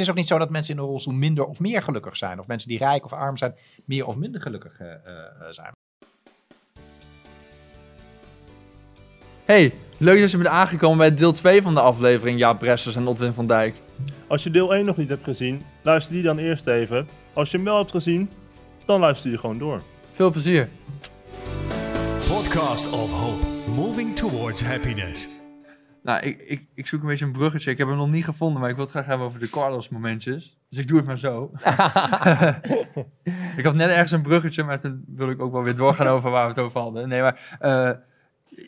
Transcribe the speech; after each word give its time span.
Het 0.00 0.08
is 0.08 0.14
ook 0.14 0.20
niet 0.20 0.30
zo 0.30 0.38
dat 0.38 0.50
mensen 0.50 0.74
in 0.74 0.80
een 0.80 0.86
rolstoel 0.86 1.14
minder 1.14 1.44
of 1.44 1.60
meer 1.60 1.82
gelukkig 1.82 2.16
zijn. 2.16 2.38
Of 2.38 2.46
mensen 2.46 2.68
die 2.68 2.78
rijk 2.78 3.04
of 3.04 3.12
arm 3.12 3.36
zijn, 3.36 3.54
meer 3.84 4.06
of 4.06 4.16
minder 4.16 4.40
gelukkig 4.40 4.80
eh, 4.80 4.92
eh, 4.92 5.00
zijn. 5.50 5.72
Hey, 9.44 9.74
leuk 9.96 10.20
dat 10.20 10.30
je 10.30 10.36
bent 10.36 10.48
aangekomen 10.48 10.98
bij 10.98 11.14
deel 11.14 11.32
2 11.32 11.62
van 11.62 11.74
de 11.74 11.80
aflevering 11.80 12.38
Jaap 12.38 12.58
Bressers 12.58 12.96
en 12.96 13.06
Otwin 13.06 13.32
van 13.32 13.46
Dijk. 13.46 13.74
Als 14.26 14.42
je 14.42 14.50
deel 14.50 14.74
1 14.74 14.84
nog 14.84 14.96
niet 14.96 15.08
hebt 15.08 15.24
gezien, 15.24 15.62
luister 15.82 16.14
die 16.14 16.22
dan 16.22 16.38
eerst 16.38 16.66
even. 16.66 17.08
Als 17.32 17.50
je 17.50 17.56
hem 17.56 17.66
wel 17.66 17.78
hebt 17.78 17.90
gezien, 17.90 18.30
dan 18.84 19.00
luister 19.00 19.30
je 19.30 19.38
gewoon 19.38 19.58
door. 19.58 19.82
Veel 20.12 20.30
plezier. 20.30 20.68
Podcast 22.28 22.90
of 22.90 23.12
Hope, 23.12 23.46
moving 23.74 24.16
towards 24.16 24.62
happiness. 24.62 25.39
Nou, 26.02 26.20
ik, 26.26 26.40
ik, 26.40 26.66
ik 26.74 26.86
zoek 26.86 27.00
een 27.02 27.08
beetje 27.08 27.24
een 27.24 27.32
bruggetje. 27.32 27.70
Ik 27.70 27.78
heb 27.78 27.88
hem 27.88 27.96
nog 27.96 28.10
niet 28.10 28.24
gevonden, 28.24 28.60
maar 28.60 28.68
ik 28.70 28.74
wil 28.76 28.84
het 28.84 28.92
graag 28.94 29.06
hebben 29.06 29.26
over 29.26 29.40
de 29.40 29.50
Carlos 29.50 29.88
momentjes. 29.88 30.56
Dus 30.68 30.78
ik 30.78 30.88
doe 30.88 30.96
het 30.96 31.06
maar 31.06 31.18
zo. 31.18 31.50
ik 33.56 33.64
had 33.64 33.74
net 33.74 33.90
ergens 33.90 34.10
een 34.12 34.22
bruggetje, 34.22 34.62
maar 34.62 34.80
toen 34.80 35.04
wil 35.06 35.30
ik 35.30 35.42
ook 35.42 35.52
wel 35.52 35.62
weer 35.62 35.76
doorgaan 35.76 36.06
over 36.06 36.30
waar 36.30 36.42
we 36.44 36.50
het 36.52 36.58
over 36.60 36.80
hadden. 36.80 37.08
Nee, 37.08 37.20
maar 37.20 37.56
eh, 37.60 37.90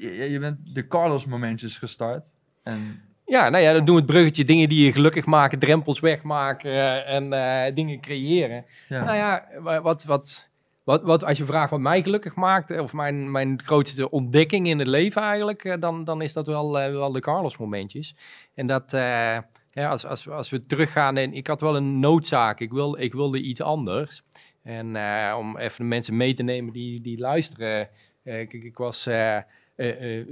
je, 0.00 0.30
je 0.30 0.38
bent 0.38 0.74
de 0.74 0.86
Carlos 0.86 1.26
momentjes 1.26 1.78
gestart. 1.78 2.24
En 2.62 3.02
Ja, 3.26 3.48
nou 3.48 3.62
ja, 3.62 3.72
dan 3.72 3.84
doen 3.84 3.94
we 3.94 4.00
het 4.00 4.10
bruggetje. 4.10 4.44
Dingen 4.44 4.68
die 4.68 4.84
je 4.84 4.92
gelukkig 4.92 5.26
maken, 5.26 5.58
drempels 5.58 6.00
wegmaken 6.00 6.70
eh, 6.70 7.14
en 7.14 7.32
eh, 7.32 7.74
dingen 7.74 8.00
creëren. 8.00 8.64
ja. 8.88 9.04
Nou 9.04 9.16
ja, 9.16 9.44
wa- 9.60 9.80
wat, 9.82 10.04
wat, 10.04 10.50
wat, 10.84 11.02
wat, 11.02 11.24
als 11.24 11.38
je 11.38 11.44
vraagt 11.44 11.70
wat 11.70 11.80
mij 11.80 12.02
gelukkig 12.02 12.34
maakt, 12.34 12.70
eh, 12.70 12.82
of 12.82 12.92
mijn, 12.92 13.30
mijn 13.30 13.62
grootste 13.64 14.10
ontdekking 14.10 14.66
in 14.66 14.78
het 14.78 14.88
leven 14.88 15.22
eigenlijk, 15.22 15.64
eh, 15.64 15.80
dan, 15.80 16.04
dan 16.04 16.22
is 16.22 16.32
dat 16.32 16.46
wel, 16.46 16.78
eh, 16.78 16.92
wel 16.92 17.12
de 17.12 17.20
Carlos 17.20 17.56
momentjes. 17.56 18.14
En 18.54 18.66
dat, 18.66 18.90
ja, 19.74 19.88
als, 19.88 20.06
als, 20.06 20.28
als 20.28 20.50
we 20.50 20.66
teruggaan, 20.66 21.16
en 21.16 21.32
ik 21.32 21.46
had 21.46 21.60
wel 21.60 21.76
een 21.76 21.98
noodzaak, 21.98 22.60
ik, 22.60 22.70
wil, 22.72 22.98
ik 22.98 23.12
wilde 23.12 23.40
iets 23.40 23.60
anders. 23.60 24.22
En 24.62 24.86
om 25.36 25.58
even 25.58 25.76
de 25.76 25.84
mensen 25.84 26.16
mee 26.16 26.34
te 26.34 26.42
nemen 26.42 26.72
die, 26.72 27.00
die 27.00 27.18
luisteren. 27.18 27.88
eh, 28.22 28.34
kijk, 28.48 28.52
ik 28.52 28.76
was 28.76 29.08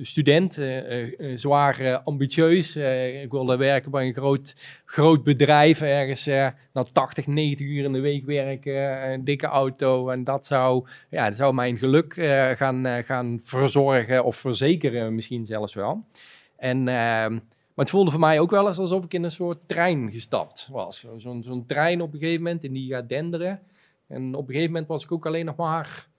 student, 0.01 0.59
eh, 0.59 0.79
eh, 0.79 1.13
eh, 1.19 1.37
zwaar 1.37 1.99
ambitieus. 2.05 2.77
Ik 3.23 3.31
wilde 3.31 3.57
werken 3.57 3.91
bij 3.91 4.07
een 4.07 4.15
groot, 4.15 4.55
groot 4.85 5.23
bedrijf 5.23 5.81
ergens. 5.81 6.27
na 6.73 6.83
80, 6.93 7.27
90 7.27 7.67
uur 7.67 7.85
in 7.85 7.93
de 7.93 8.01
week 8.01 8.25
werken, 8.25 9.11
een 9.13 9.25
dikke 9.25 9.47
auto. 9.47 10.09
En 10.09 10.25
dat 10.25 10.47
zou, 10.47 10.87
ja, 11.11 11.29
dat 11.29 11.37
zou 11.37 11.55
mijn 11.55 11.77
geluk 11.77 12.15
gaan, 12.57 13.05
gaan 13.05 13.39
verzorgen 13.43 14.25
of 14.25 14.37
verzekeren 14.37 15.15
misschien 15.15 15.47
zelfs 15.47 15.75
wel. 15.75 16.05
En, 16.57 16.85
maar 16.85 17.89
het 17.89 17.91
voelde 17.91 18.11
voor 18.11 18.21
mij 18.21 18.41
ook 18.41 18.51
wel 18.51 18.69
eens 18.69 18.79
alsof 18.79 19.05
ik 19.05 19.15
in 19.15 19.25
een 19.25 19.31
soort 19.31 19.69
trein 19.69 20.11
gestapt 20.11 20.69
was. 20.73 21.07
Zo'n 21.17 21.65
trein 21.67 22.01
op 22.01 22.13
een 22.13 22.19
gegeven 22.19 22.43
moment 22.43 22.65
en 22.65 22.73
die 22.73 22.93
gaat 22.93 23.09
denderen. 23.09 23.61
En 24.09 24.35
op 24.35 24.49
een 24.49 24.55
gegeven 24.55 24.73
moment 24.73 24.89
was 24.89 25.05
ik 25.05 25.13
ook 25.13 25.27
alleen 25.27 25.45
nog 25.45 25.57
maar 25.57 26.10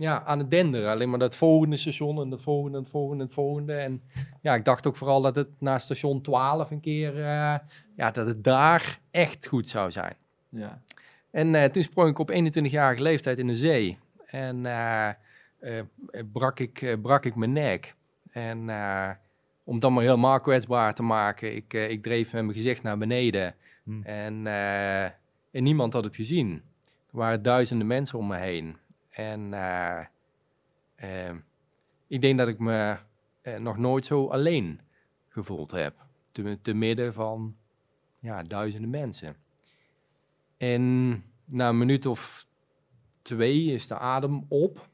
ja, 0.00 0.24
aan 0.24 0.38
het 0.38 0.50
denderen. 0.50 0.90
Alleen 0.90 1.10
maar 1.10 1.18
dat 1.18 1.36
volgende 1.36 1.76
station 1.76 2.20
en 2.20 2.30
het 2.30 2.42
volgende 2.42 2.76
en 2.76 2.82
het 2.82 2.92
volgende 2.92 3.22
en 3.22 3.26
het 3.26 3.34
volgende. 3.34 3.74
En 3.74 4.02
ja, 4.42 4.54
ik 4.54 4.64
dacht 4.64 4.86
ook 4.86 4.96
vooral 4.96 5.20
dat 5.20 5.36
het 5.36 5.48
na 5.58 5.78
station 5.78 6.22
12 6.22 6.70
een 6.70 6.80
keer, 6.80 7.16
eh, 7.16 7.58
ja, 7.96 8.10
dat 8.12 8.26
het 8.26 8.44
daar 8.44 9.00
echt 9.10 9.46
goed 9.46 9.68
zou 9.68 9.90
zijn. 9.90 10.16
ja. 10.48 10.82
En 11.30 11.54
eh, 11.54 11.70
toen 11.70 11.82
sprong 11.82 12.10
ik 12.10 12.18
op 12.18 12.30
21-jarige 12.30 13.02
leeftijd 13.02 13.38
in 13.38 13.46
de 13.46 13.54
zee. 13.54 13.98
En 14.26 14.66
eh, 14.66 15.10
brak, 16.32 16.60
ik, 16.60 16.96
brak 17.02 17.24
ik 17.24 17.34
mijn 17.34 17.52
nek. 17.52 17.94
En 18.30 18.58
om 19.64 19.72
het 19.72 19.82
dan 19.82 19.92
maar 19.92 20.02
helemaal 20.02 20.40
kwetsbaar 20.40 20.94
te 20.94 21.02
maken, 21.02 21.56
ik, 21.56 21.72
ik 21.72 22.02
dreef 22.02 22.32
met 22.32 22.42
mijn 22.42 22.56
gezicht 22.56 22.82
naar 22.82 22.98
beneden. 22.98 23.54
Hm. 23.84 24.02
En, 24.02 24.46
en 25.50 25.62
niemand 25.62 25.92
had 25.92 26.04
het 26.04 26.16
gezien. 26.16 26.62
Er 27.10 27.18
waren 27.18 27.42
duizenden 27.42 27.86
mensen 27.86 28.18
om 28.18 28.26
me 28.26 28.36
heen. 28.36 28.76
En 29.20 29.54
eh, 29.54 30.00
eh, 30.94 31.36
ik 32.06 32.20
denk 32.20 32.38
dat 32.38 32.48
ik 32.48 32.58
me 32.58 32.98
eh, 33.40 33.58
nog 33.58 33.76
nooit 33.76 34.06
zo 34.06 34.28
alleen 34.28 34.80
gevoeld 35.28 35.70
heb. 35.70 35.94
Te, 36.32 36.58
te 36.62 36.74
midden 36.74 37.14
van 37.14 37.56
ja, 38.18 38.42
duizenden 38.42 38.90
mensen. 38.90 39.36
En 40.56 41.12
na 41.44 41.68
een 41.68 41.78
minuut 41.78 42.06
of 42.06 42.46
twee 43.22 43.64
is 43.64 43.86
de 43.86 43.98
adem 43.98 44.44
op. 44.48 44.88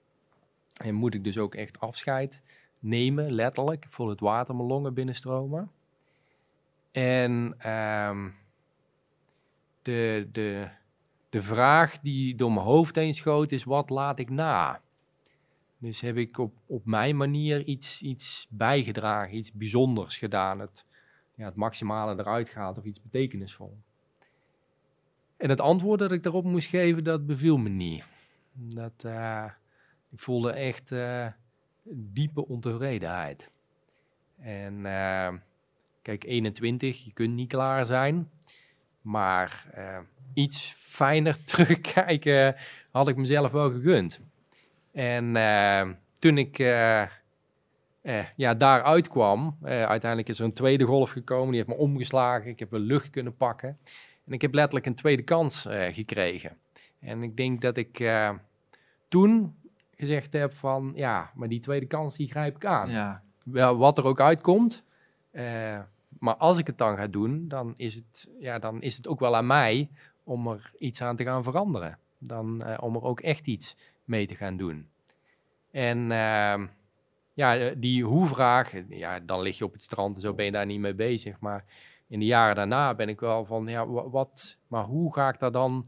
En 0.77 0.95
moet 0.95 1.15
ik 1.15 1.25
dus 1.25 1.39
ook 1.39 1.55
echt 1.55 1.81
afscheid 1.81 2.43
nemen, 2.81 3.33
letterlijk. 3.33 3.85
Ik 3.85 3.91
voel 3.91 4.09
het 4.09 4.21
water 4.21 4.55
mijn 4.55 4.69
longen 4.69 4.95
binnenstromen. 4.95 5.71
En 6.93 7.55
ehm, 7.59 8.31
de, 9.83 10.29
de, 10.33 10.69
de 11.37 11.43
vraag 11.43 12.01
die 12.01 12.35
door 12.35 12.53
mijn 12.53 12.67
hoofd 12.67 12.95
heen 12.95 13.15
schoot 13.15 13.53
is, 13.53 13.65
wat 13.65 13.91
laat 13.91 14.19
ik 14.19 14.31
na? 14.31 14.81
Dus 15.79 16.01
heb 16.01 16.17
ik 16.17 16.39
op, 16.39 16.55
op 16.67 16.85
mijn 16.85 17.17
manier 17.17 17.65
iets, 17.65 18.03
iets 18.03 18.47
bijgedragen, 18.51 19.37
iets 19.37 19.53
bijzonders 19.53 20.17
gedaan. 20.17 20.59
Het, 20.59 20.85
ja, 21.35 21.45
het 21.45 21.55
maximale 21.55 22.19
eruit 22.19 22.49
gehaald 22.49 22.79
of 22.79 22.85
iets 22.85 23.03
betekenisvol. 23.03 23.77
En 25.37 25.49
het 25.49 25.61
antwoord 25.61 25.99
dat 25.99 26.13
ik 26.13 26.23
daarop 26.23 26.45
moest 26.45 26.69
geven, 26.69 27.05
dat 27.05 27.27
beviel 27.27 27.57
me 27.57 27.69
niet. 27.69 28.05
Dat, 28.53 29.05
eh, 29.05 29.45
ik 30.11 30.19
voelde 30.19 30.53
echt 30.53 30.93
eh, 30.93 31.27
diepe 31.93 32.47
ontevredenheid. 32.47 33.51
En 34.39 34.87
eh, 34.87 35.35
kijk, 36.03 36.25
21, 36.25 37.05
je 37.05 37.13
kunt 37.13 37.35
niet 37.35 37.49
klaar 37.49 37.87
zijn. 37.87 38.31
Maar 39.07 39.67
eh, 39.75 39.99
iets 40.35 40.75
fijner 40.79 41.45
terugkijken 41.45 42.57
had 42.91 43.09
ik 43.09 43.17
mezelf 43.17 43.53
wel 43.53 43.71
gegund. 43.71 44.21
En 44.93 45.37
eh, 45.37 45.89
toen 46.19 46.39
ik 46.39 46.59
eh, 46.59 47.03
ja, 48.37 48.55
daar 48.55 48.83
uitkwam, 48.83 49.57
eh, 49.63 49.83
uiteindelijk 49.83 50.29
is 50.29 50.39
er 50.39 50.45
een 50.45 50.53
tweede 50.53 50.85
golf 50.85 51.11
gekomen. 51.11 51.47
Die 51.49 51.57
heeft 51.57 51.79
me 51.79 51.85
omgeslagen. 51.85 52.51
Ik 52.51 52.59
heb 52.59 52.73
een 52.73 52.81
lucht 52.81 53.11
kunnen 53.11 53.37
pakken. 53.37 53.79
En 54.27 54.33
ik 54.33 54.43
heb 54.43 54.55
letterlijk 54.55 54.87
een 54.87 54.95
tweede 54.95 55.23
kans 55.23 55.67
gekregen. 55.93 56.57
En 57.01 57.23
ik 57.23 57.37
denk 57.37 57.61
dat 57.61 57.77
ik 57.77 58.11
toen 59.09 59.55
gezegd 59.97 60.33
heb 60.33 60.53
van, 60.53 60.93
ja, 60.95 61.31
maar 61.35 61.49
die 61.49 61.61
tweede 61.61 61.87
kans 61.87 62.17
die 62.17 62.29
grijp 62.29 62.57
ik 62.57 62.65
aan. 62.65 62.91
ja. 62.91 63.25
Wel, 63.45 63.77
wat 63.77 63.99
er 63.99 64.05
ook 64.05 64.21
uitkomt. 64.21 64.85
Maar 66.19 66.37
als 66.37 66.59
ik 66.59 66.67
het 66.67 66.79
dan 66.79 66.97
ga 66.97 67.07
doen, 67.07 67.49
dan 67.49 67.75
is 67.77 67.95
het, 67.95 68.31
ja, 68.39 68.59
dan 68.59 68.83
is 68.83 68.97
het 68.97 69.09
ook 69.09 69.21
wel 69.21 69.37
aan 69.37 69.47
mij 69.47 69.91
om 70.25 70.47
er 70.47 70.73
iets 70.79 71.03
aan 71.03 71.17
te 71.17 71.25
gaan 71.25 71.43
veranderen. 71.43 71.99
Dan 72.19 72.63
eh, 72.63 72.79
om 72.83 72.95
er 72.95 73.03
ook 73.03 73.21
echt 73.21 73.47
iets 73.47 73.77
mee 74.05 74.27
te 74.27 74.35
gaan 74.35 74.57
doen. 74.57 74.89
En 75.71 75.99
ehm, 76.13 76.67
ja, 77.33 77.57
eh, 77.57 77.75
die 77.77 78.05
hoe-vraag, 78.05 78.73
ja, 78.89 79.21
dan 79.21 79.43
lig 79.43 79.59
je 79.59 79.65
op 79.65 79.73
het 79.73 79.83
strand 79.83 80.15
en 80.15 80.21
zo 80.21 80.35
ben 80.35 80.45
je 80.45 80.51
daar 80.51 80.67
niet 80.67 80.81
mee 80.81 80.95
bezig. 80.95 81.41
Maar 81.41 81.65
in 82.09 82.19
de 82.19 82.27
jaren 82.27 82.55
daarna 82.55 82.95
ben 82.95 83.09
ik 83.09 83.21
wel 83.21 83.45
van, 83.45 83.67
ja, 83.67 83.87
wa- 83.87 84.09
wat, 84.09 84.59
maar 84.67 84.85
hoe 84.85 85.15
ga 85.15 85.29
ik 85.29 85.39
daar 85.39 85.53
dan... 85.53 85.87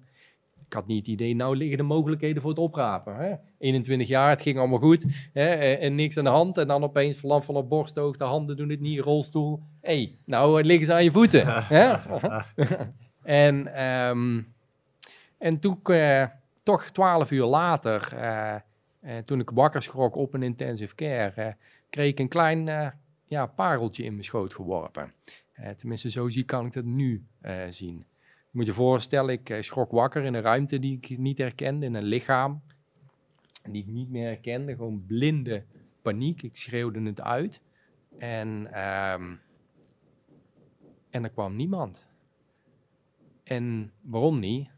Ik 0.68 0.74
had 0.74 0.86
niet 0.86 0.98
het 0.98 1.08
idee, 1.08 1.34
nou 1.34 1.56
liggen 1.56 1.76
de 1.76 1.82
mogelijkheden 1.82 2.42
voor 2.42 2.50
het 2.50 2.60
oprapen. 2.60 3.16
Hè? 3.16 3.34
21 3.58 4.08
jaar, 4.08 4.30
het 4.30 4.42
ging 4.42 4.58
allemaal 4.58 4.78
goed 4.78 5.06
hè? 5.32 5.46
eh, 5.46 5.84
en 5.84 5.94
niks 5.94 6.16
aan 6.16 6.24
de 6.24 6.30
hand. 6.30 6.58
En 6.58 6.66
dan 6.66 6.84
opeens 6.84 7.16
verlam 7.16 7.42
van 7.42 7.56
op 7.56 7.68
borsthoog, 7.68 8.16
de 8.16 8.24
handen 8.24 8.56
doen 8.56 8.68
het 8.68 8.80
niet, 8.80 9.00
rolstoel. 9.00 9.62
Hé, 9.80 9.94
hey, 9.94 10.18
nou 10.24 10.58
eh, 10.58 10.64
liggen 10.64 10.86
ze 10.86 10.92
aan 10.92 11.04
je 11.04 11.10
voeten. 11.10 11.44
hè? 11.46 11.92
en, 13.46 13.74
ehm, 13.74 14.42
en 15.38 15.58
toen, 15.58 15.78
eh, 15.82 16.24
toch 16.62 16.90
12 16.90 17.30
uur 17.30 17.44
later, 17.44 18.12
toen 19.24 19.40
ik 19.40 19.50
wakker 19.50 19.82
schrok 19.82 20.16
op 20.16 20.34
een 20.34 20.42
intensive 20.42 20.94
care, 20.94 21.56
kreeg 21.90 22.10
ik 22.10 22.18
een 22.18 22.28
klein 22.28 22.92
ja, 23.26 23.46
pareltje 23.46 24.04
in 24.04 24.12
mijn 24.12 24.24
schoot 24.24 24.54
geworpen. 24.54 25.12
Tenminste, 25.76 26.10
zo 26.10 26.28
zie, 26.28 26.44
kan 26.44 26.66
ik 26.66 26.72
dat 26.72 26.84
nu 26.84 27.26
zien. 27.70 28.04
Moet 28.58 28.66
je 28.66 28.72
voorstellen, 28.72 29.30
ik 29.30 29.50
eh, 29.50 29.60
schrok 29.60 29.90
wakker 29.90 30.24
in 30.24 30.34
een 30.34 30.42
ruimte 30.42 30.78
die 30.78 30.98
ik 31.00 31.18
niet 31.18 31.38
herkende, 31.38 31.86
in 31.86 31.94
een 31.94 32.04
lichaam 32.04 32.62
die 33.70 33.82
ik 33.82 33.88
niet 33.88 34.10
meer 34.10 34.26
herkende. 34.26 34.74
Gewoon 34.74 35.04
blinde 35.06 35.64
paniek. 36.02 36.42
Ik 36.42 36.56
schreeuwde 36.56 37.02
het 37.02 37.20
uit. 37.20 37.62
En, 38.16 38.72
ehm, 38.72 39.34
en 41.10 41.24
er 41.24 41.30
kwam 41.30 41.56
niemand. 41.56 42.06
En 43.42 43.92
waarom 44.00 44.38
niet? 44.38 44.70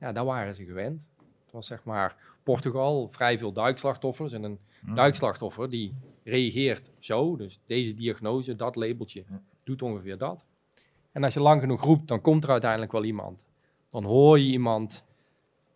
Ja, 0.00 0.12
daar 0.12 0.24
waren 0.24 0.54
ze 0.54 0.64
gewend. 0.64 1.06
Het 1.42 1.52
was 1.52 1.66
zeg 1.66 1.84
maar 1.84 2.16
Portugal, 2.42 3.08
vrij 3.08 3.38
veel 3.38 3.52
duikslachtoffers. 3.52 4.32
En 4.32 4.42
een 4.42 4.58
duikslachtoffer 4.94 5.68
die 5.68 5.94
reageert 6.24 6.90
zo. 6.98 7.36
Dus 7.36 7.60
deze 7.66 7.94
diagnose, 7.94 8.56
dat 8.56 8.76
labeltje, 8.76 9.24
doet 9.64 9.82
ongeveer 9.82 10.18
dat. 10.18 10.46
En 11.12 11.24
als 11.24 11.34
je 11.34 11.40
lang 11.40 11.60
genoeg 11.60 11.82
roept, 11.82 12.08
dan 12.08 12.20
komt 12.20 12.44
er 12.44 12.50
uiteindelijk 12.50 12.92
wel 12.92 13.04
iemand. 13.04 13.46
Dan 13.88 14.04
hoor 14.04 14.38
je 14.38 14.50
iemand 14.50 15.04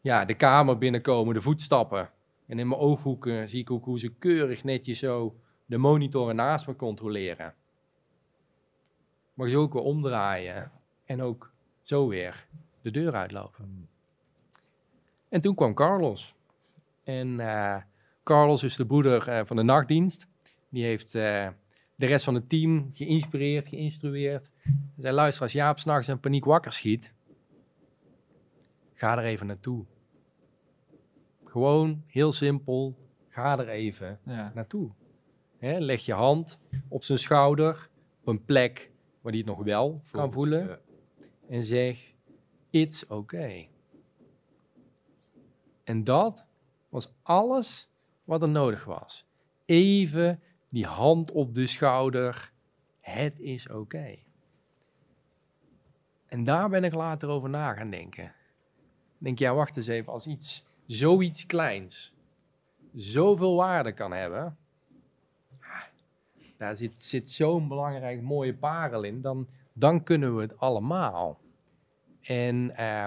ja, 0.00 0.24
de 0.24 0.34
kamer 0.34 0.78
binnenkomen, 0.78 1.34
de 1.34 1.42
voetstappen. 1.42 2.10
En 2.46 2.58
in 2.58 2.68
mijn 2.68 2.80
ooghoeken 2.80 3.48
zie 3.48 3.60
ik 3.60 3.70
ook 3.70 3.84
hoe 3.84 3.98
ze 3.98 4.14
keurig 4.14 4.64
netjes 4.64 4.98
zo 4.98 5.36
de 5.66 5.76
monitoren 5.76 6.36
naast 6.36 6.66
me 6.66 6.76
controleren. 6.76 7.54
Mag 9.34 9.50
je 9.50 9.56
ook 9.56 9.72
weer 9.72 9.82
omdraaien. 9.82 10.72
En 11.04 11.22
ook 11.22 11.52
zo 11.82 12.08
weer 12.08 12.46
de 12.82 12.90
deur 12.90 13.14
uitlopen. 13.14 13.88
En 15.28 15.40
toen 15.40 15.54
kwam 15.54 15.74
Carlos. 15.74 16.34
En 17.04 17.40
eh, 17.40 17.76
Carlos 18.22 18.62
is 18.62 18.76
de 18.76 18.86
broeder 18.86 19.28
eh, 19.28 19.40
van 19.44 19.56
de 19.56 19.62
nachtdienst. 19.62 20.26
Die 20.68 20.84
heeft 20.84 21.14
eh, 21.14 21.48
de 21.96 22.06
rest 22.06 22.24
van 22.24 22.34
het 22.34 22.48
team 22.48 22.90
geïnspireerd, 22.92 23.68
geïnstrueerd. 23.68 24.52
Zei, 24.96 25.14
luister, 25.14 25.42
als 25.42 25.52
Jaap 25.52 25.78
s'nachts 25.78 26.08
in 26.08 26.20
paniek 26.20 26.44
wakker 26.44 26.72
schiet, 26.72 27.14
ga 28.94 29.18
er 29.18 29.24
even 29.24 29.46
naartoe. 29.46 29.84
Gewoon, 31.44 32.02
heel 32.06 32.32
simpel, 32.32 32.96
ga 33.28 33.58
er 33.58 33.68
even 33.68 34.20
Ja. 34.24 34.52
naartoe. 34.54 34.90
Hè, 35.58 35.78
leg 35.78 36.04
je 36.04 36.12
hand 36.12 36.58
op 36.88 37.04
zijn 37.04 37.18
schouder, 37.18 37.88
op 38.20 38.26
een 38.26 38.44
plek 38.44 38.90
waar 39.20 39.32
hij 39.32 39.40
het 39.40 39.50
nog 39.50 39.62
wel 39.64 40.00
kan 40.10 40.32
voelen. 40.32 40.80
En 41.48 41.62
zeg, 41.62 42.14
it's 42.70 43.04
okay. 43.08 43.68
En 45.84 46.04
dat 46.04 46.46
was 46.88 47.12
alles 47.22 47.90
wat 48.24 48.42
er 48.42 48.48
nodig 48.48 48.84
was. 48.84 49.26
Even 49.64 50.40
die 50.76 50.86
hand 50.86 51.32
op 51.32 51.54
de 51.54 51.66
schouder. 51.66 52.52
Het 53.00 53.40
is 53.40 53.68
oké. 53.68 54.16
En 56.26 56.44
daar 56.44 56.68
ben 56.68 56.84
ik 56.84 56.94
later 56.94 57.28
over 57.28 57.48
na 57.48 57.74
gaan 57.74 57.90
denken. 57.90 58.32
Denk, 59.18 59.38
ja, 59.38 59.54
wacht 59.54 59.76
eens 59.76 59.86
even. 59.86 60.12
Als 60.12 60.26
iets, 60.26 60.66
zoiets 60.86 61.46
kleins, 61.46 62.14
zoveel 62.94 63.56
waarde 63.56 63.92
kan 63.92 64.12
hebben. 64.12 64.56
ah, 65.60 65.82
Daar 66.56 66.76
zit, 66.76 67.02
zit 67.02 67.30
zo'n 67.30 67.68
belangrijk 67.68 68.22
mooie 68.22 68.54
parel 68.54 69.02
in. 69.02 69.20
Dan, 69.20 69.48
dan 69.72 70.02
kunnen 70.02 70.36
we 70.36 70.42
het 70.42 70.58
allemaal. 70.58 71.40
En, 72.20 72.76
eh, 72.76 73.04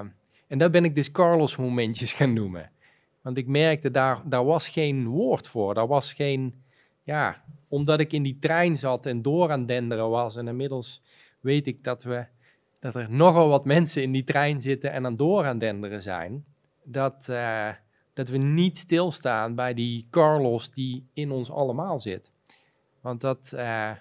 en 0.47 0.57
daar 0.57 0.69
ben 0.69 0.83
ik 0.85 0.95
dus 0.95 1.11
Carlos 1.11 1.55
momentjes 1.55 2.13
gaan 2.17 2.33
noemen. 2.33 2.71
Want 3.21 3.37
ik 3.37 3.47
merkte, 3.47 3.91
daar, 3.91 4.21
daar 4.29 4.45
was 4.45 4.69
geen 4.69 5.07
woord 5.07 5.47
voor. 5.47 5.73
Daar 5.73 5.87
was 5.87 6.13
geen, 6.13 6.63
ja, 7.09 7.43
omdat 7.67 7.99
ik 7.99 8.13
in 8.13 8.23
die 8.23 8.39
trein 8.39 8.77
zat 8.77 9.05
en 9.05 9.21
door 9.21 9.51
aan 9.51 9.65
denderen 9.65 10.09
was. 10.09 10.35
En 10.35 10.47
inmiddels 10.47 11.01
weet 11.39 11.67
ik 11.67 11.83
dat, 11.83 12.03
we, 12.03 12.25
dat 12.79 12.95
er 12.95 13.11
nogal 13.11 13.49
wat 13.49 13.65
mensen 13.65 14.01
in 14.03 14.11
die 14.11 14.23
trein 14.23 14.61
zitten 14.61 14.91
en 14.91 15.05
aan 15.05 15.15
door 15.15 15.45
aan 15.45 15.57
denderen 15.57 16.01
zijn. 16.01 16.45
Dat, 16.83 17.29
eh, 17.29 17.69
dat 18.13 18.29
we 18.29 18.37
niet 18.37 18.77
stilstaan 18.77 19.55
bij 19.55 19.73
die 19.73 20.07
Carlos 20.09 20.71
die 20.71 21.05
in 21.13 21.31
ons 21.31 21.51
allemaal 21.51 21.99
zit. 21.99 22.31
Want 23.01 23.21
dat, 23.21 23.53
eh, 23.53 23.91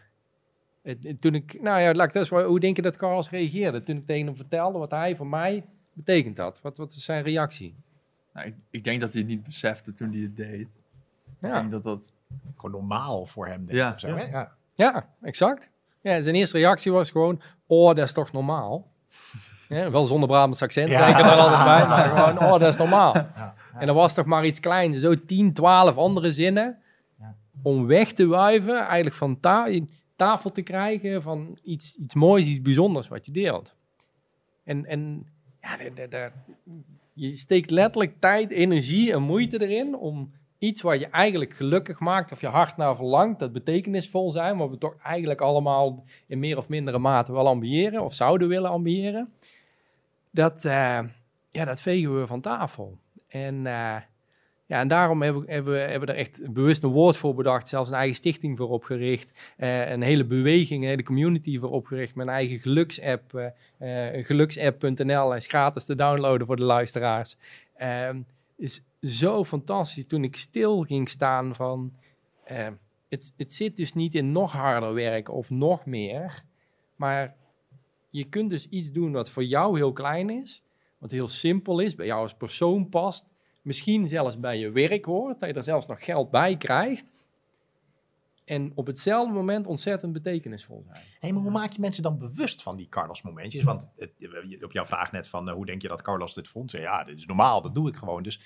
het- 0.83 1.21
toen 1.21 1.35
ik, 1.35 1.61
nou 1.63 1.81
ja, 1.81 1.95
laat 1.95 2.07
ik 2.07 2.13
dat 2.13 2.29
hoe 2.45 2.61
denk 2.61 2.77
je 2.77 2.83
dat 2.83 2.97
Carlos 2.97 3.31
reageerde? 3.31 3.83
Toen 3.83 3.97
ik 3.97 4.07
tegen 4.07 4.27
hem 4.27 4.37
vertelde 4.37 4.79
wat 4.79 4.91
hij 4.91 5.17
voor 5.17 5.27
mij 5.27 5.65
betekent 5.93 6.39
had. 6.39 6.61
Wat, 6.61 6.77
wat 6.77 6.91
is 6.93 7.05
zijn 7.05 7.23
reactie? 7.23 7.75
Nou, 8.35 8.47
ik, 8.47 8.55
ik 8.71 8.85
denk 8.85 9.01
dat 9.01 9.13
hij 9.13 9.21
het 9.21 9.31
niet 9.31 9.43
besefte 9.45 9.93
toen 9.93 10.13
hij 10.13 10.21
het 10.21 10.37
deed. 10.37 10.61
Ik 10.61 10.69
Ja, 11.41 11.59
denk 11.61 11.71
dat 11.71 11.83
dat... 11.83 12.13
Gewoon 12.57 12.71
normaal 12.81 13.27
voor 13.27 13.47
hem. 13.47 13.65
Denk 13.67 13.79
Ja. 13.79 13.99
zo, 13.99 14.17
ja. 14.17 14.53
ja 14.75 15.09
exact. 15.23 15.71
Ja, 16.01 16.23
zijn 16.23 16.35
eerste 16.35 16.59
reactie 16.59 16.93
was 16.93 17.11
gewoon, 17.11 17.41
oh, 17.67 17.87
dat 17.95 18.05
is 18.07 18.13
toch 18.13 18.33
normaal? 18.33 18.87
Ja, 19.69 19.91
wel 19.91 20.05
zonder 20.07 20.29
Brabants 20.29 20.63
accent, 20.63 20.89
Ja. 20.89 21.07
ik 21.07 21.19
er 21.25 21.31
altijd 21.31 21.65
bij, 21.65 21.87
maar 21.89 22.05
gewoon, 22.17 22.39
oh, 22.53 22.61
dat 22.61 22.69
is 22.69 22.77
normaal. 22.77 23.15
Ja. 23.15 23.55
En 23.79 23.89
er 23.89 23.95
was 23.95 24.15
toch 24.15 24.25
maar 24.27 24.47
iets 24.47 24.61
kleins, 24.61 25.01
zo 25.01 25.25
10, 25.25 25.53
12 25.53 25.97
andere 25.97 26.31
zinnen, 26.33 26.79
Ja. 27.21 27.35
om 27.63 27.87
weg 27.87 28.13
te 28.13 28.27
wuiven, 28.27 28.77
eigenlijk 28.79 29.17
van 29.17 29.41
ta 29.41 29.69
tafel 30.17 30.53
te 30.53 30.63
krijgen 30.63 31.23
van 31.23 31.59
iets, 31.63 31.97
iets 31.97 32.15
moois, 32.15 32.47
iets 32.47 32.63
bijzonders 32.63 33.09
wat 33.09 33.27
je 33.27 33.33
deelt. 33.33 33.75
En, 34.65 34.87
en 34.87 35.27
ja, 35.61 35.77
je 37.13 37.37
steekt 37.37 37.71
letterlijk 37.71 38.21
tijd, 38.21 38.51
energie 38.51 39.13
en 39.13 39.23
moeite 39.23 39.63
erin 39.67 39.97
om 39.97 40.33
iets 40.59 40.83
wat 40.83 41.01
je 41.01 41.07
eigenlijk 41.07 41.53
gelukkig 41.55 42.01
maakt 42.01 42.33
of 42.33 42.41
je 42.41 42.47
hart 42.47 42.77
naar 42.77 42.97
verlangt, 42.97 43.39
dat 43.39 43.53
betekenisvol 43.53 44.31
zijn, 44.31 44.57
wat 44.57 44.71
we 44.71 44.79
toch 44.79 44.97
eigenlijk 45.03 45.41
allemaal 45.41 46.05
in 46.27 46.39
meer 46.39 46.57
of 46.57 46.69
mindere 46.69 46.99
mate 46.99 47.33
wel 47.33 47.47
ambiëren 47.49 48.03
of 48.03 48.15
zouden 48.15 48.49
willen 48.49 48.71
ambiëren, 48.71 49.33
dat, 50.31 50.65
eh, 50.65 50.99
ja, 51.51 51.65
dat 51.65 51.81
vegen 51.81 52.21
we 52.21 52.27
van 52.27 52.41
tafel. 52.41 52.99
En, 53.29 53.55
eh, 53.67 53.97
ja, 54.67 54.81
en 54.81 54.89
daarom 54.89 55.23
hebben, 55.23 55.45
we- 55.47 55.53
hebben, 55.53 55.81
hebben 55.91 56.09
we 56.09 56.15
er 56.15 56.19
echt 56.19 56.53
bewust 56.53 56.83
een 56.83 56.91
woord 56.91 57.17
voor 57.17 57.35
bedacht, 57.35 57.69
zelfs 57.69 57.91
een 57.91 57.97
eigen 57.97 58.17
stichting 58.17 58.57
voor 58.59 58.69
opgericht, 58.69 59.55
eh, 59.57 59.91
een 59.91 60.03
hele 60.03 60.25
beweging, 60.27 60.83
een 60.83 60.89
hele 60.89 61.03
community 61.03 61.59
voor 61.59 61.71
opgericht, 61.71 62.17
een 62.17 62.29
eigen 62.29 62.59
geluksapp, 62.59 63.53
geluksapp.nl, 64.13 65.35
is 65.35 65.47
gratis 65.47 65.85
te 65.85 65.95
downloaden 65.95 66.47
voor 66.47 66.57
de 66.57 66.63
luisteraars. 66.65 67.37
Ehm, 67.77 68.21
is 68.57 68.83
zo 69.03 69.45
fantastisch 69.45 70.07
toen 70.07 70.25
ik 70.25 70.37
stil 70.37 70.83
ging 70.83 71.09
staan 71.09 71.55
van, 71.55 71.97
eh, 72.45 72.69
het, 73.09 73.33
het 73.37 73.53
zit 73.53 73.77
dus 73.77 73.93
niet 73.93 74.15
in 74.15 74.33
nog 74.33 74.53
harder 74.53 74.95
werken 74.95 75.35
of 75.35 75.51
nog 75.51 75.87
meer, 75.87 76.45
maar 76.97 77.37
je 78.11 78.25
kunt 78.25 78.51
dus 78.51 78.69
iets 78.69 78.93
doen 78.93 79.13
wat 79.13 79.31
voor 79.31 79.45
jou 79.45 79.77
heel 79.77 79.93
klein 79.93 80.31
is, 80.31 80.63
wat 80.99 81.11
heel 81.11 81.29
simpel 81.29 81.81
is, 81.81 81.95
bij 81.95 82.07
jou 82.07 82.23
als 82.23 82.35
persoon 82.35 82.89
past, 82.89 83.27
misschien 83.63 84.09
zelfs 84.09 84.41
bij 84.41 84.59
je 84.59 84.71
werk 84.71 85.05
hoort, 85.05 85.41
dat 85.41 85.49
je 85.49 85.55
er 85.55 85.63
zelfs 85.63 85.87
nog 85.87 86.05
geld 86.05 86.31
bij 86.31 86.57
krijgt. 86.57 87.13
En 88.49 88.73
op 88.75 88.87
hetzelfde 88.87 89.33
moment 89.33 89.67
ontzettend 89.67 90.13
betekenisvol 90.13 90.85
zijn. 90.93 91.05
Hey, 91.21 91.33
maar 91.33 91.43
hoe 91.43 91.51
maak 91.51 91.73
je 91.73 91.81
mensen 91.81 92.03
dan 92.03 92.19
bewust 92.19 92.63
van 92.63 92.77
die 92.77 92.89
Carlos-momentjes? 92.89 93.65
Want 93.65 93.91
het, 93.97 94.13
je- 94.17 94.61
op 94.65 94.73
jouw 94.73 94.85
vraag 94.85 95.13
net 95.13 95.29
van 95.29 95.49
eh, 95.49 95.55
hoe 95.55 95.67
denk 95.67 95.83
je 95.83 95.89
dat 95.89 96.03
Carlos 96.03 96.35
dit 96.35 96.49
vond? 96.49 96.71
Zei, 96.71 96.83
Ja, 96.83 97.05
dit 97.05 97.17
is 97.19 97.27
normaal, 97.27 97.63
dat 97.63 97.75
doe 97.75 97.89
ik 97.89 97.97
gewoon. 97.97 98.23
Dus 98.23 98.41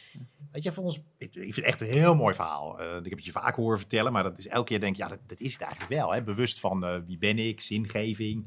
weet 0.53 0.63
je, 0.63 0.73
voor 0.73 0.85
ons, 0.85 1.03
ik, 1.19 1.35
ik 1.35 1.55
vind 1.55 1.57
het 1.57 1.65
echt 1.65 1.81
een 1.81 1.87
heel 1.87 2.15
mooi 2.15 2.35
verhaal. 2.35 2.81
Eh, 2.81 2.97
ik 2.97 3.05
heb 3.05 3.13
het 3.17 3.25
je 3.25 3.33
vaak 3.33 3.55
horen 3.55 3.79
vertellen, 3.79 4.13
maar 4.13 4.23
dat 4.23 4.39
is 4.39 4.49
elke 4.49 4.67
keer 4.67 4.81
denk 4.81 4.93
ik, 4.97 5.03
ja, 5.03 5.09
dat, 5.09 5.19
dat 5.27 5.41
is 5.41 5.53
het 5.53 5.63
eigenlijk 5.63 5.93
wel. 6.01 6.13
Hè? 6.13 6.23
Bewust 6.23 6.61
van 6.61 6.85
eh, 6.85 6.97
wie 7.07 7.19
ben 7.19 7.39
ik, 7.39 7.61
zingeving, 7.61 8.47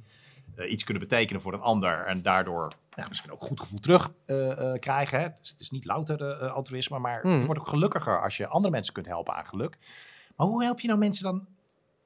iets 0.70 0.84
kunnen 0.84 1.04
betekenen 1.04 1.42
voor 1.42 1.54
een 1.54 1.60
ander 1.60 2.06
en 2.06 2.22
daardoor 2.22 2.72
nou, 2.96 3.10
misschien 3.10 3.32
ook 3.32 3.42
goed 3.42 3.60
gevoel 3.60 3.80
terug 3.80 4.14
krijgen. 4.80 5.20
Hè? 5.20 5.28
Dus 5.40 5.50
het 5.50 5.60
is 5.60 5.70
niet 5.70 5.86
louter 5.86 6.36
altruïsme, 6.50 7.00
maar 7.00 7.22
Hmm. 7.22 7.40
je 7.40 7.46
wordt 7.46 7.60
ook 7.60 7.68
gelukkiger 7.68 8.22
als 8.24 8.38
je 8.38 8.48
andere 8.48 8.72
mensen 8.74 8.94
kunt 8.94 9.06
helpen 9.06 9.34
aan 9.36 9.46
geluk. 9.46 9.78
Maar 10.36 10.48
hoe 10.48 10.64
help 10.64 10.80
je 10.80 10.88
nou 10.88 11.00
mensen 11.00 11.24
dan 11.24 11.48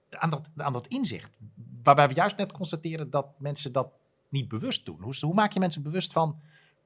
aan 0.10 0.30
dat, 0.30 0.50
aan 0.58 0.74
dat 0.74 0.88
inzicht? 0.88 1.38
Waarbij 1.84 2.08
we 2.08 2.14
juist 2.14 2.38
net 2.38 2.52
constateren 2.52 3.10
dat 3.10 3.28
mensen 3.38 3.72
dat 3.72 3.92
niet 4.30 4.48
bewust 4.48 4.86
doen. 4.86 5.02
Hoe, 5.02 5.16
hoe 5.20 5.34
maak 5.34 5.52
je 5.52 5.60
mensen 5.60 5.84
bewust 5.84 6.14
van 6.14 6.40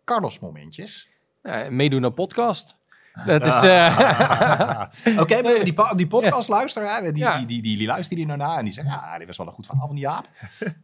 Carlos-momentjes? 0.03 1.09
Ja, 1.43 1.69
meedoen 1.69 2.05
aan 2.05 2.13
podcast. 2.13 2.77
Dat 3.25 3.45
is... 3.45 3.61
eh, 3.63 5.19
Oké, 5.19 5.41
maar 5.41 5.63
die, 5.63 5.75
die 5.95 6.07
podcast 6.07 6.49
luisteren, 6.49 7.13
die, 7.13 7.23
Ja. 7.23 7.37
die, 7.37 7.45
die, 7.45 7.61
die, 7.61 7.77
die 7.77 7.87
luisteren 7.87 8.17
hier 8.17 8.37
nou 8.37 8.39
naar 8.39 8.57
en 8.57 8.63
die 8.63 8.73
zeggen, 8.73 8.93
ja, 8.93 9.17
dit 9.17 9.27
was 9.27 9.37
wel 9.37 9.47
een 9.47 9.53
goed 9.53 9.65
verhaal 9.65 9.85
van 9.87 9.95
die 9.95 10.05
Jaap. 10.05 10.29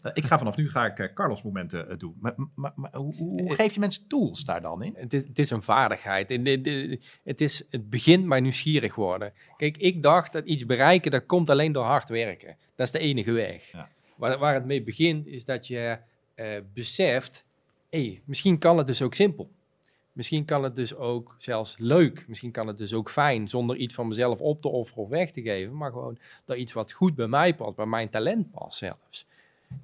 Eh, 0.01 0.11
ik 0.13 0.25
ga 0.25 0.37
vanaf 0.37 0.55
nu 0.55 0.69
ga 0.69 0.85
ik 0.85 0.99
eh, 0.99 1.13
Carlos-momenten 1.13 1.99
doen. 1.99 2.15
Maar, 2.19 2.33
maar, 2.55 2.71
maar 2.75 2.95
hoe, 2.95 3.13
hoe 3.15 3.55
geef 3.55 3.73
je 3.73 3.79
mensen 3.79 4.07
tools 4.07 4.43
daar 4.43 4.61
dan 4.61 4.83
in? 4.83 4.93
Het 4.97 5.13
is, 5.13 5.27
het 5.27 5.39
is 5.39 5.49
een 5.49 5.63
vaardigheid. 5.63 6.29
Het, 7.23 7.41
is, 7.41 7.63
het 7.69 7.89
begint 7.89 8.27
bij 8.27 8.39
nieuwsgierig 8.39 8.95
worden. 8.95 9.33
Kijk, 9.57 9.77
ik 9.77 10.03
dacht 10.03 10.33
dat 10.33 10.45
iets 10.45 10.65
bereiken, 10.65 11.11
dat 11.11 11.25
komt 11.25 11.49
alleen 11.49 11.71
door 11.71 11.85
hard 11.85 12.09
werken. 12.09 12.57
Dat 12.75 12.85
is 12.85 12.91
de 12.91 12.99
enige 12.99 13.31
weg. 13.31 13.71
Ja. 13.71 13.89
Waar, 14.15 14.37
waar 14.37 14.53
het 14.53 14.65
mee 14.65 14.83
begint, 14.83 15.27
is 15.27 15.45
dat 15.45 15.67
je 15.67 15.99
eh, 16.35 16.47
beseft... 16.73 17.45
hé, 17.89 18.19
misschien 18.25 18.57
kan 18.57 18.77
het 18.77 18.87
dus 18.87 19.01
ook 19.01 19.13
simpel. 19.13 19.51
Misschien 20.19 20.45
kan 20.45 20.63
het 20.63 20.75
dus 20.75 20.95
ook 20.95 21.35
zelfs 21.37 21.75
leuk. 21.77 22.25
Misschien 22.27 22.51
kan 22.51 22.67
het 22.67 22.77
dus 22.77 22.93
ook 22.93 23.09
fijn, 23.09 23.47
zonder 23.47 23.75
iets 23.75 23.93
van 23.93 24.07
mezelf 24.07 24.39
op 24.39 24.61
te 24.61 24.67
offeren 24.67 25.03
of 25.03 25.09
weg 25.09 25.31
te 25.31 25.41
geven. 25.41 25.77
Maar 25.77 25.91
gewoon 25.91 26.17
dat 26.45 26.57
iets 26.57 26.73
wat 26.73 26.91
goed 26.91 27.15
bij 27.15 27.27
mij 27.27 27.55
past, 27.55 27.75
bij 27.75 27.85
mijn 27.85 28.09
talent 28.09 28.51
past 28.51 28.77
zelfs. 28.77 29.27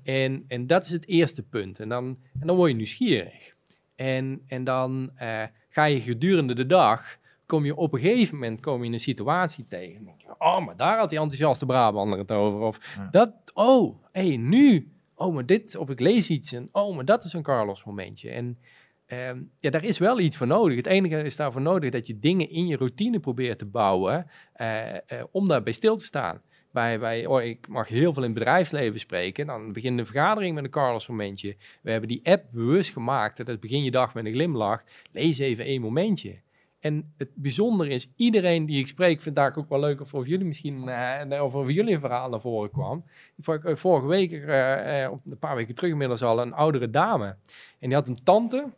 En, 0.04 0.46
en 0.48 0.68
dat 0.68 0.84
is 0.84 0.92
het 0.92 1.08
eerste 1.08 1.44
punt. 1.44 1.80
En 1.80 1.90
dan, 1.90 2.18
en 2.40 2.48
dan 2.48 2.56
word 2.56 2.70
je 2.70 2.76
nieuwsgierig. 2.76 3.56
En, 3.96 4.42
en 4.48 4.64
dan 4.64 5.12
eh, 5.16 5.44
ga 5.70 5.84
je 5.84 6.02
gedurende 6.02 6.54
de 6.56 6.66
dag, 6.66 7.18
kom 7.46 7.66
je 7.66 7.76
op 7.76 7.94
een 7.94 8.00
gegeven 8.00 8.34
moment 8.34 8.62
kom 8.62 8.80
je 8.80 8.86
in 8.86 8.94
een 8.94 9.00
situatie 9.00 9.66
tegen. 9.68 9.96
Dan 9.96 10.06
denk 10.06 10.22
je, 10.22 10.36
oh, 10.38 10.66
maar 10.66 10.76
daar 10.78 10.98
had 10.98 11.10
die 11.10 11.20
enthousiaste 11.20 11.66
Brabander 11.66 12.20
het 12.20 12.32
over. 12.32 12.60
Of 12.60 12.96
Ja. 12.98 13.08
dat, 13.12 13.34
oh, 13.54 13.96
hé, 14.12 14.28
hey, 14.28 14.38
nu. 14.38 14.92
Oh, 15.14 15.34
maar 15.34 15.46
dit, 15.46 15.76
of 15.76 15.90
ik 15.90 16.00
lees 16.00 16.30
iets 16.30 16.52
en 16.52 16.70
oh, 16.72 16.96
maar 16.96 17.06
dat 17.06 17.24
is 17.24 17.34
een 17.34 17.44
Carlos 17.44 17.84
momentje. 17.84 18.30
En 18.30 18.58
ehm, 19.06 19.42
ja, 19.60 19.70
daar 19.70 19.84
is 19.84 19.98
wel 19.98 20.20
iets 20.20 20.38
voor 20.38 20.48
nodig. 20.48 20.78
Het 20.78 20.86
enige 20.86 21.22
is 21.22 21.36
daarvoor 21.36 21.62
nodig 21.62 21.92
dat 21.92 22.08
je 22.08 22.20
dingen 22.20 22.50
in 22.50 22.68
je 22.68 22.78
routine 22.78 23.20
probeert 23.20 23.60
te 23.60 23.66
bouwen 23.66 24.28
eh, 24.54 24.96
eh, 24.96 25.00
om 25.32 25.48
daarbij 25.48 25.74
stil 25.74 25.96
te 25.96 26.06
staan. 26.06 26.42
Bij, 26.72 27.00
bij, 27.00 27.26
oh, 27.26 27.42
ik 27.42 27.68
mag 27.68 27.88
heel 27.88 28.14
veel 28.14 28.24
in 28.24 28.30
het 28.30 28.40
bedrijfsleven 28.40 29.00
spreken. 29.00 29.48
Dan 29.48 29.74
begint 29.74 29.98
de 29.98 30.06
vergadering 30.06 30.56
met 30.56 30.64
een 30.64 30.70
Carlos 30.70 31.08
momentje. 31.08 31.56
We 31.82 31.92
hebben 31.92 32.10
die 32.10 32.20
app 32.24 32.46
bewust 32.52 32.94
gemaakt. 32.94 33.46
Dat 33.46 33.60
begin 33.60 33.84
je 33.84 33.92
dag 33.92 34.14
met 34.14 34.26
een 34.26 34.34
glimlach. 34.34 34.84
Lees 35.12 35.38
even 35.38 35.66
één 35.66 35.82
momentje. 35.82 36.44
En 36.80 37.14
het 37.18 37.30
bijzondere 37.36 37.90
is, 37.90 38.12
iedereen 38.16 38.66
die 38.66 38.80
ik 38.80 38.88
spreek, 38.88 39.22
vindt 39.22 39.38
daar 39.38 39.58
ook 39.58 39.70
wel 39.70 39.80
leuk 39.80 40.02
of 40.02 40.12
jullie 40.28 40.46
misschien, 40.46 40.88
eh, 40.88 41.44
of 41.44 41.56
over 41.56 41.72
jullie 41.72 41.94
een 41.94 42.00
verhaal 42.00 42.30
naar 42.30 42.42
voren 42.42 42.72
kwam. 42.72 43.06
Ik 43.36 43.78
vorige 43.78 44.08
week, 44.08 44.32
of 45.12 45.22
een 45.26 45.40
paar 45.40 45.56
weken 45.56 45.76
terug 45.76 45.92
inmiddels 45.92 46.24
al, 46.24 46.42
een 46.42 46.54
oudere 46.54 46.90
dame. 46.90 47.26
En 47.80 47.90
die 47.90 47.94
had 47.94 48.08
een 48.08 48.24
tante, 48.24 48.74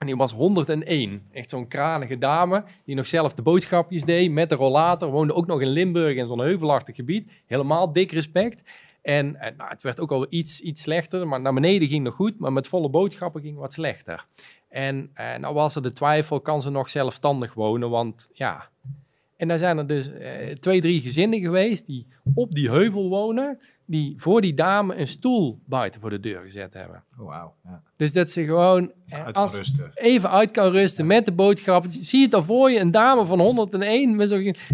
en 0.00 0.06
die 0.06 0.16
was 0.16 0.32
101. 0.32 1.22
Echt 1.32 1.50
zo'n 1.50 1.68
kranige 1.68 2.18
dame, 2.18 2.64
die 2.84 2.94
nog 2.94 3.06
zelf 3.06 3.34
de 3.34 3.42
boodschapjes 3.42 4.04
deed 4.04 4.30
met 4.30 4.48
de 4.48 4.54
rollator. 4.54 5.10
Woonde 5.10 5.34
ook 5.34 5.46
nog 5.46 5.60
in 5.60 5.68
Limburg 5.68 6.16
in 6.16 6.26
zo'n 6.26 6.40
heuvelachtig 6.40 6.96
gebied. 6.96 7.42
Helemaal 7.46 7.92
dik 7.92 8.12
respect. 8.12 8.64
En 9.02 9.32
nou, 9.32 9.70
het 9.70 9.82
werd 9.82 10.00
ook 10.00 10.10
al 10.10 10.26
iets, 10.28 10.60
iets 10.60 10.82
slechter, 10.82 11.28
maar 11.28 11.40
naar 11.40 11.54
beneden 11.54 11.88
ging 11.88 12.04
nog 12.04 12.14
goed. 12.14 12.38
Maar 12.38 12.52
met 12.52 12.66
volle 12.66 12.90
boodschappen 12.90 13.42
ging 13.42 13.58
wat 13.58 13.72
slechter. 13.72 14.26
En 14.68 15.10
eh, 15.14 15.36
nou 15.36 15.54
was 15.54 15.74
er 15.74 15.82
de 15.82 15.92
twijfel, 15.92 16.40
kan 16.40 16.62
ze 16.62 16.70
nog 16.70 16.88
zelfstandig 16.88 17.54
wonen? 17.54 17.90
Want 17.90 18.28
ja... 18.32 18.68
En 19.36 19.48
daar 19.48 19.58
zijn 19.58 19.78
er 19.78 19.86
dus 19.86 20.12
eh, 20.12 20.52
twee, 20.54 20.80
drie 20.80 21.00
gezinnen 21.00 21.40
geweest 21.40 21.86
die 21.86 22.06
op 22.34 22.54
die 22.54 22.70
heuvel 22.70 23.08
wonen, 23.08 23.58
die 23.90 24.14
voor 24.16 24.40
die 24.40 24.54
dame 24.54 24.96
een 24.96 25.08
stoel 25.08 25.60
buiten 25.66 26.00
voor 26.00 26.10
de 26.10 26.20
deur 26.20 26.40
gezet 26.40 26.74
hebben. 26.74 27.04
Oh, 27.18 27.26
wauw. 27.26 27.54
Ja. 27.64 27.82
Dus 27.96 28.12
dat 28.12 28.30
ze 28.30 28.44
gewoon 28.44 28.92
eh, 29.06 29.26
Uit 29.32 29.92
even 29.94 30.30
uit 30.30 30.50
kan 30.50 30.70
rusten 30.70 31.06
met 31.06 31.24
de 31.24 31.32
boodschappen. 31.32 31.92
Zie 31.92 32.18
je 32.18 32.24
het 32.24 32.34
al 32.34 32.42
voor 32.42 32.70
je, 32.70 32.78
een 32.78 32.90
dame 32.90 33.24
van 33.24 33.40
101 33.40 34.16
met 34.16 34.28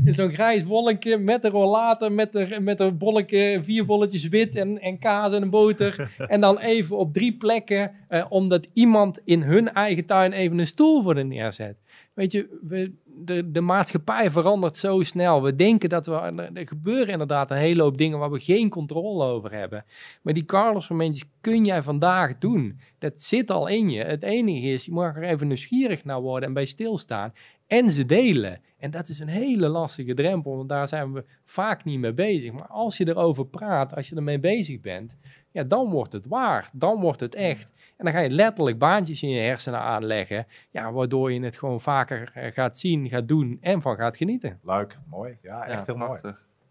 zo'n 0.05 0.33
grijs 0.33 0.65
bolletje, 0.65 1.19
met 1.19 1.43
de 1.43 1.49
rollator, 1.49 2.13
met 2.13 2.33
de, 2.33 2.59
met 2.61 2.81
een 2.81 2.99
bolletje, 2.99 3.61
vier 3.63 3.85
bolletjes 3.85 4.29
wit 4.29 4.57
en, 4.57 4.81
en 4.81 4.99
kaas 4.99 5.33
en 5.33 5.43
een 5.43 5.51
boter. 5.51 6.15
en 6.27 6.41
dan 6.41 6.59
even 6.59 6.97
op 6.97 7.13
drie 7.13 7.37
plekken, 7.37 7.91
eh, 8.09 8.27
omdat 8.29 8.69
iemand 8.73 9.21
in 9.25 9.43
hun 9.43 9.73
eigen 9.73 10.07
tuin 10.07 10.33
even 10.33 10.59
een 10.59 10.67
stoel 10.67 11.03
voor 11.03 11.15
de 11.15 11.25
neerzet. 11.25 11.77
Weet 12.17 12.33
je, 12.33 12.59
we, 12.63 12.93
de, 13.05 13.51
de 13.51 13.61
maatschappij 13.61 14.31
verandert 14.31 14.77
zo 14.77 15.03
snel. 15.03 15.43
We 15.43 15.57
denken 15.57 15.89
dat 15.89 16.07
we, 16.07 16.13
er 16.55 16.69
gebeuren 16.69 17.09
inderdaad 17.09 17.51
een 17.51 17.57
hele 17.57 17.83
hoop 17.83 17.99
dingen 17.99 18.19
waar 18.19 18.31
we 18.31 18.41
geen 18.41 18.69
controle 18.69 19.25
over 19.25 19.53
hebben. 19.53 19.85
Maar 20.23 20.35
die 20.35 20.45
Carlos-momentjes 20.45 21.29
kun 21.41 21.65
jij 21.65 21.83
vandaag 21.83 22.39
doen. 22.39 22.81
Dat 22.99 23.21
zit 23.21 23.51
al 23.51 23.67
in 23.67 23.91
je. 23.91 24.05
Het 24.05 24.23
enige 24.23 24.67
is, 24.67 24.85
je 24.85 24.93
mag 24.93 25.17
er 25.17 25.23
even 25.23 25.47
nieuwsgierig 25.47 26.05
naar 26.05 26.21
worden 26.21 26.49
en 26.49 26.55
bij 26.55 26.65
stilstaan. 26.65 27.33
En 27.67 27.91
ze 27.91 28.07
delen. 28.07 28.61
En 28.79 28.91
dat 28.91 29.09
is 29.09 29.19
een 29.19 29.29
hele 29.29 29.69
lastige 29.69 30.15
drempel, 30.15 30.57
want 30.57 30.69
daar 30.69 30.89
zijn 30.89 31.13
we 31.13 31.25
vaak 31.45 31.85
niet 31.85 31.99
mee 31.99 32.15
bezig. 32.15 32.53
Maar 32.53 32.69
als 32.69 32.97
je 32.97 33.09
erover 33.09 33.47
praat, 33.47 33.95
als 33.95 34.09
je 34.09 34.17
ermee 34.17 34.41
bezig 34.41 34.81
bent, 34.81 35.17
ja, 35.51 35.63
dan 35.63 35.91
wordt 35.91 36.13
het 36.13 36.27
waar. 36.27 36.71
Dan 36.73 37.01
wordt 37.01 37.21
het 37.21 37.35
echt. 37.35 37.73
En 37.97 38.05
dan 38.05 38.13
ga 38.15 38.21
je 38.21 38.31
letterlijk 38.31 38.79
baantjes 38.79 39.23
in 39.23 39.29
je 39.31 39.41
hersenen 39.41 39.81
aanleggen, 39.81 40.47
ja, 40.71 40.93
waardoor 40.93 41.33
je 41.33 41.41
het 41.41 41.59
gewoon 41.59 41.81
vaker 41.81 42.31
eh, 42.35 42.53
gaat 42.53 42.79
zien, 42.79 43.09
gaat 43.09 43.29
doen 43.29 43.59
en 43.61 43.83
van 43.83 43.97
gaat 43.97 44.17
genieten. 44.17 44.61
Leuk, 44.63 44.99
mooi. 45.11 45.39
Ja, 45.43 45.65
echt 45.65 45.87
Ja, 45.87 45.95
heel 45.95 46.07
mooi. 46.07 46.21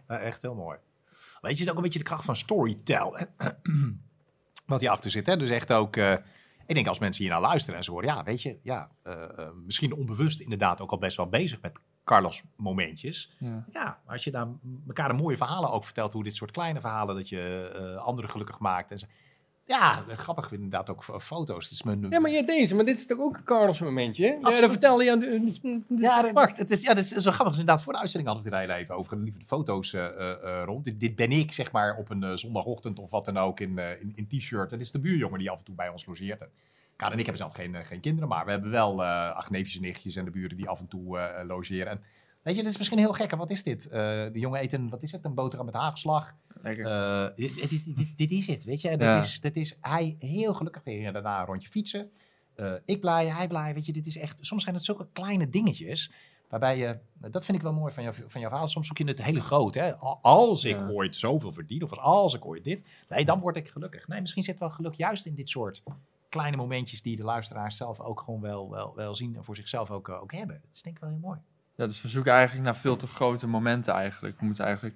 Ja, 0.08 0.18
echt 0.18 0.42
heel 0.42 0.56
mooi. 0.56 0.78
Weet 1.06 1.18
je, 1.42 1.50
het 1.50 1.60
is 1.60 1.70
ook 1.70 1.76
een 1.76 1.82
beetje 1.82 2.00
de 2.00 2.06
kracht 2.06 2.26
van 2.26 2.36
storytell. 2.36 3.28
hè? 3.38 3.48
Wat 4.66 4.80
hierachter 4.80 5.12
zit. 5.12 5.26
Hè? 5.26 5.38
Dus 5.38 5.50
echt 5.50 5.74
ook, 5.74 5.96
eh, 5.96 6.14
ik 6.66 6.76
denk 6.76 6.88
als 6.88 7.00
mensen 7.00 7.24
hier 7.24 7.32
naar 7.34 7.42
luisteren 7.42 7.78
en 7.78 7.84
ze 7.84 7.92
horen, 7.92 8.08
ja, 8.08 8.24
weet 8.24 8.42
je, 8.42 8.58
ja, 8.62 8.90
eh, 9.02 9.24
eh, 9.24 9.48
misschien 9.66 9.94
onbewust 9.94 10.40
inderdaad 10.42 10.82
ook 10.82 10.92
al 10.92 10.98
best 10.98 11.18
wel 11.18 11.28
bezig 11.30 11.62
met 11.62 11.80
Carlos 12.04 12.44
momentjes. 12.56 13.36
Ja. 13.40 13.66
Ja, 13.72 14.00
als 14.06 14.24
je 14.24 14.32
daar 14.32 14.48
elkaar 14.88 15.08
de 15.08 15.14
mooie 15.14 15.38
verhalen 15.38 15.72
ook 15.72 15.84
vertelt, 15.84 16.14
hoe 16.14 16.24
dit 16.24 16.36
soort 16.36 16.52
kleine 16.52 16.82
verhalen, 16.82 17.16
dat 17.16 17.30
je 17.30 17.72
eh, 17.76 18.04
anderen 18.04 18.30
gelukkig 18.30 18.60
maakt. 18.60 18.92
En 18.92 19.00
zo. 19.00 19.06
Ja, 19.68 20.04
grappig 20.10 20.52
inderdaad 20.52 20.90
ook 20.90 21.04
f- 21.04 21.24
foto's. 21.24 21.72
Is 21.72 21.84
mijn, 21.84 22.06
Ja, 22.10 22.20
maar 22.20 22.32
je 22.32 22.44
deze, 22.44 22.76
maar 22.76 22.86
dit 22.86 22.96
is 22.96 23.06
toch 23.06 23.20
ook 23.20 23.38
een 23.38 23.44
Carlos 23.44 23.80
momentje? 23.80 24.24
hè? 24.26 24.30
Ja, 24.32 24.38
Absoluut. 24.38 24.60
dat 24.62 24.72
vertelde 24.72 25.04
je 25.04 25.12
aan 25.12 25.20
de... 25.20 25.82
Ja, 25.88 26.22
dat, 26.22 26.32
Wacht. 26.32 26.58
het 26.58 26.72
is, 26.72 26.82
ja, 26.82 26.94
dat 26.94 27.04
is 27.04 27.10
zo 27.10 27.20
grappig. 27.32 27.48
Dus 27.50 27.60
inderdaad, 27.60 27.84
voor 27.84 27.94
de 27.94 28.00
uitzending 28.00 28.34
hadden 28.34 28.52
we 28.52 28.58
er 28.58 28.70
even 28.70 28.96
over. 28.96 29.18
Lieve 29.18 29.38
de 29.40 29.46
foto's 29.46 29.94
eh, 29.94 30.06
eh, 30.06 30.32
eh, 30.60 30.64
rond. 30.66 30.84
Dit, 30.86 31.00
dit 31.00 31.16
ben 31.16 31.32
ik, 31.32 31.52
zeg 31.52 31.72
maar, 31.72 31.96
op 31.98 32.10
een 32.10 32.24
eh, 32.24 32.32
zondagochtend 32.34 33.00
of 33.00 33.12
wat 33.12 33.26
dan 33.26 33.38
ook 33.38 33.60
in, 33.60 33.78
eh, 33.80 34.02
in, 34.02 34.14
in 34.16 34.28
t-shirt. 34.28 34.70
Dat 34.70 34.80
is 34.80 34.92
de 34.92 35.00
buurjongen 35.00 35.40
die 35.40 35.50
af 35.50 35.58
en 35.60 35.64
toe 35.66 35.76
bij 35.76 35.90
ons 35.90 36.06
logeert. 36.06 36.42
En 36.42 36.50
Karen 36.96 37.14
en 37.14 37.20
ik 37.20 37.26
hebben 37.26 37.44
zelf 37.46 37.56
geen, 37.56 37.76
eh, 37.76 37.86
geen 37.86 38.00
kinderen, 38.00 38.30
maar 38.30 38.46
we 38.46 38.52
hebben 38.52 38.72
wel 38.72 39.04
eh 39.04 39.30
acht 39.36 39.50
neefjes 39.50 39.76
en 39.76 39.82
nichtjes 39.82 40.16
en 40.16 40.26
de 40.26 40.32
buren 40.32 40.58
die 40.58 40.70
af 40.70 40.80
en 40.80 40.88
toe 40.88 41.18
eh, 41.18 41.40
eh, 41.42 41.48
logeren. 41.48 41.88
En 41.88 42.02
weet 42.46 42.56
je, 42.56 42.62
dit 42.62 42.72
is 42.72 42.78
misschien 42.78 42.98
heel 43.00 43.14
gek. 43.14 43.32
Wat 43.36 43.50
is 43.50 43.64
dit? 43.64 43.88
Eh, 43.88 44.00
de 44.32 44.40
jongen 44.40 44.62
eet 44.62 44.74
een, 44.74 44.90
wat 44.90 45.04
is 45.04 45.12
het? 45.12 45.26
Een 45.26 45.34
boterham 45.34 45.66
met 45.66 45.76
hagelslag. 45.76 46.36
Lekker. 46.62 46.86
Eh, 46.86 47.36
dit, 47.36 47.70
dit, 47.96 48.18
dit, 48.18 48.32
is 48.32 48.48
het, 48.48 48.64
weet 48.64 48.82
je. 48.82 48.90
Dat, 48.90 49.00
Ja. 49.02 49.18
is, 49.18 49.40
dat 49.40 49.56
is 49.56 49.78
hij 49.82 50.16
heel 50.20 50.54
gelukkig 50.54 50.84
weer 50.84 51.14
daarna 51.14 51.40
een 51.40 51.46
rondje 51.46 51.70
fietsen. 51.70 52.12
Eh, 52.56 52.74
ik 52.86 53.00
blij, 53.00 53.26
hij 53.28 53.48
blij, 53.48 53.74
weet 53.74 53.86
je. 53.86 53.94
Dit 53.94 54.06
is 54.08 54.18
echt, 54.18 54.46
soms 54.46 54.64
zijn 54.64 54.76
het 54.76 54.84
zulke 54.84 55.08
kleine 55.14 55.50
dingetjes. 55.50 56.12
Waarbij 56.50 56.78
je, 56.78 57.00
dat 57.32 57.46
vind 57.46 57.58
ik 57.58 57.64
wel 57.64 57.74
mooi 57.74 57.94
van, 57.94 58.04
jou, 58.04 58.16
van 58.28 58.42
jouw 58.42 58.50
verhaal. 58.50 58.68
Soms 58.68 58.88
zoek 58.88 58.98
je 58.98 59.04
het 59.06 59.24
hele 59.24 59.42
groot. 59.42 59.74
Hè? 59.74 59.96
Al- 59.96 60.20
Als 60.22 60.64
ik 60.66 60.76
Ja. 60.78 60.88
ooit 60.90 61.16
zoveel 61.16 61.52
verdien, 61.54 61.84
of 61.84 61.94
als 61.98 62.34
ik 62.36 62.46
ooit 62.46 62.64
dit. 62.64 62.84
Nee, 63.10 63.26
dan 63.26 63.40
word 63.40 63.58
ik 63.58 63.68
gelukkig. 63.68 64.08
Nee, 64.08 64.22
misschien 64.22 64.44
zit 64.44 64.60
wel 64.60 64.70
geluk 64.70 64.94
juist 64.94 65.26
in 65.26 65.36
dit 65.36 65.50
soort 65.50 65.84
kleine 66.30 66.58
momentjes 66.58 67.02
die 67.02 67.16
de 67.16 67.24
luisteraars 67.24 67.78
zelf 67.78 68.00
ook 68.00 68.20
gewoon 68.22 68.42
wel, 68.42 68.70
wel, 68.70 68.96
wel 68.96 69.16
zien 69.16 69.36
en 69.36 69.44
voor 69.44 69.56
zichzelf 69.56 69.92
ook, 69.92 70.10
ook 70.10 70.32
hebben. 70.32 70.60
Dat 70.62 70.76
is 70.76 70.82
denk 70.82 70.96
ik 70.96 71.02
wel 71.02 71.12
heel 71.12 71.20
mooi. 71.20 71.40
Ja, 71.76 71.86
dus 71.86 72.02
we 72.02 72.08
zoeken 72.08 72.32
eigenlijk 72.32 72.64
naar 72.64 72.76
veel 72.76 72.96
te 72.96 73.08
grote 73.08 73.48
momenten 73.48 73.94
eigenlijk. 73.94 74.40
We 74.40 74.46
moeten 74.46 74.66
eigenlijk 74.66 74.96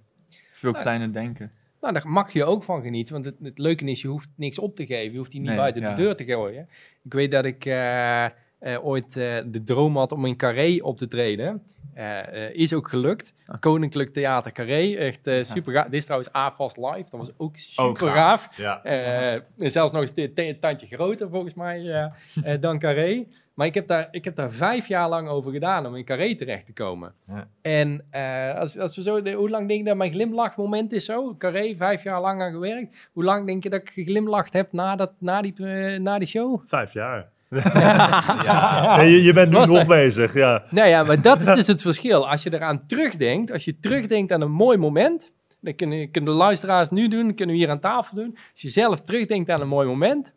veel 0.52 0.74
kleiner 0.74 1.14
denken. 1.14 1.52
Nou, 1.80 1.94
daar 1.94 2.10
mag 2.10 2.34
je 2.34 2.44
ook 2.44 2.64
van 2.64 2.82
genieten, 2.82 3.14
want 3.14 3.26
het, 3.26 3.36
het 3.42 3.58
leuke 3.58 3.86
is, 3.86 4.02
je 4.02 4.08
hoeft 4.08 4.30
niks 4.36 4.60
op 4.60 4.76
te 4.76 4.86
geven. 4.86 5.12
Je 5.12 5.18
hoeft 5.18 5.32
die 5.32 5.40
niet 5.40 5.50
Nee, 5.50 5.58
buiten 5.58 5.82
ja. 5.82 5.90
de 5.90 6.02
deur 6.02 6.16
te 6.16 6.26
gooien. 6.26 6.70
Ik 7.04 7.14
weet 7.14 7.32
dat 7.32 7.46
ik 7.46 7.66
eh, 7.66 8.26
eh, 8.60 8.86
ooit 8.86 9.18
eh, 9.18 9.38
de 9.46 9.64
droom 9.64 9.98
had 9.98 10.12
om 10.12 10.26
in 10.26 10.38
Carré 10.38 10.78
op 10.82 10.98
te 10.98 11.08
treden. 11.08 11.62
Eh, 11.94 12.54
is 12.54 12.74
ook 12.74 12.90
gelukt. 12.90 13.34
Ah. 13.46 13.60
Koninklijk 13.60 14.14
Theater 14.14 14.52
Carré, 14.52 14.96
echt 14.96 15.28
eh, 15.28 15.44
super 15.44 15.74
gaaf. 15.74 15.84
Dit 15.86 15.94
is 15.94 16.04
trouwens 16.06 16.32
AFAS 16.34 16.76
Live, 16.76 17.10
dat 17.10 17.20
was 17.20 17.30
ook 17.38 17.58
super 17.58 17.86
Ook 17.86 17.98
gaaf. 18.00 18.14
gaaf. 18.16 18.58
Ja. 18.58 18.84
Eh, 18.84 19.34
en 19.58 19.72
zelfs 19.72 19.92
nog 19.92 20.02
eens 20.02 20.12
een 20.36 20.60
tandje 20.60 20.88
groter 20.88 21.30
volgens 21.30 21.54
mij 21.54 22.12
dan 22.60 22.80
Carré. 22.80 23.26
Maar 23.54 23.68
ik 23.68 23.74
heb, 23.74 23.88
daar, 23.88 24.08
ik 24.12 24.24
heb 24.24 24.36
daar 24.36 24.52
vijf 24.52 24.88
jaar 24.88 25.10
lang 25.10 25.28
over 25.30 25.52
gedaan 25.52 25.86
om 25.86 25.96
in 25.96 26.06
Carré 26.06 26.36
terecht 26.36 26.66
te 26.66 26.74
komen. 26.74 27.14
Ja. 27.24 27.48
En 27.62 28.06
eh, 28.10 28.56
als, 28.60 28.78
als 28.78 28.96
we 28.96 29.02
zo, 29.02 29.22
de- 29.22 29.32
hoe 29.32 29.50
lang 29.50 29.68
denk 29.68 29.80
je 29.80 29.86
dat 29.86 29.98
mijn 29.98 30.12
glimlachmoment 30.12 30.92
is 30.94 31.06
zo? 31.06 31.36
Carré, 31.38 31.76
vijf 31.76 32.04
jaar 32.04 32.22
lang 32.22 32.42
aan 32.42 32.52
gewerkt. 32.52 33.10
Hoe 33.14 33.24
lang 33.24 33.46
denk 33.46 33.64
je 33.64 33.70
dat 33.70 33.82
ik 33.82 33.90
geglimlacht 33.90 34.54
heb 34.54 34.72
na, 34.72 34.96
dat, 34.96 35.12
na, 35.20 35.42
die, 35.42 35.54
na 36.00 36.18
die 36.18 36.28
show? 36.28 36.62
Vijf 36.66 36.94
jaar. 36.94 37.30
Ja. 37.50 38.96
Nee, 38.98 39.12
je, 39.12 39.24
je 39.24 39.34
bent 39.34 39.52
nu 39.52 39.58
nog 39.58 39.68
dat- 39.68 39.88
bezig, 39.88 40.34
ja. 40.34 40.64
Nou 40.70 40.88
ja, 40.88 41.04
maar 41.04 41.22
dat 41.22 41.40
is 41.40 41.46
dus 41.46 41.68
het 41.68 41.82
verschil. 41.82 42.30
Als 42.30 42.44
je 42.44 42.54
eraan 42.54 42.86
terugdenkt, 42.88 43.52
als 43.52 43.66
je 43.66 43.80
terugdenkt 43.80 44.32
aan 44.32 44.42
een 44.42 44.52
mooi 44.52 44.78
moment, 44.78 45.32
dat 45.60 45.76
kunnen, 45.76 46.12
kunnen 46.12 46.32
de 46.32 46.38
luisteraars 46.38 46.90
nu 46.90 47.08
doen, 47.08 47.26
dat 47.28 47.36
kunnen 47.36 47.56
we 47.56 47.62
hier 47.62 47.70
aan 47.72 47.80
tafel 47.80 48.16
doen. 48.16 48.38
Als 48.52 48.62
je 48.62 48.70
zelf 48.70 49.02
terugdenkt 49.02 49.50
aan 49.50 49.62
een 49.62 49.68
mooi 49.68 49.88
moment, 49.88 50.34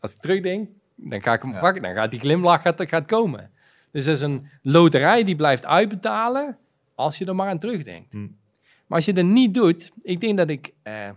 als 0.00 0.12
ik 0.14 0.20
terugdenk, 0.20 0.68
dan 0.94 1.22
ga 1.22 1.32
ik 1.32 1.42
hem 1.42 1.52
Ja. 1.52 1.60
pakken, 1.60 1.82
dan 1.82 1.94
gaat 1.94 2.10
die 2.10 2.20
glimlach 2.20 2.62
gaat, 2.62 2.82
gaat 2.88 3.06
komen. 3.06 3.50
Dus 3.92 4.04
dat 4.04 4.14
is 4.14 4.20
een 4.20 4.46
loterij 4.62 5.24
die 5.24 5.36
blijft 5.36 5.66
uitbetalen 5.66 6.56
als 6.94 7.18
je 7.18 7.24
er 7.24 7.34
maar 7.34 7.48
aan 7.48 7.58
terugdenkt. 7.58 8.12
Hm. 8.12 8.20
Maar 8.86 8.98
als 8.98 9.04
je 9.04 9.12
dat 9.12 9.24
niet 9.24 9.54
doet, 9.54 9.90
ik 10.02 10.20
denk 10.20 10.36
dat 10.36 10.48
ik 10.50 10.72
eh, 10.82 11.08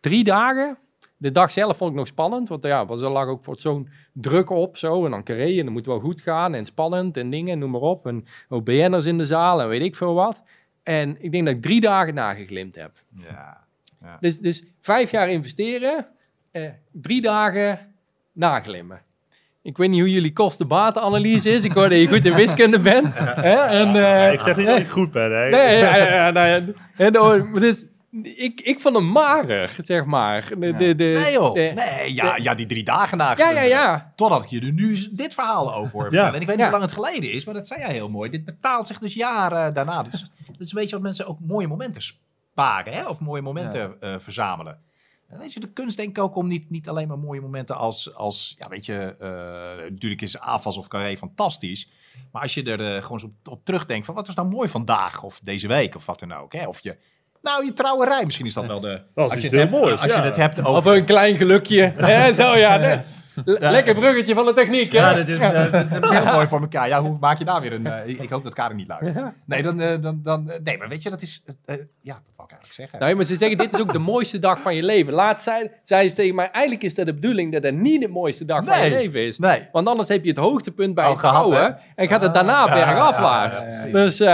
drie 0.00 0.24
dagen, 0.24 0.78
de 1.20 1.30
dag 1.30 1.50
zelf 1.50 1.76
vond 1.76 1.90
ik 1.90 1.96
nog 1.96 2.06
spannend, 2.06 2.48
want 2.48 2.64
ja, 2.64 2.86
was 2.86 3.00
er 3.00 3.10
lag 3.10 3.26
ook 3.26 3.44
voor 3.44 3.60
zo'n 3.60 3.88
druk 4.12 4.50
op 4.50 4.76
zo 4.76 5.04
en 5.04 5.10
dan 5.10 5.24
carré 5.24 5.58
en 5.58 5.64
dan 5.64 5.72
moet 5.72 5.86
wel 5.86 6.00
goed 6.00 6.20
gaan 6.20 6.54
en 6.54 6.64
spannend 6.64 7.16
en 7.16 7.30
dingen, 7.30 7.58
noem 7.58 7.70
maar 7.70 7.80
op. 7.80 8.06
En 8.06 8.24
ook 8.48 8.64
BN'ers 8.64 9.06
in 9.06 9.18
de 9.18 9.26
zaal 9.26 9.60
en 9.60 9.68
weet 9.68 9.82
ik 9.82 9.96
veel 9.96 10.14
wat. 10.14 10.42
En 10.82 11.16
ik 11.22 11.32
denk 11.32 11.44
dat 11.44 11.54
ik 11.54 11.62
drie 11.62 11.80
dagen 11.80 12.14
nageglimd 12.14 12.74
heb. 12.74 12.92
ja. 13.16 13.66
Dus, 14.20 14.38
dus 14.38 14.64
vijf 14.80 15.10
jaar 15.10 15.30
investeren, 15.30 16.06
eh, 16.50 16.68
drie 16.92 17.20
dagen 17.20 17.94
naglimmen. 18.32 19.02
Ik 19.62 19.76
weet 19.76 19.90
niet 19.90 20.00
hoe 20.00 20.12
jullie 20.12 20.32
kosten-batenanalyse 20.32 21.50
is. 21.50 21.64
Ik 21.64 21.72
hoor 21.72 21.88
dat 21.88 21.98
je 21.98 22.08
goed 22.08 22.26
in 22.26 22.34
wiskunde 22.34 22.78
bent. 22.78 23.14
Hè? 23.48 23.56
En, 23.56 23.96
eh, 23.96 24.32
ik 24.32 24.40
zeg 24.40 24.56
niet 24.56 24.66
dat 24.66 24.78
ik 24.78 24.88
goed 24.88 25.10
ben, 25.10 25.32
hè. 25.32 25.48
Nee, 25.48 25.76
ja, 25.76 25.96
ja, 25.96 26.14
ja, 26.14 26.30
nou 26.30 26.48
ja. 26.48 26.60
En, 26.96 27.20
oh, 27.20 27.50
maar 27.52 27.60
dus, 27.60 27.86
ik, 28.22 28.60
ik 28.60 28.80
vond 28.80 28.96
hem 28.96 29.04
mager, 29.06 29.76
zeg 29.84 30.04
maar. 30.04 30.48
De, 30.58 30.76
de, 30.76 30.94
de, 30.94 31.04
Nee 31.22 31.32
joh, 31.32 31.54
de- 31.54 31.72
nee, 31.74 32.14
ja, 32.14 32.36
ja, 32.36 32.54
die 32.54 32.66
drie 32.66 32.84
dagen 32.84 33.18
na. 33.18 33.34
ja, 33.36 33.50
ja, 33.50 33.60
ja. 33.60 34.12
Totdat 34.16 34.42
ik 34.44 34.48
je 34.50 34.60
er 34.60 34.72
nu 34.72 35.08
dit 35.12 35.34
verhaal 35.34 35.74
over 35.74 35.92
hoor 35.92 36.02
Ja. 36.02 36.08
vertellen. 36.08 36.34
En 36.34 36.40
ik 36.40 36.46
weet 36.46 36.56
niet 36.56 36.64
Ja. 36.66 36.70
hoe 36.70 36.78
lang 36.78 36.82
het 36.82 36.92
geleden 36.92 37.32
is, 37.32 37.44
maar 37.44 37.54
dat 37.54 37.66
zei 37.66 37.80
jij 37.80 37.92
heel 37.92 38.08
mooi. 38.08 38.30
Dit 38.30 38.44
betaalt 38.44 38.86
zich 38.86 38.98
dus 38.98 39.14
jaren 39.14 39.74
daarna. 39.74 40.02
Dat 40.02 40.12
is, 40.12 40.20
dat 40.46 40.60
is 40.60 40.72
een 40.72 40.78
beetje 40.80 40.94
wat 40.94 41.04
mensen 41.04 41.26
ook 41.26 41.40
mooie 41.40 41.66
momenten 41.68 42.02
sparen, 42.02 42.92
hè? 42.92 43.08
of 43.08 43.20
mooie 43.20 43.42
momenten 43.42 44.00
eh, 44.00 44.14
verzamelen. 44.18 44.78
En 45.28 45.38
weet 45.38 45.52
je, 45.52 45.60
de 45.60 45.72
kunst 45.72 45.96
denk 45.96 46.08
ik 46.16 46.22
ook 46.24 46.36
om 46.36 46.46
niet, 46.48 46.70
niet 46.70 46.88
alleen 46.88 47.08
maar 47.08 47.18
mooie 47.18 47.40
momenten 47.40 47.76
als, 47.76 48.14
als 48.14 48.54
ja, 48.58 48.68
weet 48.68 48.86
je, 48.86 49.16
eh, 49.18 49.90
natuurlijk 49.90 50.22
is 50.22 50.38
AFAS 50.38 50.76
of 50.76 50.88
Carré 50.88 51.16
fantastisch. 51.16 51.90
Maar 52.32 52.42
als 52.42 52.54
je 52.54 52.62
er 52.62 52.80
eh, 52.80 53.02
gewoon 53.02 53.12
eens 53.12 53.24
op, 53.24 53.32
op 53.52 53.64
terugdenkt 53.64 54.06
van 54.06 54.14
wat 54.14 54.26
was 54.26 54.36
nou 54.36 54.48
mooi 54.48 54.68
vandaag 54.68 55.22
of 55.22 55.40
deze 55.42 55.68
week 55.68 55.94
of 55.94 56.06
wat 56.06 56.18
dan 56.20 56.32
ook. 56.32 56.52
Hè? 56.52 56.66
Of 56.66 56.80
je, 56.82 56.96
nou, 57.42 57.64
je 57.64 57.72
trouwerij, 57.72 58.24
misschien 58.24 58.46
is 58.46 58.54
dat 58.54 58.66
wel 58.66 58.80
de... 58.80 59.02
Dat 59.14 59.30
als 59.30 59.34
je 59.34 59.40
het 59.42 59.50
heel 59.50 59.60
hebt, 59.60 59.72
moois, 59.72 59.92
Als 59.92 60.02
je 60.02 60.08
ja. 60.18 60.24
het 60.24 60.36
hebt 60.36 60.58
over... 60.60 60.72
Of 60.72 60.84
een 60.84 61.04
klein 61.04 61.36
gelukje. 61.36 61.92
Hè, 61.96 62.32
zo, 62.32 62.56
ja. 62.56 62.76
Nee. 62.76 62.98
Lekker 63.44 63.94
bruggetje 63.94 64.34
van 64.34 64.44
de 64.46 64.52
techniek, 64.52 64.92
hè? 64.92 64.98
Ja, 64.98 65.14
dit 65.14 65.28
is, 65.28 65.38
eh, 65.38 65.72
dit 65.72 66.02
is 66.04 66.08
heel 66.10 66.32
mooi 66.32 66.46
voor 66.46 66.60
elkaar. 66.60 66.88
Ja, 66.88 67.02
hoe 67.02 67.16
maak 67.20 67.38
je 67.38 67.44
daar 67.44 67.60
weer 67.60 67.72
een... 67.72 67.86
eh, 67.86 68.08
ik, 68.08 68.18
ik 68.20 68.30
hoop 68.30 68.44
dat 68.44 68.54
Karin 68.54 68.76
niet 68.76 68.88
luistert. 68.88 69.32
Nee, 69.44 69.62
dan, 69.62 69.80
eh, 69.80 70.00
dan, 70.00 70.20
dan, 70.22 70.50
nee, 70.64 70.78
maar 70.78 70.88
weet 70.88 71.02
je, 71.02 71.10
dat 71.10 71.22
is... 71.22 71.42
ja, 71.46 71.54
wat 71.66 72.22
wou 72.36 72.48
ik 72.48 72.56
eigenlijk 72.56 72.72
zeggen? 72.72 72.98
Nee, 72.98 73.14
maar 73.14 73.24
ze 73.24 73.36
zeggen, 73.36 73.58
dit 73.58 73.72
is 73.74 73.80
ook 73.80 73.92
de 73.92 73.98
mooiste 73.98 74.38
dag 74.38 74.60
van 74.60 74.74
je 74.74 74.82
leven. 74.82 75.12
Laat 75.12 75.42
zei, 75.42 75.70
zei 75.82 76.08
ze 76.08 76.14
tegen 76.14 76.34
mij, 76.34 76.50
eigenlijk 76.50 76.84
is 76.84 76.94
dat 76.94 77.06
de 77.06 77.14
bedoeling 77.14 77.52
dat 77.52 77.62
het 77.62 77.74
niet 77.74 78.00
de 78.02 78.08
mooiste 78.08 78.44
dag 78.44 78.64
van 78.64 78.84
je 78.84 78.90
leven 78.90 79.26
is. 79.26 79.38
Nee. 79.38 79.68
Want 79.72 79.88
anders 79.88 80.08
heb 80.08 80.22
je 80.24 80.28
het 80.30 80.38
hoogtepunt 80.38 80.94
bij 80.94 81.04
Al 81.04 81.10
het 81.10 81.20
gehad, 81.20 81.46
trouwen 81.48 81.76
en 81.94 82.08
gaat 82.08 82.22
het 82.22 82.34
daarna 82.34 82.66
ja, 82.66 82.72
bergafwaarts. 82.74 83.58
ja, 83.58 83.64
ja, 83.66 83.70
precies. 83.70 83.92
dus, 83.92 84.20
eh, 84.20 84.26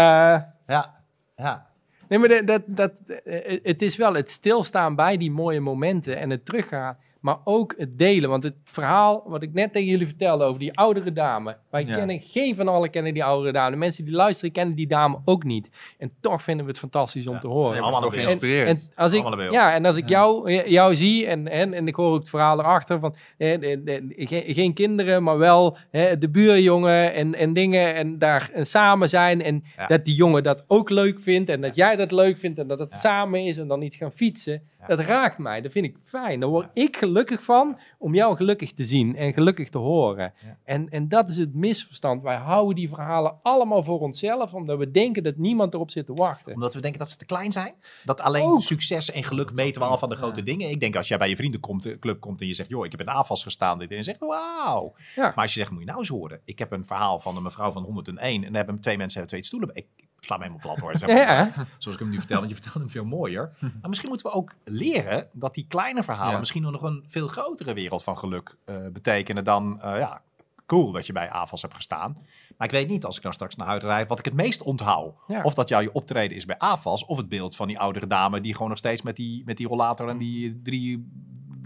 Ja, 0.66 0.94
ja. 1.36 1.65
Nee, 2.08 2.18
maar 2.18 2.28
dat, 2.28 2.46
dat, 2.46 2.62
dat, 2.66 3.00
eh, 3.24 3.58
het 3.62 3.82
is 3.82 3.96
wel 3.96 4.14
het 4.14 4.30
stilstaan 4.30 4.94
bij 4.94 5.16
die 5.16 5.30
mooie 5.30 5.60
momenten 5.60 6.16
en 6.18 6.30
het 6.30 6.44
teruggaan. 6.44 6.98
Maar 7.26 7.38
ook 7.44 7.74
het 7.76 7.98
delen. 7.98 8.30
Want 8.30 8.42
het 8.42 8.54
verhaal 8.64 9.22
wat 9.26 9.42
ik 9.42 9.52
net 9.52 9.72
tegen 9.72 9.88
jullie 9.88 10.06
vertelde 10.06 10.44
over 10.44 10.58
die 10.58 10.76
oudere 10.78 11.12
dame. 11.12 11.56
Wij 11.70 11.84
Ja. 11.84 11.94
kennen, 11.94 12.20
geen 12.22 12.54
van 12.56 12.68
allen 12.68 12.90
kennen 12.90 13.14
die 13.14 13.24
oudere 13.24 13.52
dame. 13.52 13.70
De 13.70 13.76
mensen 13.76 14.04
die 14.04 14.14
luisteren 14.14 14.52
kennen 14.52 14.74
die 14.76 14.86
dame 14.86 15.18
ook 15.24 15.44
niet. 15.44 15.70
En 15.98 16.10
toch 16.20 16.42
vinden 16.42 16.64
we 16.64 16.70
het 16.70 16.80
fantastisch 16.80 17.26
om 17.26 17.34
Ja. 17.34 17.40
te 17.40 17.46
horen. 17.46 17.82
Allemaal 17.82 18.00
beeld. 18.00 18.14
geïnspireerd. 18.14 18.68
En 18.68 18.78
als 18.94 19.12
ik, 19.12 19.50
ja, 19.50 19.74
en 19.74 19.84
als 19.84 19.96
ik 19.96 20.08
jou, 20.08 20.52
jou 20.70 20.94
zie 20.94 21.26
en, 21.26 21.48
en, 21.48 21.74
en 21.74 21.88
ik 21.88 21.94
hoor 21.94 22.12
ook 22.12 22.18
het 22.18 22.28
verhaal 22.28 22.58
erachter 22.58 22.98
van 23.00 23.14
eh, 23.38 23.52
eh, 23.62 23.78
eh, 23.96 24.02
geen, 24.16 24.54
geen 24.54 24.74
kinderen, 24.74 25.22
maar 25.22 25.38
wel 25.38 25.76
hè, 25.90 26.18
de 26.18 26.28
buurjongen 26.28 27.14
en, 27.14 27.34
en 27.34 27.52
dingen 27.52 27.94
en 27.94 28.18
daar 28.18 28.50
en 28.52 28.66
samen 28.66 29.08
zijn 29.08 29.42
en 29.42 29.64
dat 29.88 30.04
die 30.04 30.14
jongen 30.14 30.42
dat 30.42 30.64
ook 30.66 30.90
leuk 30.90 31.20
vindt 31.20 31.50
en 31.50 31.60
dat 31.60 31.76
jij 31.76 31.96
dat 31.96 32.10
leuk 32.12 32.38
vindt 32.38 32.58
en 32.58 32.66
dat 32.66 32.78
het 32.78 32.92
samen 32.92 33.44
is 33.44 33.56
en 33.56 33.68
dan 33.68 33.82
iets 33.82 33.96
gaan 33.96 34.12
fietsen. 34.12 34.62
Dat 34.86 35.00
raakt 35.00 35.38
mij, 35.38 35.60
dat 35.60 35.72
vind 35.72 35.84
ik 35.84 35.96
fijn. 36.02 36.40
Daar 36.40 36.48
word 36.48 36.68
ik 36.72 36.96
gelukkig 36.96 37.42
van 37.42 37.78
om 37.98 38.14
jou 38.14 38.36
gelukkig 38.36 38.72
te 38.72 38.84
zien 38.84 39.16
en 39.16 39.32
gelukkig 39.32 39.68
te 39.68 39.78
horen. 39.78 40.32
En, 40.64 40.88
en 40.88 41.08
dat 41.08 41.28
is 41.28 41.36
het 41.36 41.54
misverstand. 41.54 42.22
Wij 42.22 42.36
houden 42.36 42.74
die 42.74 42.88
verhalen 42.88 43.38
allemaal 43.42 43.82
voor 43.82 44.00
onszelf 44.00 44.54
omdat 44.54 44.78
we 44.78 44.90
denken 44.90 45.22
dat 45.22 45.36
niemand 45.36 45.74
erop 45.74 45.90
zit 45.90 46.06
te 46.06 46.14
wachten. 46.14 46.54
Omdat 46.54 46.74
we 46.74 46.80
denken 46.80 46.98
dat 46.98 47.10
ze 47.10 47.16
te 47.16 47.26
klein 47.26 47.52
zijn. 47.52 47.74
Dat 48.04 48.20
alleen 48.20 48.42
Ook. 48.42 48.60
succes 48.60 49.10
en 49.10 49.24
geluk 49.24 49.52
meten 49.52 49.82
we 49.82 49.88
al 49.88 49.98
van 49.98 50.08
de 50.08 50.16
grote 50.16 50.42
dingen. 50.42 50.70
Ik 50.70 50.80
denk 50.80 50.96
als 50.96 51.08
jij 51.08 51.18
bij 51.18 51.28
je 51.28 51.36
vriendenclub 51.36 52.20
komt 52.20 52.40
en 52.40 52.46
je 52.46 52.54
zegt... 52.54 52.68
joh, 52.68 52.84
ik 52.84 52.90
heb 52.90 53.00
in 53.00 53.08
AFAS 53.08 53.42
gestaan. 53.42 53.78
Dit, 53.78 53.90
en 53.90 53.96
je 53.96 54.02
zegt, 54.02 54.18
wauw. 54.18 54.94
Maar 55.16 55.34
als 55.34 55.54
je 55.54 55.58
zegt, 55.58 55.70
moet 55.70 55.80
je 55.80 55.86
nou 55.86 55.98
eens 55.98 56.08
horen. 56.08 56.40
Ik 56.44 56.58
heb 56.58 56.72
een 56.72 56.86
verhaal 56.86 57.20
van 57.20 57.36
een 57.36 57.42
mevrouw 57.42 57.72
van 57.72 57.82
101. 57.82 58.44
En 58.44 58.52
daar 58.52 58.64
hebben 58.64 58.80
twee 58.80 58.96
mensen 58.96 59.20
hebben 59.20 59.38
twee 59.38 59.44
stoelen. 59.44 59.70
Ik 59.74 59.86
sla 60.20 60.36
me 60.36 60.42
helemaal 60.44 60.66
plat 60.66 60.80
hoor. 60.80 60.98
Zeg 60.98 61.08
maar. 61.14 61.16
Ja, 61.16 61.52
Zoals 61.78 61.96
ik 61.96 62.02
hem 62.02 62.08
nu 62.10 62.18
vertel, 62.18 62.36
want 62.38 62.48
je 62.48 62.54
vertelt 62.54 62.74
hem 62.78 62.90
veel 62.90 63.04
mooier. 63.04 63.56
Maar 63.60 63.88
misschien 63.88 64.08
moeten 64.08 64.26
we 64.30 64.32
ook 64.36 64.52
leren 64.64 65.28
dat 65.32 65.54
die 65.54 65.66
kleine 65.68 66.02
verhalen... 66.02 66.32
Ja. 66.32 66.38
misschien 66.38 66.62
nog 66.62 66.82
een 66.82 67.04
veel 67.06 67.28
grotere 67.28 67.74
wereld 67.74 68.02
van 68.02 68.18
geluk 68.18 68.56
eh, 68.64 68.76
betekenen 68.92 69.44
dan... 69.44 69.80
eh, 69.80 69.98
ja, 69.98 70.22
cool 70.66 70.92
dat 70.92 71.06
je 71.06 71.12
bij 71.12 71.30
AFAS 71.30 71.62
hebt 71.62 71.74
gestaan. 71.74 72.16
Maar 72.56 72.66
ik 72.66 72.72
weet 72.72 72.88
niet, 72.88 73.04
als 73.04 73.16
ik 73.16 73.22
nou 73.22 73.34
straks 73.34 73.56
naar 73.56 73.66
huis 73.66 73.82
rijd, 73.82 74.08
wat 74.08 74.18
ik 74.18 74.24
het 74.24 74.34
meest 74.34 74.62
onthoud. 74.62 75.14
Ja. 75.26 75.42
Of 75.42 75.54
dat 75.54 75.68
jouw 75.68 75.80
je 75.80 75.92
optreden 75.92 76.36
is 76.36 76.44
bij 76.44 76.58
AFAS, 76.58 77.04
of 77.04 77.16
het 77.16 77.28
beeld 77.28 77.56
van 77.56 77.68
die 77.68 77.78
oudere 77.78 78.06
dame 78.06 78.40
die 78.40 78.52
gewoon 78.52 78.68
nog 78.68 78.78
steeds 78.78 79.02
met 79.02 79.16
die, 79.16 79.42
met 79.44 79.56
die 79.56 79.66
rollator 79.68 80.08
en 80.08 80.18
die 80.18 80.62
drie 80.62 81.08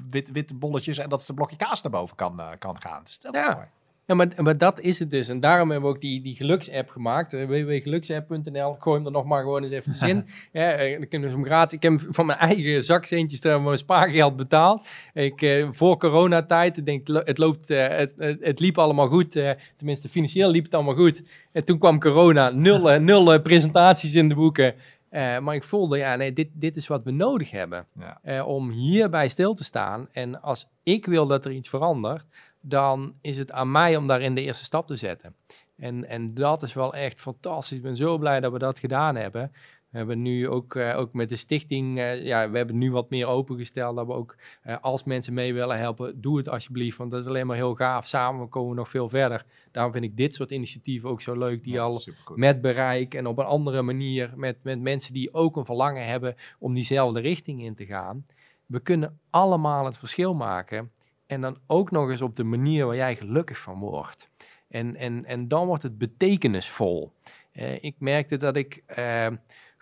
wit, 0.09 0.31
witte 0.31 0.55
bolletjes 0.55 0.99
en 0.99 1.09
dat 1.09 1.27
het 1.27 1.35
blokje 1.37 1.57
kaas 1.57 1.83
naar 1.83 1.93
boven 1.93 2.17
kan, 2.17 2.41
eh, 2.41 2.49
kan 2.59 2.81
gaan. 2.83 3.01
Stel 3.07 3.35
Ja. 3.35 3.53
voor. 3.55 3.69
Ja, 4.11 4.17
maar, 4.17 4.29
maar 4.37 4.59
dat 4.59 4.81
is 4.81 4.99
het 4.99 5.11
dus. 5.11 5.29
En 5.29 5.41
daarom 5.41 5.71
hebben 5.71 5.89
we 5.89 5.95
ook 5.95 6.01
die, 6.01 6.23
die 6.23 6.35
geluksapp 6.35 6.89
gemaakt. 6.89 7.33
eh, 7.33 7.47
www.geluksapp.nl. 7.47 8.77
Gooi 8.79 8.97
hem 8.97 9.07
er 9.07 9.13
nog 9.13 9.25
maar 9.25 9.43
gewoon 9.43 9.63
eens 9.63 9.73
even 9.73 10.09
in. 10.09 10.27
ja, 10.61 10.73
eh, 10.73 10.99
dan 10.99 11.09
kunnen 11.09 11.29
we 11.29 11.35
hem 11.35 11.45
gratis. 11.45 11.77
Ik 11.77 11.83
heb 11.83 12.07
van 12.11 12.27
mijn 12.27 12.39
eigen 12.39 12.85
zakcentjes 12.85 13.41
mijn 13.43 13.79
spaargeld 13.79 14.37
betaald. 14.37 14.87
Ik, 15.15 15.43
eh, 15.43 15.69
voor 15.73 15.97
coronatijd, 15.99 16.77
ik 16.77 16.87
denk, 16.87 17.09
het, 17.09 17.39
loopt, 17.39 17.71
eh, 17.71 17.89
het, 17.89 18.15
het, 18.17 18.39
het 18.41 18.61
liep 18.61 18.79
allemaal 18.79 19.09
goed. 19.09 19.37
eh, 19.37 19.51
tenminste, 19.77 20.09
financieel 20.09 20.51
liep 20.51 20.65
het 20.65 20.75
allemaal 20.75 20.95
goed. 20.95 21.23
En 21.53 21.65
toen 21.65 21.79
kwam 21.79 22.01
corona. 22.01 22.49
Nul, 22.49 23.01
nul 23.01 23.41
presentaties 23.41 24.15
in 24.15 24.29
de 24.29 24.35
boeken. 24.35 24.75
Maar 25.11 25.55
ik 25.55 25.65
voelde, 25.65 25.99
ja, 25.99 26.17
nee, 26.17 26.33
dit, 26.33 26.49
dit 26.53 26.77
is 26.77 26.87
wat 26.87 27.03
we 27.03 27.11
nodig 27.11 27.51
hebben. 27.51 27.87
Ja. 28.23 28.45
om 28.45 28.71
hierbij 28.71 29.29
stil 29.29 29.55
te 29.55 29.65
staan. 29.65 30.09
En 30.13 30.43
als 30.43 30.69
ik 30.83 31.07
wil 31.07 31.27
dat 31.27 31.45
er 31.45 31.53
iets 31.53 31.69
verandert, 31.69 32.27
dan 32.61 33.15
is 33.21 33.39
het 33.39 33.53
aan 33.53 33.71
mij 33.71 33.97
om 33.97 34.07
daarin 34.07 34.35
de 34.35 34.43
eerste 34.43 34.65
stap 34.65 34.87
te 34.87 34.97
zetten. 34.97 35.35
En, 35.77 36.09
en 36.09 36.35
dat 36.35 36.63
is 36.63 36.73
wel 36.73 36.95
echt 36.95 37.21
fantastisch. 37.21 37.77
Ik 37.77 37.83
ben 37.83 37.97
zo 37.97 38.19
blij 38.19 38.41
dat 38.41 38.53
we 38.53 38.59
dat 38.59 38.79
gedaan 38.79 39.17
hebben. 39.17 39.53
We 39.91 39.97
hebben 39.97 40.23
nu 40.23 40.49
ook, 40.49 40.75
eh, 40.75 40.99
ook 40.99 41.13
met 41.13 41.29
de 41.29 41.37
stichting, 41.37 41.99
eh, 41.99 42.25
ja, 42.25 42.51
we 42.51 42.57
hebben 42.57 42.79
nu 42.79 42.93
wat 42.93 43.11
meer 43.11 43.27
opengesteld. 43.27 43.97
Dat 43.97 44.07
we 44.07 44.13
ook, 44.13 44.37
eh, 44.63 44.77
als 44.81 45.05
mensen 45.05 45.35
mee 45.35 45.55
willen 45.55 45.79
helpen, 45.79 46.21
doe 46.21 46.37
het 46.37 46.49
alsjeblieft. 46.49 46.97
Want 46.97 47.11
dat 47.11 47.21
is 47.21 47.27
alleen 47.27 47.47
maar 47.47 47.57
heel 47.57 47.75
gaaf. 47.75 48.07
Samen 48.07 48.49
komen 48.49 48.71
we 48.71 48.77
nog 48.77 48.89
veel 48.89 49.09
verder. 49.09 49.45
Daarom 49.71 49.93
vind 49.93 50.05
ik 50.05 50.17
dit 50.17 50.35
soort 50.35 50.51
initiatieven 50.51 51.09
ook 51.09 51.21
zo 51.21 51.39
leuk. 51.39 51.65
Die 51.65 51.73
Ja, 51.73 51.83
al 51.83 52.03
met 52.35 52.61
bereik 52.61 53.15
en 53.15 53.27
op 53.27 53.39
een 53.39 53.45
andere 53.45 53.83
manier 53.83 54.33
met, 54.37 54.57
met 54.63 54.81
mensen 54.81 55.13
die 55.13 55.35
ook 55.35 55.57
een 55.57 55.65
verlangen 55.65 56.07
hebben 56.07 56.37
om 56.59 56.75
diezelfde 56.75 57.21
richting 57.21 57.63
in 57.63 57.75
te 57.75 57.87
gaan. 57.87 58.25
We 58.67 58.81
kunnen 58.81 59.21
allemaal 59.31 59.85
het 59.85 59.99
verschil 59.99 60.35
maken 60.35 60.91
en 61.31 61.41
dan 61.41 61.59
ook 61.67 61.91
nog 61.91 62.11
eens 62.11 62.23
op 62.23 62.37
de 62.37 62.45
manier 62.45 62.87
waar 62.87 62.97
jij 62.97 63.17
gelukkig 63.17 63.59
van 63.59 63.79
wordt. 63.79 64.31
En, 64.69 64.97
en, 64.97 65.25
en 65.25 65.49
dan 65.49 65.67
wordt 65.67 65.83
het 65.83 65.99
betekenisvol. 65.99 67.13
Eh, 67.53 67.83
ik 67.83 67.95
merkte 67.99 68.37
dat 68.37 68.57
ik 68.57 68.83
eh, 68.87 69.27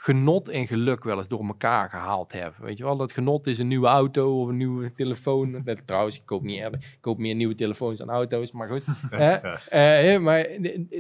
genot 0.01 0.49
en 0.49 0.67
geluk 0.67 1.05
wel 1.05 1.19
eens 1.19 1.29
door 1.29 1.47
elkaar 1.47 1.89
gehaald 1.89 2.33
heb. 2.33 2.57
Weet 2.57 2.79
je 2.79 2.85
wel, 2.85 2.97
dat 2.97 3.13
genot 3.13 3.47
is 3.47 3.59
een 3.59 3.69
nieuwe 3.69 3.87
auto 3.87 4.41
of 4.41 4.49
een 4.49 4.57
nieuwe 4.57 4.93
telefoon. 4.93 5.53
Dat, 5.65 5.87
trouwens, 5.87 6.17
ik 6.17 6.23
koop, 6.25 6.43
niet, 6.43 6.65
ik 6.65 6.99
koop 7.01 7.19
meer 7.19 7.35
nieuwe 7.35 7.55
telefoons 7.55 7.99
dan 7.99 8.11
auto's, 8.11 8.53
maar 8.53 8.69
goed. 8.69 8.85
Eh, 9.11 10.15
eh, 10.15 10.21
maar, 10.21 10.41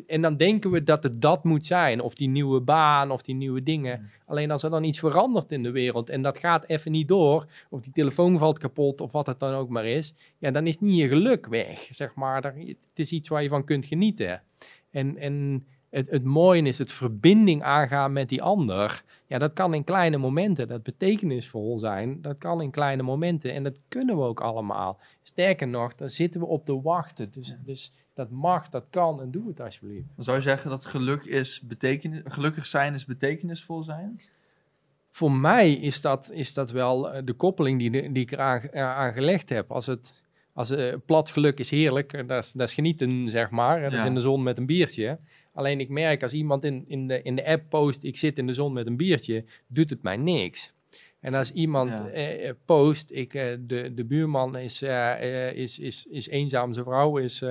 en 0.06 0.22
dan 0.22 0.36
denken 0.36 0.70
we 0.70 0.82
dat 0.82 1.02
het 1.02 1.20
dat 1.20 1.44
moet 1.44 1.66
zijn. 1.66 2.00
Of 2.00 2.14
die 2.14 2.28
nieuwe 2.28 2.60
baan, 2.60 3.10
of 3.10 3.22
die 3.22 3.34
nieuwe 3.34 3.62
dingen. 3.62 4.10
Alleen 4.26 4.50
als 4.50 4.62
er 4.62 4.70
dan 4.70 4.84
iets 4.84 4.98
verandert 4.98 5.52
in 5.52 5.62
de 5.62 5.70
wereld 5.70 6.10
en 6.10 6.22
dat 6.22 6.38
gaat 6.38 6.68
even 6.68 6.90
niet 6.90 7.08
door, 7.08 7.46
of 7.70 7.80
die 7.80 7.92
telefoon 7.92 8.38
valt 8.38 8.58
kapot, 8.58 9.00
of 9.00 9.12
wat 9.12 9.26
het 9.26 9.40
dan 9.40 9.54
ook 9.54 9.68
maar 9.68 9.86
is, 9.86 10.14
ja, 10.38 10.50
dan 10.50 10.66
is 10.66 10.78
niet 10.78 10.96
je 10.96 11.08
geluk 11.08 11.46
weg, 11.46 11.88
zeg 11.90 12.14
maar. 12.14 12.42
Het 12.44 12.90
is 12.94 13.12
iets 13.12 13.28
waar 13.28 13.42
je 13.42 13.48
van 13.48 13.64
kunt 13.64 13.84
genieten. 13.84 14.42
En, 14.90 15.16
en 15.16 15.66
het, 15.90 16.10
het 16.10 16.24
mooie 16.24 16.62
is 16.62 16.78
het 16.78 16.92
verbinding 16.92 17.62
aangaan 17.62 18.12
met 18.12 18.28
die 18.28 18.42
ander. 18.42 19.02
Ja, 19.26 19.38
dat 19.38 19.52
kan 19.52 19.74
in 19.74 19.84
kleine 19.84 20.16
momenten, 20.16 20.68
dat 20.68 20.82
betekenisvol 20.82 21.78
zijn. 21.78 22.22
Dat 22.22 22.38
kan 22.38 22.62
in 22.62 22.70
kleine 22.70 23.02
momenten 23.02 23.52
en 23.52 23.62
dat 23.62 23.80
kunnen 23.88 24.16
we 24.16 24.22
ook 24.22 24.40
allemaal. 24.40 25.00
Sterker 25.22 25.68
nog, 25.68 25.94
daar 25.94 26.10
zitten 26.10 26.40
we 26.40 26.46
op 26.46 26.64
te 26.64 26.82
wachten. 26.82 27.30
Dus, 27.30 27.58
dus 27.64 27.92
dat 28.14 28.30
mag, 28.30 28.68
dat 28.68 28.86
kan 28.90 29.20
en 29.20 29.30
doe 29.30 29.48
het 29.48 29.60
alsjeblieft. 29.60 30.06
Dan 30.14 30.24
zou 30.24 30.36
je 30.36 30.42
zeggen 30.42 30.70
dat 30.70 30.84
geluk 30.84 31.24
is 31.24 31.60
betekenis, 31.60 32.20
gelukkig 32.24 32.66
zijn 32.66 32.94
is 32.94 33.04
betekenisvol 33.04 33.82
zijn? 33.82 34.20
Voor 35.10 35.32
mij 35.32 35.72
is 35.72 36.00
dat, 36.00 36.30
is 36.32 36.54
dat 36.54 36.70
wel 36.70 37.12
eh, 37.12 37.22
de 37.24 37.32
koppeling 37.32 37.78
die, 37.78 38.12
die 38.12 38.22
ik 38.22 38.32
eraan 38.32 38.72
aan 38.74 39.12
gelegd 39.12 39.48
heb. 39.48 39.70
Als 39.70 39.86
het 39.86 40.22
als, 40.58 40.70
eh, 40.70 40.94
plat 41.06 41.30
geluk 41.30 41.58
is 41.58 41.70
heerlijk, 41.70 42.12
eh, 42.12 42.26
dat 42.26 42.44
is, 42.44 42.52
dat 42.52 42.68
is 42.68 42.74
genieten, 42.74 43.26
zeg 43.26 43.50
maar. 43.50 43.80
Dat 43.80 43.92
is 43.92 44.04
in 44.04 44.14
de 44.14 44.20
zon 44.20 44.42
met 44.42 44.58
een 44.58 44.66
biertje. 44.66 45.18
Alleen 45.52 45.80
ik 45.80 45.88
merk 45.88 46.22
als 46.22 46.32
iemand 46.32 46.64
in, 46.64 46.84
in, 46.86 47.06
de, 47.06 47.22
in 47.22 47.36
de 47.36 47.46
app 47.46 47.62
post, 47.68 48.04
ik 48.04 48.16
zit 48.16 48.38
in 48.38 48.46
de 48.46 48.52
zon 48.52 48.72
met 48.72 48.86
een 48.86 48.96
biertje, 48.96 49.44
doet 49.66 49.90
het 49.90 50.02
mij 50.02 50.16
niks. 50.16 50.72
En 51.20 51.34
als 51.34 51.52
iemand 51.52 51.90
Ja. 51.90 52.08
eh, 52.08 52.48
eh, 52.48 52.54
post, 52.64 53.10
ik, 53.12 53.34
eh, 53.34 53.56
de, 53.60 53.94
de 53.94 54.04
buurman 54.04 54.56
is, 54.56 54.82
eh, 54.82 55.52
is, 55.52 55.78
is, 55.78 56.06
is 56.10 56.28
eenzaam, 56.28 56.72
zijn 56.72 56.84
vrouw 56.84 57.16
is 57.16 57.44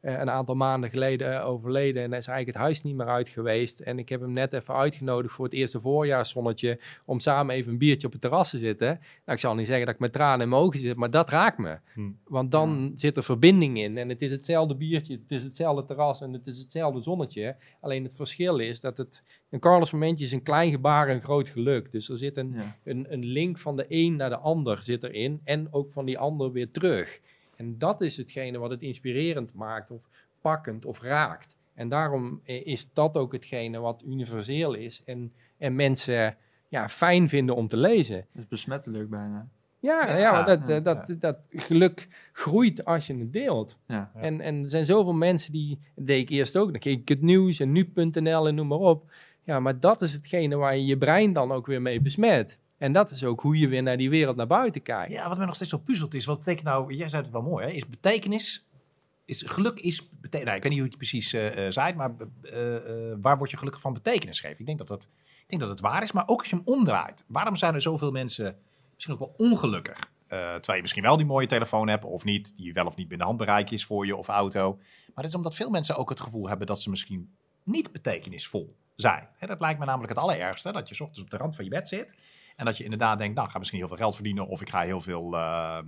een 0.00 0.30
aantal 0.30 0.54
maanden 0.54 0.90
geleden 0.90 1.34
eh, 1.34 1.46
overleden 1.46 2.02
en 2.02 2.08
hij 2.10 2.18
is 2.18 2.26
eigenlijk 2.26 2.56
het 2.56 2.66
huis 2.66 2.82
niet 2.82 2.94
meer 2.94 3.06
uit 3.06 3.28
geweest. 3.28 3.80
En 3.80 3.98
ik 3.98 4.08
heb 4.08 4.20
hem 4.20 4.32
net 4.32 4.52
even 4.52 4.74
uitgenodigd 4.74 5.34
voor 5.34 5.44
het 5.44 5.54
eerste 5.54 5.80
voorjaarszonnetje 5.80 6.80
om 7.04 7.18
samen 7.18 7.54
even 7.54 7.72
een 7.72 7.78
biertje 7.78 8.06
op 8.06 8.12
het 8.12 8.20
terras 8.20 8.50
te 8.50 8.58
zitten. 8.58 8.86
Nou, 8.86 9.00
ik 9.24 9.38
zal 9.38 9.54
niet 9.54 9.66
zeggen 9.66 9.86
dat 9.86 9.94
ik 9.94 10.00
met 10.00 10.12
tranen 10.12 10.40
in 10.40 10.48
mijn 10.48 10.62
ogen 10.62 10.80
zit, 10.80 10.96
maar 10.96 11.10
dat 11.10 11.28
raakt 11.30 11.58
me. 11.58 11.78
Hmm. 11.94 12.18
Want 12.24 12.50
dan 12.50 12.92
zit 12.94 13.16
er 13.16 13.22
verbinding 13.22 13.78
in 13.78 13.98
en 13.98 14.08
het 14.08 14.22
is 14.22 14.30
hetzelfde 14.30 14.76
biertje, 14.76 15.12
het 15.12 15.32
is 15.32 15.42
hetzelfde 15.42 15.84
terras 15.84 16.20
en 16.20 16.32
het 16.32 16.46
is 16.46 16.58
hetzelfde 16.58 17.00
zonnetje. 17.00 17.56
Alleen 17.80 18.02
het 18.02 18.14
verschil 18.14 18.58
is 18.58 18.80
dat 18.80 18.98
het, 18.98 19.22
een 19.50 19.60
Carlos 19.60 19.90
momentje 19.90 20.24
is 20.24 20.32
een 20.32 20.42
klein 20.42 20.70
gebaar 20.70 21.08
en 21.08 21.14
een 21.14 21.22
groot 21.22 21.48
geluk. 21.48 21.92
Dus 21.92 22.08
er 22.08 22.18
zit 22.18 22.36
een, 22.36 22.52
Ja. 22.52 22.76
een, 22.84 23.06
een 23.12 23.24
link 23.24 23.58
van 23.58 23.76
de 23.76 23.84
een 23.88 24.16
naar 24.16 24.30
de 24.30 24.38
ander 24.38 24.82
zit 24.82 25.04
erin 25.04 25.40
en 25.44 25.68
ook 25.72 25.92
van 25.92 26.04
die 26.04 26.18
ander 26.18 26.52
weer 26.52 26.70
terug. 26.70 27.20
En 27.60 27.78
dat 27.78 28.00
is 28.02 28.16
hetgene 28.16 28.58
wat 28.58 28.70
het 28.70 28.82
inspirerend 28.82 29.54
maakt 29.54 29.90
of 29.90 30.08
pakkend 30.40 30.84
of 30.84 31.00
raakt. 31.00 31.56
En 31.74 31.88
daarom 31.88 32.40
eh, 32.44 32.66
is 32.66 32.92
dat 32.92 33.16
ook 33.16 33.32
hetgene 33.32 33.78
wat 33.78 34.04
universeel 34.06 34.74
is 34.74 35.02
en, 35.04 35.32
en 35.58 35.74
mensen 35.74 36.36
ja, 36.68 36.88
fijn 36.88 37.28
vinden 37.28 37.54
om 37.56 37.68
te 37.68 37.76
lezen. 37.76 38.26
Dat 38.32 38.42
is 38.42 38.48
besmettelijk 38.48 39.10
bijna. 39.10 39.48
Ja, 39.78 40.16
ja, 40.16 40.42
dat, 40.42 40.60
ja, 40.66 40.80
dat, 40.80 41.06
dat, 41.06 41.20
dat 41.20 41.46
geluk 41.48 42.08
groeit 42.32 42.84
als 42.84 43.06
je 43.06 43.16
het 43.18 43.32
deelt. 43.32 43.78
Ja. 43.86 44.10
Ja. 44.14 44.20
En, 44.20 44.40
en 44.40 44.62
er 44.62 44.70
zijn 44.70 44.84
zoveel 44.84 45.14
mensen 45.14 45.52
die, 45.52 45.78
dat 45.94 46.06
deed 46.06 46.20
ik 46.20 46.28
eerst 46.28 46.56
ook, 46.56 46.70
dan 46.70 46.80
keek 46.80 47.00
ik 47.00 47.08
het 47.08 47.22
nieuws 47.22 47.60
en 47.60 47.72
nu.nl 47.72 48.48
en 48.48 48.54
noem 48.54 48.66
maar 48.66 48.78
op. 48.78 49.12
Ja, 49.42 49.60
maar 49.60 49.80
dat 49.80 50.02
is 50.02 50.12
hetgene 50.12 50.56
waar 50.56 50.76
je 50.76 50.84
je 50.84 50.98
brein 50.98 51.32
dan 51.32 51.52
ook 51.52 51.66
weer 51.66 51.82
mee 51.82 52.00
besmet. 52.00 52.58
En 52.80 52.92
dat 52.92 53.10
is 53.10 53.24
ook 53.24 53.40
hoe 53.40 53.58
je 53.58 53.68
weer 53.68 53.82
naar 53.82 53.96
die 53.96 54.10
wereld 54.10 54.36
naar 54.36 54.46
buiten 54.46 54.82
kijkt. 54.82 55.12
Ja, 55.12 55.28
wat 55.28 55.36
mij 55.36 55.46
nog 55.46 55.54
steeds 55.54 55.70
zo 55.70 55.78
puzzelt 55.78 56.14
is, 56.14 56.24
wat 56.24 56.38
betekent 56.38 56.66
nou, 56.66 56.94
jij 56.94 57.08
zei 57.08 57.22
het 57.22 57.30
wel 57.30 57.42
mooi, 57.42 57.66
hè? 57.66 57.72
is 57.72 57.88
betekenis, 57.88 58.66
is, 59.24 59.42
geluk 59.46 59.78
is, 59.78 60.08
betekenis, 60.10 60.44
nou, 60.44 60.56
ik 60.56 60.62
weet 60.62 60.72
niet 60.72 60.80
hoe 60.80 60.90
je 60.90 60.96
het 60.96 60.96
precies 60.96 61.32
eh 61.32 61.66
eh, 61.66 61.72
zei, 61.72 61.94
maar 61.94 62.10
eh, 62.42 63.14
waar 63.20 63.38
word 63.38 63.50
je 63.50 63.56
gelukkig 63.56 63.82
van 63.82 63.92
betekenis 63.92 64.40
geven? 64.40 64.58
Ik 64.58 64.66
denk 64.66 64.78
dat, 64.78 64.88
dat, 64.88 65.08
ik 65.22 65.44
denk 65.46 65.60
dat 65.60 65.70
het 65.70 65.80
waar 65.80 66.02
is, 66.02 66.12
maar 66.12 66.22
ook 66.26 66.38
als 66.38 66.50
je 66.50 66.56
hem 66.56 66.64
omdraait. 66.64 67.24
Waarom 67.26 67.56
zijn 67.56 67.74
er 67.74 67.80
zoveel 67.80 68.10
mensen 68.10 68.56
misschien 68.94 69.14
ook 69.14 69.20
wel 69.20 69.34
ongelukkig? 69.36 69.98
Terwijl 70.26 70.74
je 70.74 70.80
misschien 70.80 71.02
wel 71.02 71.16
die 71.16 71.26
mooie 71.26 71.46
telefoon 71.46 71.88
hebt 71.88 72.04
of 72.04 72.24
niet, 72.24 72.52
die 72.56 72.72
wel 72.72 72.86
of 72.86 72.96
niet 72.96 73.08
binnen 73.08 73.26
handbereik 73.26 73.70
is 73.70 73.84
voor 73.84 74.06
je 74.06 74.16
of 74.16 74.28
auto. 74.28 74.76
Maar 75.06 75.24
het 75.24 75.24
is 75.24 75.34
omdat 75.34 75.54
veel 75.54 75.70
mensen 75.70 75.96
ook 75.96 76.08
het 76.08 76.20
gevoel 76.20 76.48
hebben 76.48 76.66
dat 76.66 76.80
ze 76.80 76.90
misschien 76.90 77.34
niet 77.62 77.92
betekenisvol 77.92 78.76
zijn. 78.96 79.28
Dat 79.38 79.60
lijkt 79.60 79.78
me 79.78 79.84
namelijk 79.84 80.12
het 80.12 80.22
allerergste, 80.22 80.72
dat 80.72 80.88
je 80.88 81.02
ochtends 81.02 81.22
op 81.22 81.30
de 81.30 81.36
rand 81.36 81.54
van 81.54 81.64
je 81.64 81.70
bed 81.70 81.88
zit 81.88 82.14
en 82.60 82.66
dat 82.66 82.76
je 82.76 82.84
inderdaad 82.84 83.18
denkt, 83.18 83.34
nou, 83.34 83.46
ik 83.46 83.52
ga 83.52 83.58
misschien 83.58 83.78
heel 83.78 83.88
veel 83.88 83.96
geld 83.96 84.14
verdienen 84.14 84.46
of 84.46 84.60
ik 84.60 84.68
ga 84.68 84.80
heel 84.80 85.00
veel, 85.00 85.34
eh, 85.36 85.78
eh, 85.78 85.84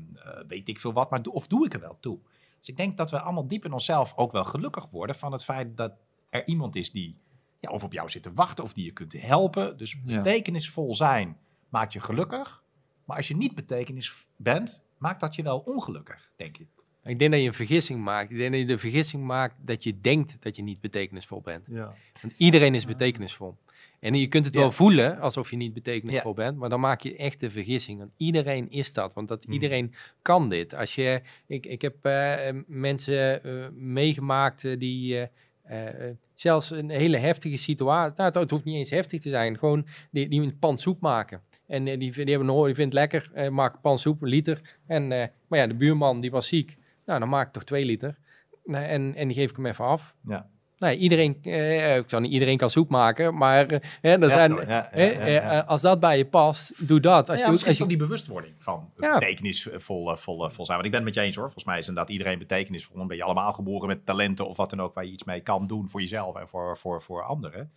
weet 0.48 0.68
ik 0.68 0.80
veel 0.80 0.92
wat, 0.92 1.10
maar 1.10 1.20
of 1.30 1.46
doe 1.46 1.64
ik 1.66 1.74
er 1.74 1.80
wel 1.80 1.96
toe? 2.00 2.18
Dus 2.58 2.68
ik 2.68 2.76
denk 2.76 2.96
dat 2.96 3.10
we 3.10 3.20
allemaal 3.20 3.46
diep 3.46 3.64
in 3.64 3.72
onszelf 3.72 4.12
ook 4.16 4.32
wel 4.32 4.44
gelukkig 4.44 4.86
worden 4.90 5.16
van 5.16 5.32
het 5.32 5.44
feit 5.44 5.76
dat 5.76 5.92
er 6.30 6.46
iemand 6.46 6.76
is 6.76 6.90
die 6.90 7.16
ja, 7.60 7.70
of 7.70 7.84
op 7.84 7.92
jou 7.92 8.10
zit 8.10 8.22
te 8.22 8.32
wachten 8.32 8.64
of 8.64 8.72
die 8.72 8.84
je 8.84 8.90
kunt 8.90 9.12
helpen. 9.12 9.76
Dus 9.76 9.96
Ja. 10.04 10.16
betekenisvol 10.16 10.94
zijn 10.94 11.36
maakt 11.68 11.92
je 11.92 12.00
gelukkig. 12.00 12.62
Maar 13.04 13.16
als 13.16 13.28
je 13.28 13.36
niet 13.36 13.54
betekenis 13.54 14.26
bent, 14.36 14.84
maakt 14.98 15.20
dat 15.20 15.34
je 15.34 15.42
wel 15.42 15.58
ongelukkig, 15.58 16.30
denk 16.36 16.58
ik. 16.58 16.68
Ik 17.04 17.18
denk 17.18 17.30
dat 17.30 17.40
je 17.40 17.46
een 17.46 17.54
vergissing 17.54 18.00
maakt. 18.02 18.30
Ik 18.30 18.36
denk 18.36 18.50
dat 18.50 18.60
je 18.60 18.66
de 18.66 18.78
vergissing 18.78 19.24
maakt 19.24 19.54
dat 19.66 19.82
je 19.82 20.00
denkt 20.00 20.36
dat 20.40 20.56
je 20.56 20.62
niet 20.62 20.80
betekenisvol 20.80 21.40
bent. 21.40 21.66
Ja. 21.70 21.94
Want 22.22 22.34
iedereen 22.36 22.74
is 22.74 22.84
betekenisvol. 22.84 23.56
En 24.02 24.14
je 24.14 24.26
kunt 24.28 24.44
het 24.44 24.54
Ja. 24.54 24.60
wel 24.60 24.72
voelen 24.72 25.18
alsof 25.20 25.50
je 25.50 25.56
niet 25.56 25.72
betekenisvol 25.74 26.34
bent, 26.34 26.56
maar 26.56 26.68
dan 26.68 26.80
maak 26.80 27.00
je 27.00 27.16
echt 27.16 27.40
de 27.40 27.50
vergissing. 27.50 27.98
Want 27.98 28.10
iedereen 28.16 28.70
is 28.70 28.92
dat, 28.92 29.14
want 29.14 29.28
dat, 29.28 29.44
Hmm. 29.44 29.52
iedereen 29.52 29.94
kan 30.22 30.48
dit. 30.48 30.74
Als 30.74 30.94
je, 30.94 31.20
ik, 31.46 31.66
ik 31.66 31.82
heb 31.82 32.04
eh, 32.04 32.34
mensen 32.66 33.44
eh, 33.44 33.68
meegemaakt 33.74 34.64
eh, 34.64 34.78
die 34.78 35.18
eh, 35.62 36.08
eh, 36.08 36.14
zelfs 36.34 36.70
een 36.70 36.90
hele 36.90 37.16
heftige 37.16 37.56
situatie, 37.56 38.12
nou, 38.16 38.28
het, 38.30 38.34
het 38.38 38.50
hoeft 38.50 38.64
niet 38.64 38.76
eens 38.76 38.90
heftig 38.90 39.20
te 39.20 39.30
zijn, 39.30 39.58
gewoon 39.58 39.86
die, 40.10 40.28
die 40.28 40.40
een 40.42 40.58
pan 40.58 40.78
soep 40.78 41.00
maken. 41.00 41.40
En 41.66 41.86
eh, 41.86 41.98
die, 41.98 42.12
die 42.12 42.24
hebben 42.24 42.48
een 42.48 42.54
hoor, 42.54 42.66
die 42.66 42.74
vindt 42.74 42.92
het 42.94 43.00
lekker, 43.02 43.30
eh 43.34 43.48
maak 43.48 43.80
pan 43.80 43.98
soep, 43.98 44.22
een 44.22 44.28
liter. 44.28 44.60
En, 44.86 45.12
eh, 45.12 45.26
maar 45.48 45.58
ja, 45.58 45.66
de 45.66 45.74
buurman 45.74 46.20
die 46.20 46.30
was 46.30 46.48
ziek, 46.48 46.76
nou 47.06 47.18
dan 47.20 47.28
maak 47.28 47.46
ik 47.46 47.52
toch 47.52 47.64
twee 47.64 47.84
liter. 47.84 48.18
Nou, 48.64 48.84
en, 48.84 49.14
en 49.14 49.28
die 49.28 49.36
geef 49.36 49.50
ik 49.50 49.56
hem 49.56 49.66
even 49.66 49.84
af. 49.84 50.14
Ja. 50.24 50.50
Nee, 50.82 50.96
iedereen, 50.96 51.38
eh, 51.42 51.96
ik 51.96 52.04
zou 52.06 52.22
niet 52.22 52.32
iedereen 52.32 52.56
kan 52.56 52.70
soep 52.70 52.88
maken, 52.88 53.34
maar 53.34 53.66
eh, 53.66 53.78
hè, 54.00 54.20
er 54.22 54.30
zijn, 54.30 54.54
ja, 54.54 54.60
ja, 54.68 54.88
hè, 54.90 55.04
ja, 55.04 55.26
ja. 55.26 55.60
eh, 55.62 55.68
als 55.68 55.82
dat 55.82 56.00
bij 56.00 56.18
je 56.18 56.26
past, 56.26 56.88
doe 56.88 57.00
dat. 57.00 57.30
Als 57.30 57.38
ja, 57.38 57.44
je, 57.44 57.50
misschien 57.52 57.72
als 57.72 57.80
is 57.80 57.86
je, 57.86 57.96
die 57.96 58.06
bewustwording 58.06 58.54
van 58.58 58.90
Ja. 58.96 59.18
betekenisvol 59.18 60.10
eh, 60.10 60.16
vol, 60.16 60.44
eh, 60.44 60.50
vol 60.50 60.64
zijn. 60.64 60.78
Want 60.78 60.84
ik 60.84 60.94
ben 60.94 61.04
het 61.04 61.04
met 61.04 61.14
je 61.14 61.20
eens 61.20 61.36
hoor. 61.36 61.44
Volgens 61.44 61.64
mij 61.64 61.78
is 61.78 61.88
inderdaad 61.88 62.12
iedereen 62.12 62.38
betekenisvol. 62.38 62.96
Dan 62.96 63.06
ben 63.06 63.16
je 63.16 63.22
allemaal 63.22 63.52
geboren 63.52 63.88
met 63.88 64.06
talenten 64.06 64.48
of 64.48 64.56
wat 64.56 64.70
dan 64.70 64.80
ook 64.80 64.94
waar 64.94 65.04
je 65.04 65.12
iets 65.12 65.24
mee 65.24 65.40
kan 65.40 65.66
doen 65.66 65.88
voor 65.88 66.00
jezelf 66.00 66.36
en 66.36 66.48
voor, 66.48 66.76
voor, 66.76 67.02
voor 67.02 67.22
anderen. 67.22 67.72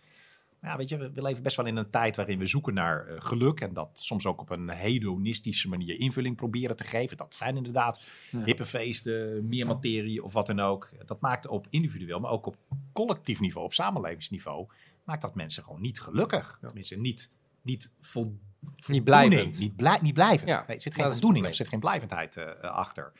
Ja, 0.66 0.76
weet 0.76 0.88
je, 0.88 1.10
we 1.10 1.22
leven 1.22 1.42
best 1.42 1.56
wel 1.56 1.66
in 1.66 1.76
een 1.76 1.90
tijd 1.90 2.16
waarin 2.16 2.38
we 2.38 2.46
zoeken 2.46 2.74
naar 2.74 3.06
eh, 3.06 3.16
geluk. 3.18 3.60
En 3.60 3.72
dat 3.72 3.90
soms 3.92 4.26
ook 4.26 4.40
op 4.40 4.50
een 4.50 4.68
hedonistische 4.68 5.68
manier 5.68 5.98
invulling 6.00 6.36
proberen 6.36 6.76
te 6.76 6.84
geven. 6.84 7.16
Dat 7.16 7.34
zijn 7.34 7.56
inderdaad 7.56 8.20
hippe 8.44 8.64
feesten, 8.64 9.48
meer 9.48 9.66
materie 9.66 10.24
of 10.24 10.32
wat 10.32 10.46
dan 10.46 10.60
ook. 10.60 10.88
Dat 11.06 11.20
maakt 11.20 11.46
op 11.48 11.66
individueel, 11.70 12.20
maar 12.20 12.30
ook 12.30 12.46
op 12.46 12.56
collectief 12.92 13.40
niveau, 13.40 13.66
op 13.66 13.72
samenlevingsniveau, 13.72 14.66
maakt 15.04 15.22
dat 15.22 15.34
mensen 15.34 15.62
gewoon 15.62 15.80
niet 15.80 16.00
gelukkig. 16.00 16.58
Tenminste, 16.60 16.96
niet, 16.96 17.30
niet 17.62 17.92
vol, 18.00 18.38
Niet 18.86 19.04
blijvend. 19.04 19.34
voldoening, 19.34 19.58
Niet, 19.58 19.76
blij, 19.76 19.98
niet 20.02 20.14
blijvend. 20.14 20.48
Ja, 20.48 20.64
nee, 20.66 20.76
er 20.76 20.82
zit 20.82 20.94
geen 20.94 21.10
voldoening 21.10 21.44
of 21.44 21.50
er 21.50 21.56
zit 21.56 21.68
geen 21.68 21.80
blijvendheid 21.80 22.36
eh, 22.36 22.48
eh, 22.48 22.70
achter. 22.70 23.12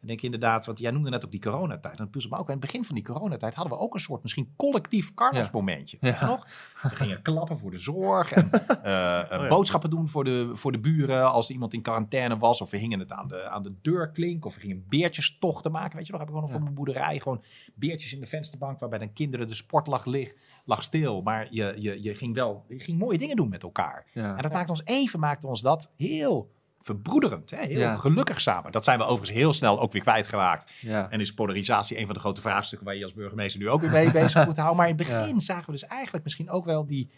En 0.00 0.06
denk 0.06 0.22
inderdaad, 0.22 0.66
want 0.66 0.78
jij 0.78 0.90
noemde 0.90 1.10
net 1.10 1.24
ook 1.24 1.30
die 1.30 1.40
coronatijd. 1.40 1.92
En 1.92 2.02
dat 2.04 2.10
puzzelt 2.10 2.32
me 2.32 2.38
ook. 2.38 2.46
In 2.46 2.52
het 2.52 2.60
begin 2.60 2.84
van 2.84 2.94
die 2.94 3.04
coronatijd 3.04 3.54
hadden 3.54 3.78
we 3.78 3.84
ook 3.84 3.94
een 3.94 4.00
soort 4.00 4.22
misschien 4.22 4.52
collectief 4.56 5.14
carnavalsmomentje. 5.14 5.96
Weet 6.00 6.18
je 6.18 6.24
nog? 6.24 6.46
We 6.82 6.88
gingen 6.88 7.22
klappen 7.22 7.58
voor 7.58 7.70
de 7.70 7.78
zorg 7.78 8.32
en 8.32 8.50
eh, 8.52 9.24
Oh 9.32 9.42
ja. 9.42 9.48
boodschappen 9.48 9.90
doen 9.90 10.08
voor 10.08 10.24
de, 10.24 10.50
voor 10.54 10.72
de 10.72 10.78
buren 10.78 11.30
als 11.30 11.46
er 11.46 11.52
iemand 11.52 11.72
in 11.72 11.82
quarantaine 11.82 12.38
was. 12.38 12.60
Of 12.60 12.70
we 12.70 12.76
hingen 12.76 12.98
het 12.98 13.12
aan 13.12 13.28
de, 13.28 13.48
aan 13.48 13.62
de 13.62 13.74
deurklink. 13.82 14.44
Of 14.44 14.54
we 14.54 14.60
gingen 14.60 14.84
beertjestochten 14.88 15.72
maken. 15.72 15.96
Weet 15.96 16.06
je 16.06 16.12
nog, 16.12 16.20
heb 16.20 16.30
ik 16.30 16.34
gewoon 16.34 16.50
nog 16.50 16.58
voor 16.58 16.62
mijn 16.62 16.84
boerderij. 16.84 17.20
Gewoon 17.20 17.42
beertjes 17.74 18.12
in 18.12 18.20
de 18.20 18.26
vensterbank 18.26 18.78
waarbij 18.78 18.98
dan 18.98 19.12
kinderen 19.12 19.46
de 19.46 19.54
sport 19.54 19.86
lag, 19.86 20.04
lig, 20.04 20.34
lag 20.64 20.82
stil. 20.82 21.22
Maar 21.22 21.46
je, 21.50 21.74
je, 21.78 22.02
je 22.02 22.14
ging 22.14 22.34
wel 22.34 22.64
je 22.68 22.80
ging 22.80 22.98
mooie 22.98 23.18
dingen 23.18 23.36
doen 23.36 23.48
met 23.48 23.62
elkaar. 23.62 24.06
Ja. 24.12 24.36
En 24.36 24.42
dat 24.42 24.52
maakt 24.52 24.70
ons 24.70 24.84
even, 24.84 25.20
maakt 25.20 25.44
ons 25.44 25.60
dat 25.60 25.92
heel 25.96 26.50
verbroederend. 26.86 27.50
Hè? 27.50 27.64
Heel 27.64 27.78
Ja. 27.78 27.96
gelukkig 27.96 28.40
samen. 28.40 28.72
Dat 28.72 28.84
zijn 28.84 28.98
we 28.98 29.04
overigens 29.04 29.38
heel 29.38 29.52
snel 29.52 29.80
ook 29.80 29.92
weer 29.92 30.02
kwijtgeraakt. 30.02 30.72
Ja. 30.80 31.10
En 31.10 31.20
is 31.20 31.34
polarisatie 31.34 31.98
een 31.98 32.06
van 32.06 32.14
de 32.14 32.20
grote 32.20 32.40
vraagstukken 32.40 32.86
waar 32.86 32.96
je 32.96 33.02
als 33.02 33.14
burgemeester 33.14 33.60
nu 33.60 33.68
ook 33.68 33.80
weer 33.80 33.90
mee 33.90 34.10
bezig 34.22 34.44
moet 34.44 34.56
houden. 34.56 34.76
Maar 34.76 34.88
in 34.88 34.94
het 34.98 35.06
begin 35.08 35.40
zagen 35.40 35.66
we 35.66 35.72
dus 35.72 35.86
eigenlijk 35.86 36.24
misschien 36.24 36.50
ook 36.50 36.64
wel 36.64 36.86
die 36.86 37.10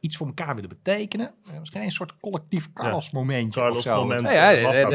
iets 0.00 0.16
voor 0.16 0.26
elkaar 0.26 0.54
willen 0.54 0.68
betekenen. 0.70 1.34
Eh, 1.52 1.58
Misschien 1.58 1.82
een 1.82 1.90
soort 1.90 2.16
collectief 2.20 2.72
Carlos 2.72 3.10
momentje 3.10 3.60
of 3.60 3.66
Carlos 3.66 3.84
zo. 3.84 4.00
moment. 4.00 4.20
Ja, 4.20 4.48
ja, 4.50 4.72
er 4.72 4.86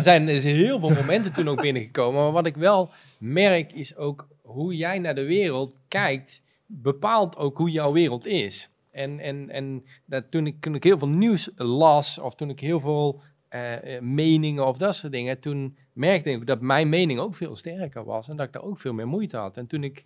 zijn 0.00 0.28
er 0.28 0.40
zijn 0.40 0.54
heel 0.56 0.78
veel 0.80 0.90
momenten 0.90 1.32
toen 1.32 1.48
ook 1.48 1.60
binnengekomen. 1.60 2.22
Maar 2.22 2.32
wat 2.32 2.46
ik 2.46 2.56
wel 2.56 2.90
merk 3.18 3.72
is 3.72 3.96
ook 3.96 4.28
hoe 4.42 4.76
jij 4.76 4.98
naar 4.98 5.14
de 5.14 5.24
wereld 5.24 5.80
kijkt, 5.88 6.42
bepaalt 6.66 7.36
ook 7.36 7.58
hoe 7.58 7.70
jouw 7.70 7.92
wereld 7.92 8.26
is. 8.26 8.70
En, 8.94 9.20
en, 9.20 9.50
en 9.50 9.84
dat 10.04 10.30
toen, 10.30 10.46
ik, 10.46 10.60
toen 10.60 10.74
ik 10.74 10.84
heel 10.84 10.98
veel 10.98 11.08
nieuws 11.08 11.50
las, 11.56 12.18
of 12.18 12.34
toen 12.34 12.50
ik 12.50 12.60
heel 12.60 12.80
veel 12.80 13.20
eh, 13.48 13.96
eh, 13.96 14.02
meningen 14.02 14.66
of 14.66 14.78
dat 14.78 14.96
soort 14.96 15.12
dingen, 15.12 15.40
toen 15.40 15.76
merkte 15.92 16.30
ik 16.30 16.46
dat 16.46 16.60
mijn 16.60 16.88
mening 16.88 17.20
ook 17.20 17.34
veel 17.34 17.56
sterker 17.56 18.04
was 18.04 18.28
en 18.28 18.36
dat 18.36 18.46
ik 18.46 18.52
daar 18.52 18.62
ook 18.62 18.78
veel 18.78 18.92
meer 18.92 19.08
moeite 19.08 19.36
had. 19.36 19.56
En 19.56 19.66
toen 19.66 19.84
ik 19.84 20.04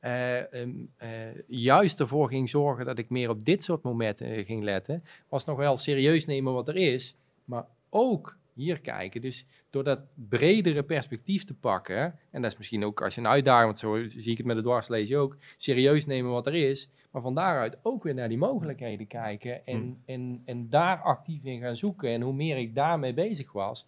eh, 0.00 0.52
ehm, 0.52 0.70
eh, 0.96 1.10
juist 1.46 2.00
ervoor 2.00 2.28
ging 2.28 2.48
zorgen 2.48 2.84
dat 2.84 2.98
ik 2.98 3.10
meer 3.10 3.28
op 3.28 3.44
dit 3.44 3.62
soort 3.62 3.82
momenten 3.82 4.44
ging 4.44 4.62
letten, 4.62 5.04
was 5.28 5.44
nog 5.44 5.56
wel 5.56 5.78
serieus 5.78 6.26
nemen 6.26 6.52
wat 6.52 6.68
er 6.68 6.76
is, 6.76 7.16
maar 7.44 7.66
ook 7.90 8.36
hier 8.60 8.80
kijken. 8.80 9.20
Dus 9.20 9.46
door 9.70 9.84
dat 9.84 10.00
bredere 10.14 10.82
perspectief 10.82 11.44
te 11.44 11.54
pakken, 11.54 12.18
en 12.30 12.42
dat 12.42 12.50
is 12.52 12.56
misschien 12.56 12.84
ook 12.84 13.02
als 13.02 13.14
je 13.14 13.20
een 13.20 13.28
uitdaging, 13.28 13.66
want 13.66 13.78
zo 13.78 14.20
zie 14.20 14.30
ik 14.30 14.36
het 14.38 14.46
met 14.46 14.56
de 14.56 14.62
dwarslees 14.62 15.14
ook, 15.14 15.36
serieus 15.56 16.06
nemen 16.06 16.30
wat 16.30 16.46
er 16.46 16.54
is, 16.54 16.90
maar 17.10 17.22
van 17.22 17.34
daaruit 17.34 17.78
ook 17.82 18.02
weer 18.02 18.14
naar 18.14 18.28
die 18.28 18.38
mogelijkheden 18.38 19.06
kijken 19.06 19.66
en, 19.66 19.78
Hmm. 19.78 20.02
en, 20.06 20.42
en 20.44 20.68
daar 20.70 20.98
actief 21.02 21.44
in 21.44 21.60
gaan 21.60 21.76
zoeken. 21.76 22.10
En 22.10 22.20
hoe 22.20 22.34
meer 22.34 22.58
ik 22.58 22.74
daarmee 22.74 23.14
bezig 23.14 23.52
was, 23.52 23.86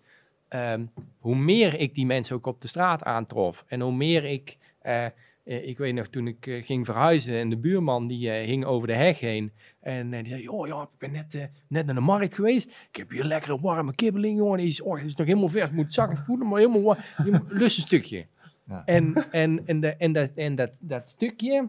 ehm, 0.49 0.87
hoe 1.19 1.37
meer 1.37 1.75
ik 1.75 1.95
die 1.95 2.07
mensen 2.07 2.37
ook 2.37 2.47
op 2.47 2.61
de 2.61 2.69
straat 2.69 3.05
aantrof. 3.05 3.65
En 3.69 3.81
hoe 3.81 3.93
meer 3.93 4.25
ik, 4.25 4.57
eh, 4.79 5.07
eh, 5.45 5.69
ik 5.69 5.79
weet 5.79 5.95
nog 5.95 6.07
toen 6.07 6.27
ik 6.27 6.47
eh, 6.47 6.65
ging 6.65 6.87
verhuizen 6.87 7.35
en 7.35 7.51
de 7.51 7.59
buurman 7.59 8.07
die 8.07 8.31
eh, 8.31 8.47
hing 8.47 8.65
over 8.65 8.89
de 8.89 8.95
heg 8.95 9.21
heen. 9.21 9.53
En 9.81 10.11
die 10.11 10.27
zei, 10.27 10.49
oh 10.49 10.67
ja, 10.67 10.83
ik 10.83 10.99
ben 10.99 11.13
net, 11.13 11.51
net 11.69 11.87
naar 11.87 11.95
de 11.95 12.01
markt 12.01 12.35
geweest. 12.35 12.71
Ik 12.91 12.97
heb 12.97 13.11
hier 13.11 13.25
lekkere 13.25 13.61
warme 13.61 13.95
kibbeling, 13.95 14.39
jongen. 14.39 14.59
Die 14.59 14.67
is, 14.67 14.83
oh, 14.83 15.01
is 15.01 15.15
nog 15.15 15.27
helemaal 15.27 15.49
vers, 15.49 15.71
moet 15.71 15.95
zakken 15.95 16.17
voelen, 16.17 16.49
maar 16.49 16.59
helemaal 16.59 16.83
warm. 16.83 17.01
Je 17.25 17.41
Lust 17.59 17.77
een 17.77 17.83
stukje. 17.83 18.27
Ja. 18.67 18.83
En, 18.85 19.15
en, 19.31 19.67
en, 19.67 19.81
de, 19.81 19.97
en, 19.97 20.13
dat, 20.13 20.33
en 20.35 20.55
dat, 20.55 20.79
dat 20.83 21.09
stukje... 21.09 21.69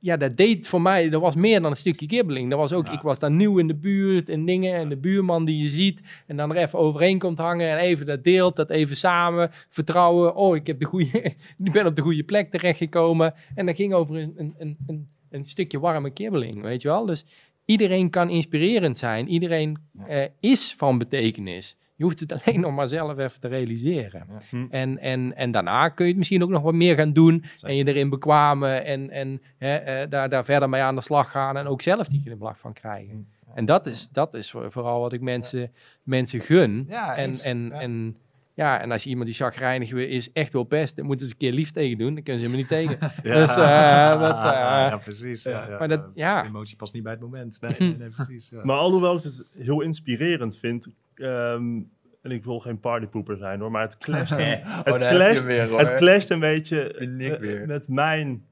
ja, 0.00 0.16
dat 0.16 0.36
deed 0.36 0.68
voor 0.68 0.82
mij, 0.82 1.08
dat 1.08 1.20
was 1.20 1.34
meer 1.34 1.60
dan 1.60 1.70
een 1.70 1.76
stukje 1.76 2.06
kibbeling. 2.06 2.50
Dat 2.50 2.58
was 2.58 2.72
ook, 2.72 2.86
Ja. 2.86 2.92
ik 2.92 3.00
was 3.00 3.18
daar 3.18 3.30
nieuw 3.30 3.58
in 3.58 3.66
de 3.66 3.74
buurt 3.74 4.28
en 4.28 4.44
dingen. 4.44 4.74
En 4.74 4.88
de 4.88 4.96
buurman 4.96 5.44
die 5.44 5.62
je 5.62 5.68
ziet 5.68 6.22
en 6.26 6.36
dan 6.36 6.50
er 6.50 6.56
even 6.56 6.78
overheen 6.78 7.18
komt 7.18 7.38
hangen 7.38 7.70
en 7.70 7.78
even 7.78 8.06
dat 8.06 8.24
deelt, 8.24 8.56
dat 8.56 8.70
even 8.70 8.96
samen. 8.96 9.50
Vertrouwen, 9.68 10.34
oh, 10.34 10.56
ik, 10.56 10.66
heb 10.66 10.78
de 10.78 10.84
goede, 10.86 11.22
ik 11.64 11.72
ben 11.72 11.86
op 11.86 11.96
de 11.96 12.02
goede 12.02 12.24
plek 12.24 12.50
terechtgekomen. 12.50 13.34
En 13.54 13.66
dat 13.66 13.76
ging 13.76 13.92
over 13.94 14.16
een, 14.16 14.34
een, 14.36 14.76
een, 14.86 15.08
een, 15.30 15.44
stukje 15.44 15.80
warme 15.80 16.10
kibbeling, 16.10 16.62
weet 16.62 16.82
je 16.82 16.88
wel. 16.88 17.06
Dus 17.06 17.24
iedereen 17.64 18.10
kan 18.10 18.30
inspirerend 18.30 18.98
zijn. 18.98 19.28
Iedereen 19.28 19.76
Ja. 19.92 20.06
eh, 20.06 20.28
is 20.40 20.74
van 20.76 20.98
betekenis. 20.98 21.76
Je 22.00 22.06
hoeft 22.06 22.20
het 22.20 22.32
alleen 22.44 22.60
nog 22.60 22.74
maar 22.74 22.88
zelf 22.88 23.18
even 23.18 23.40
te 23.40 23.48
realiseren. 23.48 24.26
Ja. 24.28 24.38
Hm. 24.50 24.66
En, 24.70 24.98
en, 24.98 25.36
en 25.36 25.50
daarna 25.50 25.88
kun 25.88 26.04
je 26.04 26.10
het 26.10 26.18
misschien 26.18 26.42
ook 26.42 26.48
nog 26.50 26.62
wat 26.62 26.74
meer 26.74 26.94
gaan 26.96 27.12
doen. 27.12 27.44
Zeker. 27.44 27.68
En 27.68 27.76
je 27.76 27.86
erin 27.86 28.08
bekwamen. 28.10 28.84
En, 28.84 29.10
en 29.10 29.42
hè, 29.58 29.74
eh, 29.76 30.10
daar, 30.10 30.28
daar 30.28 30.44
verder 30.44 30.68
mee 30.68 30.82
aan 30.82 30.94
de 30.94 31.00
slag 31.02 31.30
gaan. 31.30 31.56
En 31.56 31.66
ook 31.66 31.82
zelf 31.82 32.06
die 32.08 32.20
glimlach 32.24 32.58
van 32.58 32.72
krijgen. 32.72 33.28
En 33.54 33.64
dat 33.64 33.86
is, 33.86 34.08
dat 34.08 34.34
is 34.34 34.50
voor- 34.50 34.72
vooral 34.72 35.00
wat 35.00 35.12
ik 35.12 35.20
mensen, 35.20 35.72
mensen 36.02 36.40
gun. 36.40 36.84
Ja, 36.88 37.16
en, 37.16 37.34
en, 37.38 37.58
Ja. 37.66 37.80
en, 37.80 38.16
ja, 38.54 38.80
en 38.80 38.90
als 38.90 39.02
je 39.02 39.08
iemand 39.08 39.26
die 39.26 39.36
chagrijnig 39.36 39.92
is, 39.92 40.32
echt 40.32 40.52
wil 40.52 40.66
best, 40.66 40.96
dan 40.96 41.06
moeten 41.06 41.26
ze 41.26 41.32
een 41.32 41.38
keer 41.38 41.52
lief 41.52 41.70
tegen 41.70 41.98
doen. 41.98 42.14
Dan 42.14 42.22
kunnen 42.22 42.42
ze 42.42 42.48
hem 42.48 42.56
niet 42.56 42.68
tegen. 42.68 42.98
Dus, 43.22 43.56
eh, 43.56 44.20
dat, 44.20 44.36
eh, 44.36 44.42
ja, 44.90 44.96
precies. 45.02 45.42
Ja, 45.42 45.66
ja, 45.68 45.78
maar 45.78 45.88
dat- 45.88 46.10
ja. 46.14 46.44
Emotie 46.44 46.76
past 46.76 46.92
niet 46.92 47.02
bij 47.02 47.12
het 47.12 47.20
moment. 47.20 47.60
Nee, 47.60 47.74
nee, 47.78 47.96
nee, 47.96 48.08
precies. 48.08 48.48
Ja. 48.48 48.60
Maar 48.64 48.76
alhoewel 48.76 49.16
ik 49.16 49.22
het 49.22 49.42
heel 49.58 49.80
inspirerend 49.80 50.58
vind, 50.58 50.88
ehm, 51.20 51.80
en 52.22 52.30
ik 52.30 52.44
wil 52.44 52.58
geen 52.58 52.80
partypoeper 52.80 53.36
zijn 53.36 53.60
hoor, 53.60 53.70
maar 53.70 53.82
het 53.82 53.98
clasht, 53.98 54.32
een, 54.38 54.38
het 54.38 54.88
Oh, 54.88 55.08
clasht, 55.08 55.44
weer, 55.44 55.68
hoor. 55.68 55.78
het 55.78 55.94
clasht 55.94 56.30
een 56.30 56.40
beetje 56.40 56.92
eh, 56.92 57.66
met 57.66 57.88
mijn 57.88 58.44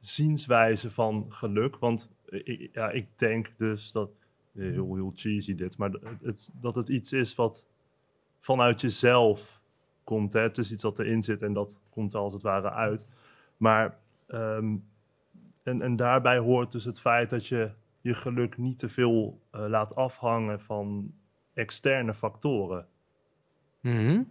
zienswijze 0.00 0.90
van 0.90 1.26
geluk. 1.28 1.76
Want 1.76 2.10
ik, 2.28 2.70
ja, 2.72 2.90
ik 2.90 3.06
denk 3.16 3.52
dus 3.56 3.92
dat, 3.92 4.10
heel, 4.54 4.94
heel 4.94 5.12
cheesy 5.14 5.54
dit, 5.54 5.78
maar 5.78 5.90
het, 6.22 6.50
dat 6.60 6.74
het 6.74 6.88
iets 6.88 7.12
is 7.12 7.34
wat 7.34 7.66
vanuit 8.40 8.80
jezelf 8.80 9.60
komt. 10.04 10.32
Hè? 10.32 10.40
Het 10.40 10.58
is 10.58 10.72
iets 10.72 10.82
wat 10.82 10.98
erin 10.98 11.22
zit 11.22 11.42
en 11.42 11.52
dat 11.52 11.80
komt 11.90 12.12
er 12.12 12.18
als 12.18 12.32
het 12.32 12.42
ware 12.42 12.70
uit. 12.70 13.08
Maar, 13.56 13.98
ehm, 14.26 14.76
en, 15.62 15.82
en 15.82 15.96
daarbij 15.96 16.38
hoort 16.38 16.72
dus 16.72 16.84
het 16.84 17.00
feit 17.00 17.30
dat 17.30 17.46
je 17.46 17.70
je 18.00 18.14
geluk 18.14 18.58
niet 18.58 18.78
te 18.78 18.88
veel 18.88 19.40
eh, 19.50 19.64
laat 19.68 19.94
afhangen 19.94 20.60
van 20.60 21.12
externe 21.56 22.14
factoren. 22.14 22.86
Mhm. 23.80 24.22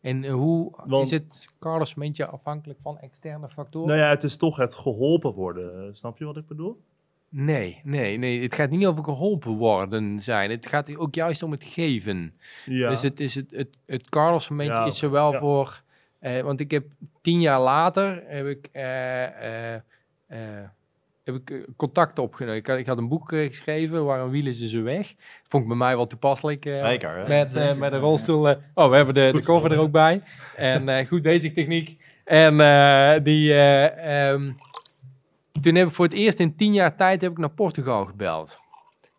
En 0.00 0.24
eh, 0.24 0.32
hoe 0.32 0.72
Want- 0.84 1.04
is 1.06 1.10
het, 1.10 1.54
Carlos, 1.58 1.94
meent 1.94 2.16
je 2.16 2.26
afhankelijk 2.26 2.80
van 2.80 2.98
externe 2.98 3.48
factoren? 3.48 3.88
Nou 3.88 4.00
ja, 4.00 4.08
het 4.08 4.22
is 4.24 4.36
toch 4.36 4.56
het 4.56 4.74
geholpen 4.74 5.32
worden. 5.32 5.86
eh, 5.86 5.88
Snap 5.92 6.18
je 6.18 6.24
wat 6.24 6.36
ik 6.36 6.46
bedoel? 6.46 6.80
Nee, 7.30 7.80
nee, 7.84 8.16
nee. 8.18 8.42
Het 8.42 8.54
gaat 8.54 8.70
niet 8.70 8.86
over 8.86 9.04
geholpen 9.04 9.50
worden 9.56 10.20
zijn. 10.20 10.50
Het 10.50 10.66
gaat 10.66 10.96
ook 10.96 11.14
juist 11.14 11.42
om 11.42 11.50
het 11.50 11.64
geven. 11.64 12.34
Ja. 12.66 12.88
Dus 12.90 13.02
het 13.02 13.20
is 13.20 13.34
het, 13.34 13.50
het, 13.50 13.76
het 13.86 14.08
Carlos 14.08 14.48
momentje 14.48 14.74
Ja, 14.74 14.84
is 14.86 14.98
zowel 14.98 15.32
ja. 15.32 15.38
voor... 15.38 15.82
eh, 16.18 16.40
want 16.42 16.60
ik 16.60 16.70
heb 16.70 16.84
tien 17.20 17.40
jaar 17.40 17.60
later 17.60 18.22
heb 18.26 18.46
ik, 18.46 18.68
eh, 18.72 19.74
eh, 19.74 19.80
eh, 20.26 20.68
heb 21.28 21.36
ik 21.36 21.50
eh, 21.50 21.58
contact 21.76 22.18
opgenomen. 22.18 22.56
Ik 22.58 22.66
had, 22.66 22.78
ik 22.78 22.86
had 22.86 22.98
een 22.98 23.08
boek 23.08 23.32
eh, 23.32 23.46
geschreven, 23.46 24.04
Waarom 24.04 24.30
wielen 24.30 24.54
ze 24.54 24.68
zo 24.68 24.82
weg? 24.82 25.14
Vond 25.48 25.62
ik 25.62 25.68
bij 25.68 25.78
mij 25.78 25.96
wel 25.96 26.06
toepasselijk. 26.06 26.64
eh, 26.66 26.86
Zeker. 26.86 27.16
hè? 27.16 27.28
met, 27.28 27.54
eh, 27.54 27.74
met 27.74 27.92
een 27.92 27.98
rolstoel. 28.00 28.48
oh, 28.74 28.88
we 28.90 28.96
hebben 28.96 29.14
de, 29.14 29.30
de 29.32 29.42
cover 29.44 29.72
er 29.72 29.78
ook 29.78 29.90
bij. 29.90 30.22
En 30.56 30.88
eh, 30.88 31.06
goed 31.06 31.22
bezig, 31.22 31.52
techniek. 31.52 32.00
En 32.24 32.60
eh, 32.60 33.22
die, 33.22 33.52
eh, 33.52 34.30
ehm, 34.32 34.52
toen 35.62 35.74
heb 35.74 35.86
ik 35.88 35.94
voor 35.94 36.04
het 36.04 36.14
eerst 36.14 36.40
in 36.40 36.56
tien 36.56 36.72
jaar 36.72 36.96
tijd 36.96 37.20
heb 37.20 37.30
ik 37.30 37.38
naar 37.38 37.50
Portugal 37.50 38.04
gebeld. 38.04 38.58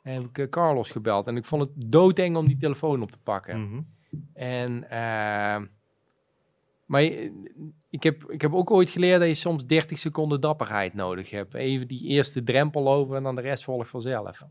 En 0.03 0.13
heb 0.13 0.37
ik 0.37 0.49
Carlos 0.49 0.91
gebeld. 0.91 1.27
En 1.27 1.37
ik 1.37 1.45
vond 1.45 1.61
het 1.61 1.71
doodeng 1.75 2.35
om 2.37 2.47
die 2.47 2.57
telefoon 2.57 3.01
op 3.01 3.11
te 3.11 3.17
pakken. 3.23 3.61
Mhm. 3.61 3.79
En, 4.33 4.89
ehm, 4.89 5.65
maar 6.85 7.01
je- 7.03 7.51
ik 7.89 8.03
heb, 8.03 8.31
ik 8.31 8.41
heb 8.41 8.53
ook 8.53 8.71
ooit 8.71 8.89
geleerd 8.89 9.19
dat 9.19 9.27
je 9.27 9.33
soms 9.33 9.65
30 9.65 9.99
seconden 9.99 10.41
dapperheid 10.41 10.93
nodig 10.93 11.29
hebt. 11.29 11.53
Even 11.53 11.87
die 11.87 12.07
eerste 12.07 12.43
drempel 12.43 12.89
over 12.89 13.15
en 13.15 13.23
dan 13.23 13.35
de 13.35 13.41
rest 13.41 13.63
volgt 13.63 13.89
vanzelf. 13.89 14.41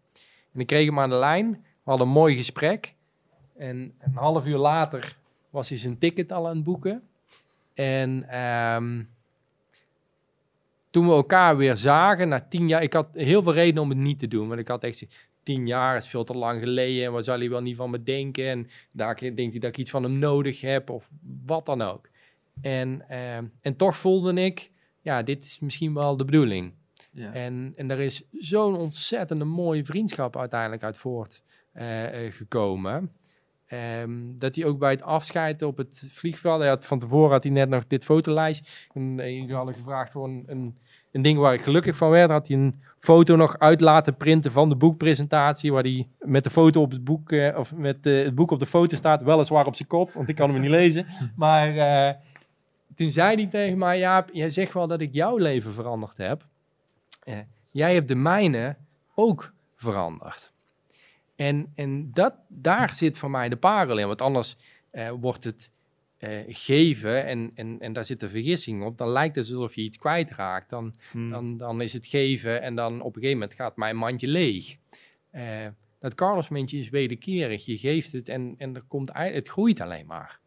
En 0.53 0.61
ik 0.61 0.67
kreeg 0.67 0.87
hem 0.87 0.99
aan 0.99 1.11
de 1.11 1.17
lijn. 1.17 1.51
We 1.53 1.91
hadden 1.91 2.07
een 2.07 2.13
mooi 2.13 2.37
gesprek. 2.37 2.95
En 3.57 3.95
een 3.99 4.15
half 4.15 4.47
uur 4.47 4.57
later 4.57 5.17
was 5.51 5.69
hij 5.69 5.79
zijn 5.79 5.99
ticket 5.99 6.33
al 6.33 6.49
aan 6.49 6.55
het 6.55 6.65
boeken. 6.65 7.03
En 7.75 8.29
ehm, 8.29 9.03
toen 10.91 11.07
we 11.07 11.13
elkaar 11.13 11.57
weer 11.57 11.77
zagen, 11.77 12.29
na 12.29 12.41
tien 12.41 12.69
jaar... 12.69 12.83
Ik 12.83 12.93
had 12.93 13.09
heel 13.13 13.43
veel 13.43 13.53
reden 13.53 13.83
om 13.83 13.89
het 13.89 13.99
niet 13.99 14.19
te 14.19 14.29
doen. 14.29 14.49
Want 14.49 14.61
ik 14.61 14.69
had 14.69 14.85
echt 14.85 15.07
tien 15.43 15.67
jaar 15.67 15.97
is 15.97 16.09
veel 16.09 16.25
te 16.25 16.35
lang 16.35 16.61
geleden. 16.61 17.05
En 17.05 17.13
wat 17.13 17.25
zal 17.25 17.39
hij 17.39 17.51
wel 17.51 17.61
niet 17.61 17.77
van 17.77 17.91
me 17.91 18.03
denken? 18.03 18.49
En 18.49 18.69
daar 18.91 19.17
denkt 19.17 19.37
hij 19.37 19.59
dat 19.59 19.71
ik 19.71 19.79
iets 19.79 19.91
van 19.91 20.03
hem 20.03 20.19
nodig 20.19 20.61
heb. 20.61 20.91
Of 20.91 21.11
wat 21.47 21.67
dan 21.67 21.83
ook. 21.83 22.09
En, 22.61 23.09
ehm, 23.09 23.45
en 23.61 23.77
toch 23.77 23.97
voelde 23.97 24.33
ik, 24.33 24.71
ja, 25.01 25.23
dit 25.23 25.43
is 25.43 25.59
misschien 25.59 25.95
wel 25.95 26.17
de 26.17 26.25
bedoeling. 26.25 26.73
Ja. 27.13 27.33
En, 27.33 27.73
en 27.77 27.91
er 27.91 28.01
is 28.01 28.29
zo'n 28.33 28.77
ontzettende 28.77 29.45
mooie 29.45 29.85
vriendschap 29.85 30.37
uiteindelijk 30.37 30.83
uit 30.83 30.99
voort 30.99 31.43
eh, 31.73 32.27
eh, 32.27 32.33
gekomen. 32.33 33.13
Ehm, 33.67 34.11
dat 34.39 34.55
hij 34.55 34.65
ook 34.65 34.79
bij 34.79 34.91
het 34.91 35.03
afscheid 35.03 35.63
op 35.63 35.77
het 35.77 36.09
vliegveld, 36.11 36.61
hij 36.61 36.69
had, 36.69 36.87
van 36.87 36.99
tevoren 36.99 37.31
had 37.31 37.45
hij 37.45 37.53
net 37.53 37.69
nog 37.69 37.87
dit 37.87 38.05
fotolijstje. 38.05 38.89
En 38.95 39.21
eh, 39.21 39.31
jullie 39.39 39.55
hadden 39.55 39.75
gevraagd 39.75 40.13
voor 40.13 40.25
een, 40.25 40.45
een, 40.47 40.79
een 41.13 41.23
ding 41.23 41.39
waar 41.39 41.55
ik 41.55 41.63
gelukkig 41.63 41.97
van 41.97 42.11
werd. 42.11 42.31
Had 42.31 42.49
hij 42.49 42.57
een 42.57 42.83
foto 42.99 43.37
nog 43.37 43.59
uit 43.59 43.81
laten 43.81 44.17
printen 44.17 44.53
van 44.53 44.69
de 44.69 44.77
boekpresentatie, 44.77 45.73
waar 45.73 45.83
hij 45.83 46.09
met 46.19 46.45
de 46.45 46.51
foto 46.51 46.81
op 46.81 46.91
het 46.91 47.05
boek, 47.05 47.33
of 47.57 47.75
met 47.75 48.05
het 48.05 48.35
boek 48.35 48.51
op 48.51 48.59
de 48.59 48.67
foto 48.67 48.97
staat, 48.97 49.23
weliswaar 49.23 49.67
op 49.67 49.77
zijn 49.77 49.89
kop, 49.89 50.13
want 50.13 50.29
ik 50.29 50.35
kan 50.35 50.51
hem 50.51 50.61
niet 50.61 50.71
lezen. 50.71 51.07
Maar 51.37 51.75
toen 52.99 53.11
zei 53.11 53.37
hij 53.37 53.47
tegen 53.47 53.79
mij, 53.79 53.99
Jaap, 53.99 54.31
jij 54.33 54.51
zegt 54.51 54.73
wel 54.73 54.87
dat 54.87 55.01
ik 55.01 55.15
jouw 55.15 55.37
leven 55.37 55.73
veranderd 55.73 56.17
heb. 56.17 56.47
Eh, 57.23 57.39
jij 57.71 57.95
hebt 57.95 58.09
de 58.09 58.15
mijne 58.15 58.77
ook 59.15 59.53
veranderd. 59.77 60.53
En, 61.37 61.73
en 61.75 62.11
dat, 62.13 62.35
daar 62.49 62.95
zit 62.95 63.19
voor 63.19 63.31
mij 63.31 63.49
de 63.49 63.57
parel 63.57 63.99
in. 63.99 64.07
Want 64.07 64.23
anders 64.23 64.57
eh, 64.91 65.11
wordt 65.11 65.45
het 65.45 65.71
eh, 66.19 66.31
geven 66.47 67.25
en, 67.25 67.51
en, 67.55 67.81
en 67.81 67.93
daar 67.93 68.05
zit 68.05 68.21
de 68.21 68.29
vergissing 68.29 68.85
op. 68.85 68.99
Dan 68.99 69.09
lijkt 69.09 69.37
het 69.37 69.51
alsof 69.51 69.75
je 69.75 69.83
iets 69.83 69.99
kwijtraakt. 69.99 70.71
Dan, 70.71 70.95
Hmm. 71.11 71.31
dan, 71.31 71.57
dan 71.57 71.81
is 71.81 71.93
het 71.93 72.07
geven 72.07 72.63
en 72.63 72.75
dan 72.75 73.01
op 73.01 73.17
een 73.17 73.23
gegeven 73.23 73.39
moment 73.39 73.55
gaat 73.55 73.77
mijn 73.77 73.97
mandje 73.97 74.29
leeg. 74.29 74.77
Eh, 75.31 75.67
dat 75.99 76.15
Carlos-mandje 76.15 76.79
is 76.79 76.89
wederkerig. 76.89 77.65
Je 77.65 77.77
geeft 77.77 78.13
het 78.13 78.29
en, 78.29 78.55
en 78.59 78.75
er 78.75 78.83
komt, 78.89 79.11
het 79.13 79.49
groeit 79.49 79.81
alleen 79.81 80.07
maar. 80.07 80.41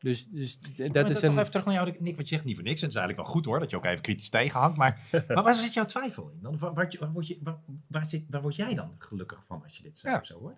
Dus, 0.00 0.28
dus 0.28 0.60
dat 0.60 0.78
Maar 0.92 1.10
is 1.10 1.20
toch 1.20 1.30
een... 1.30 1.38
even 1.38 1.50
terug 1.50 1.66
naar 1.66 1.74
jou, 1.74 1.94
Nick, 1.98 2.16
wat 2.16 2.28
je 2.28 2.34
zegt 2.34 2.44
niet 2.44 2.54
voor 2.54 2.64
niks. 2.64 2.80
En 2.80 2.86
het 2.86 2.96
is 2.96 3.00
eigenlijk 3.00 3.26
wel 3.28 3.36
goed 3.36 3.44
hoor, 3.44 3.58
dat 3.58 3.70
je 3.70 3.76
ook 3.76 3.84
even 3.84 4.00
kritisch 4.00 4.28
tegenhangt. 4.28 4.76
Maar, 4.76 5.00
maar 5.28 5.42
waar 5.42 5.54
zit 5.54 5.72
jouw 5.74 5.84
twijfel 5.84 6.28
in? 6.28 6.38
Dan, 6.42 6.58
waar, 6.58 6.74
waar, 6.74 6.94
waar 6.98 7.12
word 7.12 7.26
je, 7.26 7.38
waar, 7.42 7.58
waar, 7.86 8.06
zit, 8.06 8.24
waar 8.30 8.42
word 8.42 8.56
jij 8.56 8.74
dan 8.74 8.94
gelukkig 8.98 9.44
van 9.44 9.62
als 9.62 9.76
je 9.76 9.82
dit 9.82 9.98
zo, 9.98 10.08
Ja. 10.08 10.24
zo 10.24 10.38
hoort? 10.38 10.56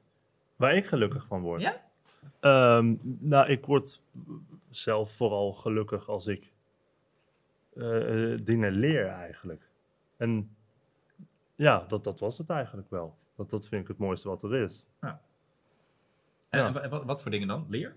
Waar 0.57 0.75
ik 0.75 0.87
gelukkig 0.87 1.27
van 1.27 1.41
word. 1.41 1.61
Ja? 1.61 1.81
Ehm, 2.41 2.95
nou, 3.03 3.49
ik 3.51 3.67
word 3.67 4.01
zelf 4.71 5.13
vooral 5.13 5.53
gelukkig 5.53 6.09
als 6.09 6.27
ik 6.27 6.53
eh, 7.77 8.33
eh, 8.33 8.41
dingen 8.43 8.73
leer 8.73 9.07
eigenlijk. 9.07 9.69
En 10.17 10.57
ja, 11.55 11.85
dat, 11.89 12.05
dat 12.05 12.21
was 12.21 12.39
het 12.39 12.51
eigenlijk 12.51 12.91
wel. 12.91 13.17
Dat, 13.37 13.51
dat 13.51 13.69
vind 13.69 13.83
ik 13.83 13.89
het 13.89 13.99
mooiste 13.99 14.29
wat 14.29 14.43
er 14.43 14.55
is. 14.55 14.85
En, 15.01 15.09
Ja. 16.51 16.67
en 16.67 16.73
wa- 16.73 16.89
wat, 16.89 17.05
wat 17.05 17.23
voor 17.23 17.31
dingen 17.31 17.49
dan? 17.49 17.67
Leer? 17.69 17.97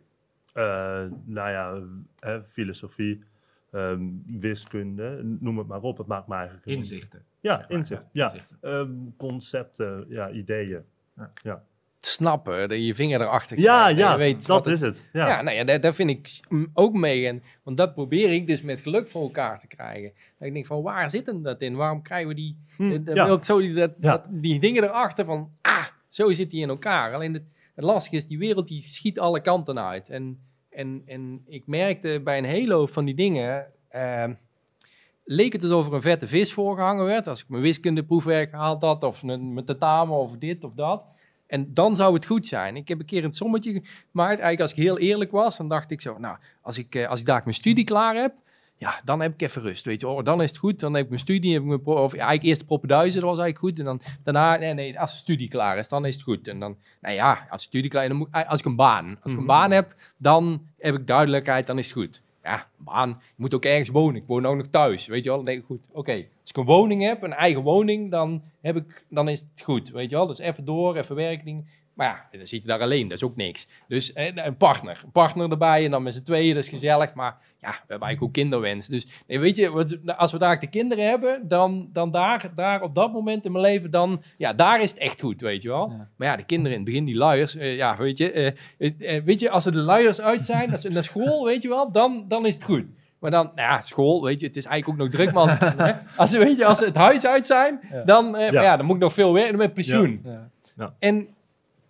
Eh, 0.55 1.03
nou 1.25 1.49
ja, 1.49 1.81
eh, 2.19 2.41
filosofie, 2.43 3.23
ehm, 3.71 4.01
wiskunde, 4.25 5.19
noem 5.39 5.57
het 5.57 5.67
maar 5.67 5.81
op. 5.81 5.97
Het 5.97 6.07
maakt 6.07 6.27
me 6.27 6.35
eigenlijk... 6.35 6.65
Inzichten. 6.65 7.23
Ja, 7.39 7.55
zeg 7.55 7.67
maar. 7.69 7.77
inzicht. 7.77 8.03
Ja, 8.11 8.23
inzichten. 8.23 8.57
Ehm, 8.61 8.89
concepten, 9.17 10.05
ja, 10.09 10.29
ideeën. 10.29 10.83
snappen, 11.99 12.69
dat 12.69 12.77
je 12.77 12.85
je 12.85 12.95
vinger 12.95 13.21
erachter 13.21 13.59
Ja, 13.59 13.79
krijgt 13.81 13.99
ja, 13.99 14.11
je 14.11 14.17
weet 14.17 14.45
dat 14.47 14.65
wat 14.65 14.67
is 14.73 14.81
het. 14.81 15.05
Ja, 15.13 15.27
Ja. 15.27 15.41
nou 15.41 15.55
ja, 15.57 15.63
daar, 15.63 15.79
daar 15.81 15.93
vind 15.93 16.09
ik 16.09 16.39
ook 16.73 16.93
mee. 16.93 17.27
En, 17.27 17.43
want 17.63 17.77
dat 17.77 17.93
probeer 17.93 18.31
ik 18.33 18.47
dus 18.47 18.61
met 18.61 18.81
geluk 18.81 19.07
voor 19.07 19.21
elkaar 19.21 19.59
te 19.59 19.67
krijgen. 19.67 20.11
Dat 20.39 20.47
ik 20.47 20.53
denk 20.53 20.65
van, 20.65 20.81
waar 20.81 21.09
zit 21.09 21.25
hem 21.25 21.41
dat 21.43 21.61
in? 21.61 21.75
Waarom 21.75 22.01
krijgen 22.01 22.27
we 22.27 22.33
die, 22.33 22.57
Hm, 22.77 22.91
eh, 22.91 22.99
dat 23.05 23.15
ja. 23.15 23.25
wil 23.25 23.35
ik 23.35 23.43
zo 23.43 23.59
die, 23.59 23.73
dat, 23.73 23.93
Ja. 24.01 24.11
dat, 24.11 24.29
die 24.31 24.59
dingen 24.59 24.83
erachter 24.83 25.25
van, 25.25 25.51
ah, 25.61 25.85
zo 26.07 26.31
zit 26.31 26.51
die 26.51 26.61
in 26.61 26.69
elkaar. 26.69 27.13
Alleen 27.13 27.33
het, 27.33 27.43
het 27.75 27.85
lastige 27.85 28.15
is, 28.15 28.27
die 28.27 28.37
wereld 28.37 28.67
die 28.67 28.81
schiet 28.81 29.19
alle 29.19 29.41
kanten 29.41 29.79
uit. 29.79 30.09
En, 30.09 30.39
en, 30.69 31.01
en 31.05 31.43
ik 31.47 31.67
merkte 31.67 32.21
bij 32.23 32.37
een 32.37 32.43
hele 32.43 32.73
hoop 32.73 32.89
van 32.89 33.05
die 33.05 33.15
dingen, 33.15 33.65
ehm, 33.89 34.33
leek 35.23 35.53
het 35.53 35.63
alsof 35.63 35.87
er 35.87 35.93
een 35.93 36.01
vette 36.01 36.27
vis 36.27 36.53
voorgehangen 36.53 37.05
werd. 37.05 37.27
Als 37.27 37.41
ik 37.41 37.49
mijn 37.49 37.61
wiskundeproefwerk 37.61 38.49
gehaald 38.49 38.81
had, 38.81 39.03
of 39.03 39.23
mijn 39.23 39.65
tentamen, 39.65 40.17
of 40.17 40.37
dit 40.37 40.63
of 40.63 40.73
dat. 40.73 41.05
En 41.47 41.73
dan 41.73 41.95
zou 41.95 42.13
het 42.13 42.25
goed 42.25 42.47
zijn. 42.47 42.75
Ik 42.75 42.87
heb 42.87 42.99
een 42.99 43.05
keer 43.05 43.23
een 43.23 43.33
sommetje 43.33 43.71
gemaakt. 44.11 44.39
Eigenlijk 44.39 44.61
als 44.61 44.71
ik 44.71 44.77
heel 44.77 44.97
eerlijk 44.97 45.31
was, 45.31 45.57
dan 45.57 45.69
dacht 45.69 45.91
ik 45.91 46.01
zo... 46.01 46.17
Nou, 46.17 46.37
als 46.61 46.77
ik, 46.77 46.95
eh, 46.95 47.07
als 47.07 47.19
ik 47.19 47.25
daar 47.25 47.41
mijn 47.43 47.55
studie 47.55 47.83
klaar 47.83 48.15
heb... 48.15 48.33
Ja, 48.85 49.01
dan 49.03 49.21
heb 49.21 49.33
ik 49.33 49.41
even 49.41 49.61
rust, 49.61 49.85
weet 49.85 50.01
je. 50.01 50.07
Oh, 50.07 50.23
dan 50.23 50.41
is 50.41 50.49
het 50.49 50.59
goed. 50.59 50.79
Dan 50.79 50.93
heb 50.93 51.03
ik 51.03 51.09
mijn 51.09 51.21
studie, 51.21 51.53
heb 51.53 51.61
ik 51.61 51.67
mijn 51.67 51.85
of 51.85 52.11
eigenlijk 52.13 52.43
eerst 52.43 52.59
de 52.59 52.65
propenduizen, 52.65 53.19
dat 53.21 53.29
was 53.29 53.39
eigenlijk 53.39 53.69
goed. 53.75 53.79
En 53.79 53.85
dan 53.85 54.01
daarna, 54.23 54.57
nee, 54.57 54.73
nee, 54.73 54.99
als 54.99 55.11
de 55.11 55.17
studie 55.17 55.47
klaar 55.47 55.77
is, 55.77 55.87
dan 55.89 56.05
is 56.05 56.13
het 56.13 56.23
goed. 56.23 56.47
En 56.47 56.59
dan, 56.59 56.77
nou 57.01 57.15
ja, 57.15 57.47
als 57.49 57.61
de 57.61 57.67
studie 57.67 57.89
klaar 57.89 58.03
is, 58.03 58.09
dan 58.09 58.17
moet 58.17 58.27
eh, 58.31 58.49
als 58.49 58.59
ik 58.59 58.65
een 58.65 58.75
baan. 58.75 59.07
Als 59.07 59.17
ik 59.31 59.37
een 59.37 59.43
Mhm. 59.43 59.45
baan 59.45 59.71
heb, 59.71 59.95
dan 60.17 60.67
heb 60.77 60.95
ik 60.95 61.07
duidelijkheid, 61.07 61.67
dan 61.67 61.77
is 61.77 61.85
het 61.85 61.93
goed. 61.97 62.21
Ja, 62.43 62.67
baan, 62.77 63.09
je 63.09 63.15
moet 63.35 63.53
ook 63.53 63.65
ergens 63.65 63.89
wonen. 63.89 64.15
Ik 64.15 64.27
woon 64.27 64.45
ook 64.45 64.55
nog 64.55 64.67
thuis, 64.67 65.07
weet 65.07 65.23
je 65.23 65.29
wel. 65.29 65.37
Dan 65.37 65.45
denk 65.45 65.59
ik, 65.59 65.65
goed, 65.65 65.85
oké. 65.91 66.11
Als 66.41 66.49
ik 66.49 66.57
een 66.57 66.65
woning 66.65 67.03
heb, 67.03 67.23
een 67.23 67.33
eigen 67.33 67.61
woning, 67.61 68.11
dan, 68.11 68.43
heb 68.61 68.75
ik, 68.75 69.05
dan 69.09 69.29
is 69.29 69.39
het 69.39 69.61
goed, 69.63 69.89
weet 69.89 70.09
je 70.09 70.15
wel. 70.15 70.27
Dus 70.27 70.39
even 70.39 70.65
door, 70.65 70.95
even 70.95 71.15
werking. 71.15 71.67
Maar 71.95 72.07
ja, 72.31 72.37
dan 72.37 72.47
zit 72.47 72.61
je 72.61 72.67
daar 72.67 72.81
alleen, 72.81 73.07
dat 73.07 73.17
is 73.17 73.23
ook 73.23 73.35
niks. 73.35 73.67
Dus 73.87 74.13
en, 74.13 74.45
een 74.45 74.57
partner, 74.57 75.01
een 75.03 75.11
partner 75.11 75.51
erbij 75.51 75.85
en 75.85 75.91
dan 75.91 76.03
met 76.03 76.15
z'n 76.15 76.23
tweeën, 76.23 76.53
dat 76.53 76.63
is 76.63 76.69
gezellig. 76.69 77.13
Maar 77.13 77.37
ja, 77.61 77.69
we 77.71 77.75
hebben 77.77 78.07
eigenlijk 78.07 78.21
ook 78.21 78.33
kinderwens. 78.33 78.87
Dus 78.87 79.07
nee, 79.27 79.39
weet 79.39 79.57
je, 79.57 80.13
als 80.17 80.31
we 80.31 80.37
daar 80.37 80.59
de 80.59 80.67
kinderen 80.67 81.07
hebben, 81.07 81.47
dan, 81.47 81.89
dan 81.93 82.11
daar, 82.11 82.51
daar 82.55 82.81
op 82.81 82.95
dat 82.95 83.13
moment 83.13 83.45
in 83.45 83.51
mijn 83.51 83.63
leven, 83.63 83.91
dan, 83.91 84.23
ja, 84.37 84.53
daar 84.53 84.81
is 84.81 84.89
het 84.89 84.99
echt 84.99 85.21
goed, 85.21 85.41
weet 85.41 85.61
je 85.61 85.69
wel. 85.69 85.89
Ja. 85.89 86.09
Maar 86.17 86.27
ja, 86.27 86.35
de 86.35 86.43
kinderen 86.45 86.71
in 86.71 86.83
het 86.83 86.89
begin, 86.91 87.05
die 87.05 87.15
luiers, 87.15 87.55
eh, 87.55 87.75
ja, 87.75 87.97
weet 87.97 88.17
je, 88.17 88.31
eh, 88.31 89.15
eh, 89.15 89.23
weet 89.23 89.39
je, 89.39 89.49
als 89.49 89.65
er 89.65 89.71
de 89.71 89.77
luiers 89.77 90.21
uit 90.21 90.45
zijn, 90.45 90.71
als 90.71 90.81
ze 90.81 90.89
naar 90.89 91.03
school, 91.03 91.45
weet 91.45 91.61
je 91.63 91.69
wel, 91.69 91.91
dan, 91.91 92.25
dan 92.27 92.45
is 92.45 92.53
het 92.53 92.63
goed. 92.63 92.85
Maar 93.19 93.31
dan, 93.31 93.51
nou 93.55 93.69
ja, 93.71 93.81
school, 93.81 94.23
weet 94.23 94.39
je, 94.39 94.47
het 94.47 94.55
is 94.55 94.65
eigenlijk 94.65 95.01
ook 95.01 95.07
nog 95.07 95.15
druk, 95.15 95.33
man. 95.33 95.49
Hè? 95.87 95.93
als, 96.15 96.29
ze, 96.29 96.37
weet 96.37 96.57
je, 96.57 96.65
als 96.65 96.77
ze 96.77 96.85
het 96.85 96.95
huis 96.95 97.25
uit 97.25 97.45
zijn, 97.45 97.79
Ja. 97.91 98.03
dan, 98.03 98.35
ja, 98.51 98.77
dan 98.77 98.85
moet 98.85 98.95
ik 98.95 99.01
nog 99.01 99.13
veel 99.13 99.33
werken 99.33 99.57
met 99.57 99.73
pensioen. 99.73 100.21
Ja. 100.77 100.93
En 100.99 101.27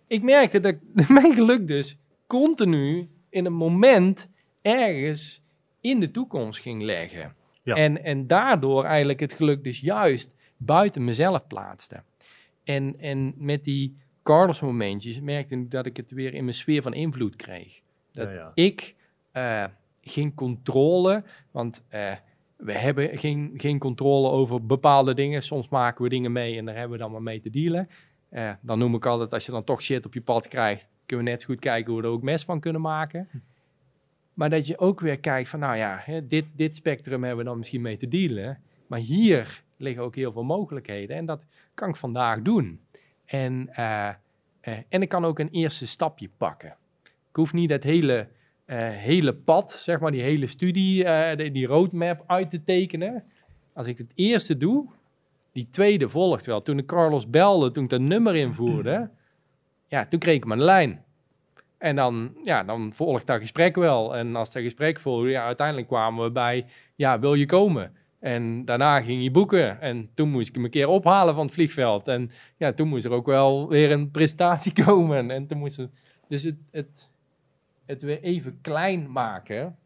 ik 0.06 0.22
merkte 0.22 0.60
dat 0.60 0.72
ik 0.72 1.08
mijn 1.20 1.34
geluk 1.34 1.68
dus 1.68 1.98
continu 2.26 3.08
in 3.28 3.44
een 3.44 3.52
moment 3.52 4.30
ergens 4.62 5.42
in 5.80 6.00
de 6.00 6.10
toekomst 6.10 6.60
ging 6.60 6.82
leggen. 6.82 7.34
Ja. 7.62 7.74
En, 7.74 8.04
en 8.04 8.26
daardoor 8.26 8.84
eigenlijk 8.84 9.20
het 9.20 9.32
geluk 9.32 9.64
dus 9.64 9.80
juist 9.80 10.36
buiten 10.56 11.04
mezelf 11.04 11.46
plaatste. 11.46 12.02
En, 12.64 13.00
en 13.00 13.34
met 13.36 13.64
die 13.64 13.96
Carlos 14.22 14.60
momentjes 14.60 15.20
merkte 15.20 15.54
ik 15.54 15.70
dat 15.70 15.86
ik 15.86 15.96
het 15.96 16.10
weer 16.10 16.34
in 16.34 16.44
mijn 16.44 16.56
sfeer 16.56 16.82
van 16.82 16.94
invloed 16.94 17.36
kreeg. 17.36 17.80
Dat 18.12 18.28
Ja, 18.28 18.34
ja. 18.34 18.50
ik 18.54 18.94
eh, 19.32 19.64
geen 20.00 20.34
controle, 20.34 21.24
want 21.50 21.84
eh, 21.88 22.12
we 22.56 22.72
hebben 22.72 23.18
geen, 23.18 23.52
geen 23.56 23.78
controle 23.78 24.30
over 24.30 24.66
bepaalde 24.66 25.14
dingen. 25.14 25.42
Soms 25.42 25.68
maken 25.68 26.02
we 26.02 26.08
dingen 26.08 26.32
mee 26.32 26.58
en 26.58 26.64
daar 26.64 26.74
hebben 26.74 26.96
we 26.96 27.02
dan 27.02 27.12
maar 27.12 27.22
mee 27.22 27.40
te 27.40 27.50
dealen. 27.50 27.88
Eh, 28.36 28.50
dan 28.60 28.78
noem 28.78 28.94
ik 28.94 29.06
altijd, 29.06 29.32
als 29.32 29.46
je 29.46 29.52
dan 29.52 29.64
toch 29.64 29.82
shit 29.82 30.06
op 30.06 30.14
je 30.14 30.20
pad 30.20 30.48
krijgt, 30.48 30.88
kunnen 31.06 31.24
we 31.24 31.32
net 31.32 31.40
zo 31.40 31.46
goed 31.46 31.60
kijken 31.60 31.92
hoe 31.92 32.00
we 32.00 32.06
er 32.06 32.12
ook 32.12 32.22
mes 32.22 32.44
van 32.44 32.60
kunnen 32.60 32.80
maken. 32.80 33.28
Maar 34.34 34.50
dat 34.50 34.66
je 34.66 34.78
ook 34.78 35.00
weer 35.00 35.20
kijkt 35.20 35.48
van, 35.48 35.60
nou 35.60 35.76
ja, 35.76 36.00
hè, 36.04 36.26
dit, 36.26 36.44
dit 36.56 36.76
spectrum 36.76 37.24
hebben 37.24 37.44
we 37.44 37.50
dan 37.50 37.58
misschien 37.58 37.80
mee 37.80 37.96
te 37.96 38.08
dealen. 38.08 38.62
Maar 38.86 38.98
hier 38.98 39.62
liggen 39.76 40.02
ook 40.02 40.14
heel 40.14 40.32
veel 40.32 40.44
mogelijkheden 40.44 41.16
en 41.16 41.26
dat 41.26 41.46
kan 41.74 41.88
ik 41.88 41.96
vandaag 41.96 42.42
doen. 42.42 42.80
En, 43.24 43.68
eh, 43.72 44.08
en 44.88 45.02
ik 45.02 45.08
kan 45.08 45.24
ook 45.24 45.38
een 45.38 45.50
eerste 45.50 45.86
stapje 45.86 46.28
pakken. 46.36 46.76
Ik 47.04 47.36
hoef 47.36 47.52
niet 47.52 47.68
dat 47.68 47.82
hele, 47.82 48.28
hele 48.92 49.34
pad, 49.34 49.72
zeg 49.72 50.00
maar, 50.00 50.10
die 50.10 50.22
hele 50.22 50.46
studie, 50.46 51.04
die, 51.36 51.50
die 51.50 51.66
roadmap 51.66 52.24
uit 52.26 52.50
te 52.50 52.64
tekenen. 52.64 53.24
Als 53.72 53.86
ik 53.86 53.98
het 53.98 54.12
eerste 54.14 54.56
doe, 54.56 54.88
die 55.56 55.68
tweede 55.68 56.08
volgt 56.08 56.46
wel. 56.46 56.62
Toen 56.62 56.78
ik 56.78 56.86
Carlos 56.86 57.30
belde, 57.30 57.70
toen 57.70 57.84
ik 57.84 57.90
dat 57.90 58.00
nummer 58.00 58.36
invoerde, 58.36 59.10
ja, 59.86 60.06
toen 60.06 60.20
kreeg 60.20 60.34
ik 60.34 60.44
mijn 60.44 60.62
lijn. 60.62 61.04
En 61.78 61.96
dan, 61.96 62.36
ja, 62.42 62.64
dan 62.64 62.92
volgt 62.94 63.26
dat 63.26 63.40
gesprek 63.40 63.76
wel. 63.76 64.16
En 64.16 64.36
als 64.36 64.52
dat 64.52 64.62
gesprek 64.62 65.00
volgde, 65.00 65.28
ja, 65.28 65.44
uiteindelijk 65.44 65.86
kwamen 65.86 66.24
we 66.24 66.30
bij, 66.30 66.66
ja, 66.94 67.18
wil 67.18 67.34
je 67.34 67.46
komen? 67.46 67.96
En 68.20 68.64
daarna 68.64 69.00
ging 69.00 69.22
je 69.22 69.30
boeken. 69.30 69.80
En 69.80 70.10
toen 70.14 70.30
moest 70.30 70.48
ik 70.48 70.54
hem 70.54 70.64
een 70.64 70.70
keer 70.70 70.88
ophalen 70.88 71.34
van 71.34 71.44
het 71.44 71.54
vliegveld. 71.54 72.08
En 72.08 72.30
ja, 72.56 72.72
toen 72.72 72.88
moest 72.88 73.04
er 73.04 73.12
ook 73.12 73.26
wel 73.26 73.68
weer 73.68 73.90
een 73.90 74.10
presentatie 74.10 74.72
komen. 74.84 75.30
En 75.30 75.46
toen 75.46 75.58
moest 75.58 75.76
het, 75.76 75.90
dus 76.28 76.42
het, 76.42 76.58
het, 76.70 77.12
het 77.86 78.02
weer 78.02 78.20
even 78.22 78.58
klein 78.60 79.12
maken. 79.12 79.76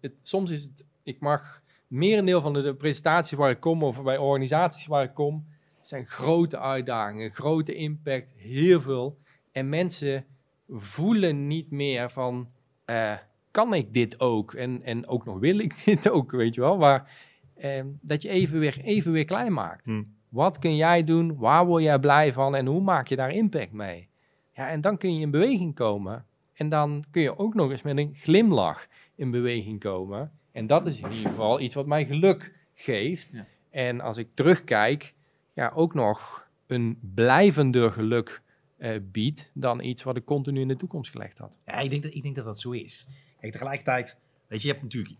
Het, 0.00 0.12
soms 0.22 0.50
is 0.50 0.62
het, 0.62 0.86
ik 1.02 1.20
mag 1.20 1.62
merendeel 1.88 2.40
van 2.40 2.52
de, 2.52 2.74
presentaties 2.74 3.38
waar 3.38 3.50
ik 3.50 3.60
kom, 3.60 3.82
of 3.82 4.02
bij 4.02 4.18
organisaties 4.18 4.86
waar 4.86 5.04
ik 5.04 5.14
kom, 5.14 5.46
zijn 5.82 6.06
grote 6.06 6.58
uitdagingen, 6.58 7.34
grote 7.34 7.74
impact, 7.74 8.34
heel 8.36 8.80
veel. 8.80 9.18
En 9.52 9.68
mensen 9.68 10.24
voelen 10.68 11.46
niet 11.46 11.70
meer 11.70 12.10
van, 12.10 12.48
eh, 12.84 13.16
kan 13.50 13.74
ik 13.74 13.92
dit 13.92 14.20
ook? 14.20 14.54
En, 14.54 14.82
en 14.82 15.06
ook 15.06 15.24
nog 15.24 15.38
wil 15.38 15.58
ik 15.58 15.74
dit 15.84 16.10
ook, 16.10 16.30
weet 16.30 16.54
je 16.54 16.60
wel. 16.60 16.76
Maar 16.76 17.10
eh, 17.54 17.84
dat 18.00 18.22
je 18.22 18.28
even 18.28 18.58
weer, 18.58 18.80
even 18.80 19.12
weer 19.12 19.24
klein 19.24 19.52
maakt. 19.52 19.86
Hmm. 19.86 20.16
Wat 20.28 20.58
kun 20.58 20.76
jij 20.76 21.04
doen? 21.04 21.36
Waar 21.36 21.66
word 21.66 21.82
jij 21.82 21.98
blij 21.98 22.32
van? 22.32 22.54
En 22.54 22.66
hoe 22.66 22.80
maak 22.80 23.08
je 23.08 23.16
daar 23.16 23.30
impact 23.30 23.72
mee? 23.72 24.08
Ja, 24.52 24.68
en 24.68 24.80
dan 24.80 24.98
kun 24.98 25.14
je 25.14 25.20
in 25.20 25.30
beweging 25.30 25.74
komen. 25.74 26.24
En 26.54 26.68
dan 26.68 27.04
kun 27.10 27.22
je 27.22 27.38
ook 27.38 27.54
nog 27.54 27.70
eens 27.70 27.82
met 27.82 27.98
een 27.98 28.14
glimlach 28.14 28.86
in 29.14 29.30
beweging 29.30 29.80
komen. 29.80 30.37
En 30.58 30.66
dat 30.66 30.86
is 30.86 31.00
in 31.00 31.12
ieder 31.12 31.30
geval 31.30 31.60
iets 31.60 31.74
wat 31.74 31.86
mij 31.86 32.04
geluk 32.04 32.52
geeft. 32.74 33.30
Ja. 33.32 33.46
En 33.70 34.00
als 34.00 34.16
ik 34.16 34.28
terugkijk, 34.34 35.14
ja, 35.52 35.72
ook 35.74 35.94
nog 35.94 36.48
een 36.66 36.98
blijvender 37.14 37.92
geluk 37.92 38.42
eh, 38.76 39.00
biedt 39.02 39.50
dan 39.54 39.82
iets 39.82 40.02
wat 40.02 40.16
ik 40.16 40.24
continu 40.24 40.60
in 40.60 40.68
de 40.68 40.76
toekomst 40.76 41.10
gelegd 41.10 41.38
had. 41.38 41.58
Ja, 41.64 41.78
ik 41.78 41.90
denk, 41.90 42.02
dat, 42.02 42.14
ik 42.14 42.22
denk 42.22 42.34
dat 42.34 42.44
dat 42.44 42.60
zo 42.60 42.70
is. 42.70 43.06
Kijk, 43.40 43.52
tegelijkertijd, 43.52 44.16
weet 44.46 44.60
je, 44.62 44.66
je 44.66 44.72
hebt 44.72 44.84
natuurlijk 44.84 45.14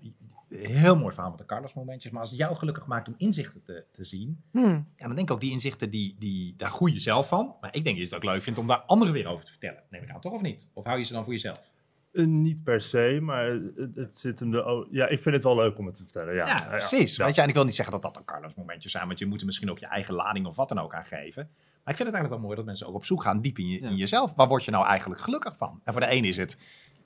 een 0.48 0.74
heel 0.74 0.96
mooi 0.96 1.12
verhaal 1.12 1.30
met 1.30 1.38
de 1.38 1.46
Carlos 1.46 1.74
momentjes, 1.74 2.12
maar 2.12 2.20
als 2.20 2.30
het 2.30 2.38
jou 2.38 2.56
gelukkig 2.56 2.86
maakt 2.86 3.08
om 3.08 3.14
inzichten 3.16 3.62
te, 3.62 3.84
te 3.90 4.04
zien, 4.04 4.42
ja, 4.52 4.84
dan 4.96 5.14
denk 5.14 5.28
ik 5.28 5.30
ook 5.30 5.40
die 5.40 5.52
inzichten, 5.52 5.90
die, 5.90 6.16
die, 6.18 6.54
daar 6.56 6.70
groei 6.70 6.92
je 6.92 7.00
zelf 7.00 7.28
van. 7.28 7.54
Maar 7.60 7.74
ik 7.74 7.84
denk 7.84 7.96
dat 7.96 8.08
je 8.08 8.14
het 8.14 8.14
ook 8.14 8.30
leuk 8.30 8.42
vindt 8.42 8.58
om 8.58 8.66
daar 8.66 8.80
anderen 8.80 9.14
weer 9.14 9.26
over 9.26 9.44
te 9.44 9.50
vertellen. 9.50 9.82
Neem 9.90 10.02
ik 10.02 10.10
aan, 10.10 10.20
toch 10.20 10.32
of 10.32 10.42
niet? 10.42 10.70
Of 10.72 10.84
hou 10.84 10.98
je 10.98 11.04
ze 11.04 11.12
dan 11.12 11.24
voor 11.24 11.32
jezelf? 11.32 11.70
Eh, 12.12 12.24
niet 12.26 12.62
per 12.64 12.80
se, 12.80 13.18
maar 13.22 13.46
het, 13.76 13.90
het 13.94 14.16
zit 14.16 14.40
hem 14.40 14.54
er 14.54 14.64
ook... 14.64 14.86
Ja, 14.90 15.06
ik 15.08 15.18
vind 15.18 15.34
het 15.34 15.44
wel 15.44 15.56
leuk 15.56 15.78
om 15.78 15.86
het 15.86 15.94
te 15.94 16.02
vertellen. 16.02 16.34
Ja, 16.34 16.46
Ja, 16.46 16.66
precies. 16.68 17.16
Weet 17.16 17.34
je, 17.34 17.40
en 17.42 17.48
ik 17.48 17.54
wil 17.54 17.64
niet 17.64 17.74
zeggen 17.74 17.94
dat 17.94 18.02
dat 18.02 18.14
dan 18.14 18.24
Carlos 18.24 18.54
momentjes 18.54 18.92
zijn, 18.92 19.06
want 19.06 19.18
je 19.18 19.26
moet 19.26 19.40
er 19.40 19.46
misschien 19.46 19.70
ook 19.70 19.78
je 19.78 19.86
eigen 19.86 20.14
lading 20.14 20.46
of 20.46 20.56
wat 20.56 20.68
dan 20.68 20.78
ook 20.78 20.94
aan 20.94 21.04
geven. 21.06 21.48
Maar 21.84 21.96
ik 21.96 22.02
vind 22.02 22.08
het 22.08 22.18
eigenlijk 22.18 22.30
wel 22.30 22.38
mooi 22.38 22.56
dat 22.56 22.64
mensen 22.64 22.86
ook 22.86 22.94
op 22.94 23.04
zoek 23.04 23.22
gaan 23.22 23.40
diep 23.40 23.58
in, 23.58 23.68
je, 23.68 23.80
Ja. 23.82 23.88
in 23.88 23.96
jezelf. 23.96 24.34
Waar 24.34 24.48
word 24.48 24.64
je 24.64 24.70
nou 24.70 24.86
eigenlijk 24.86 25.20
gelukkig 25.20 25.56
van? 25.56 25.80
En 25.84 25.92
voor 25.92 26.02
de 26.02 26.12
een 26.12 26.24
is 26.24 26.36
het 26.36 26.56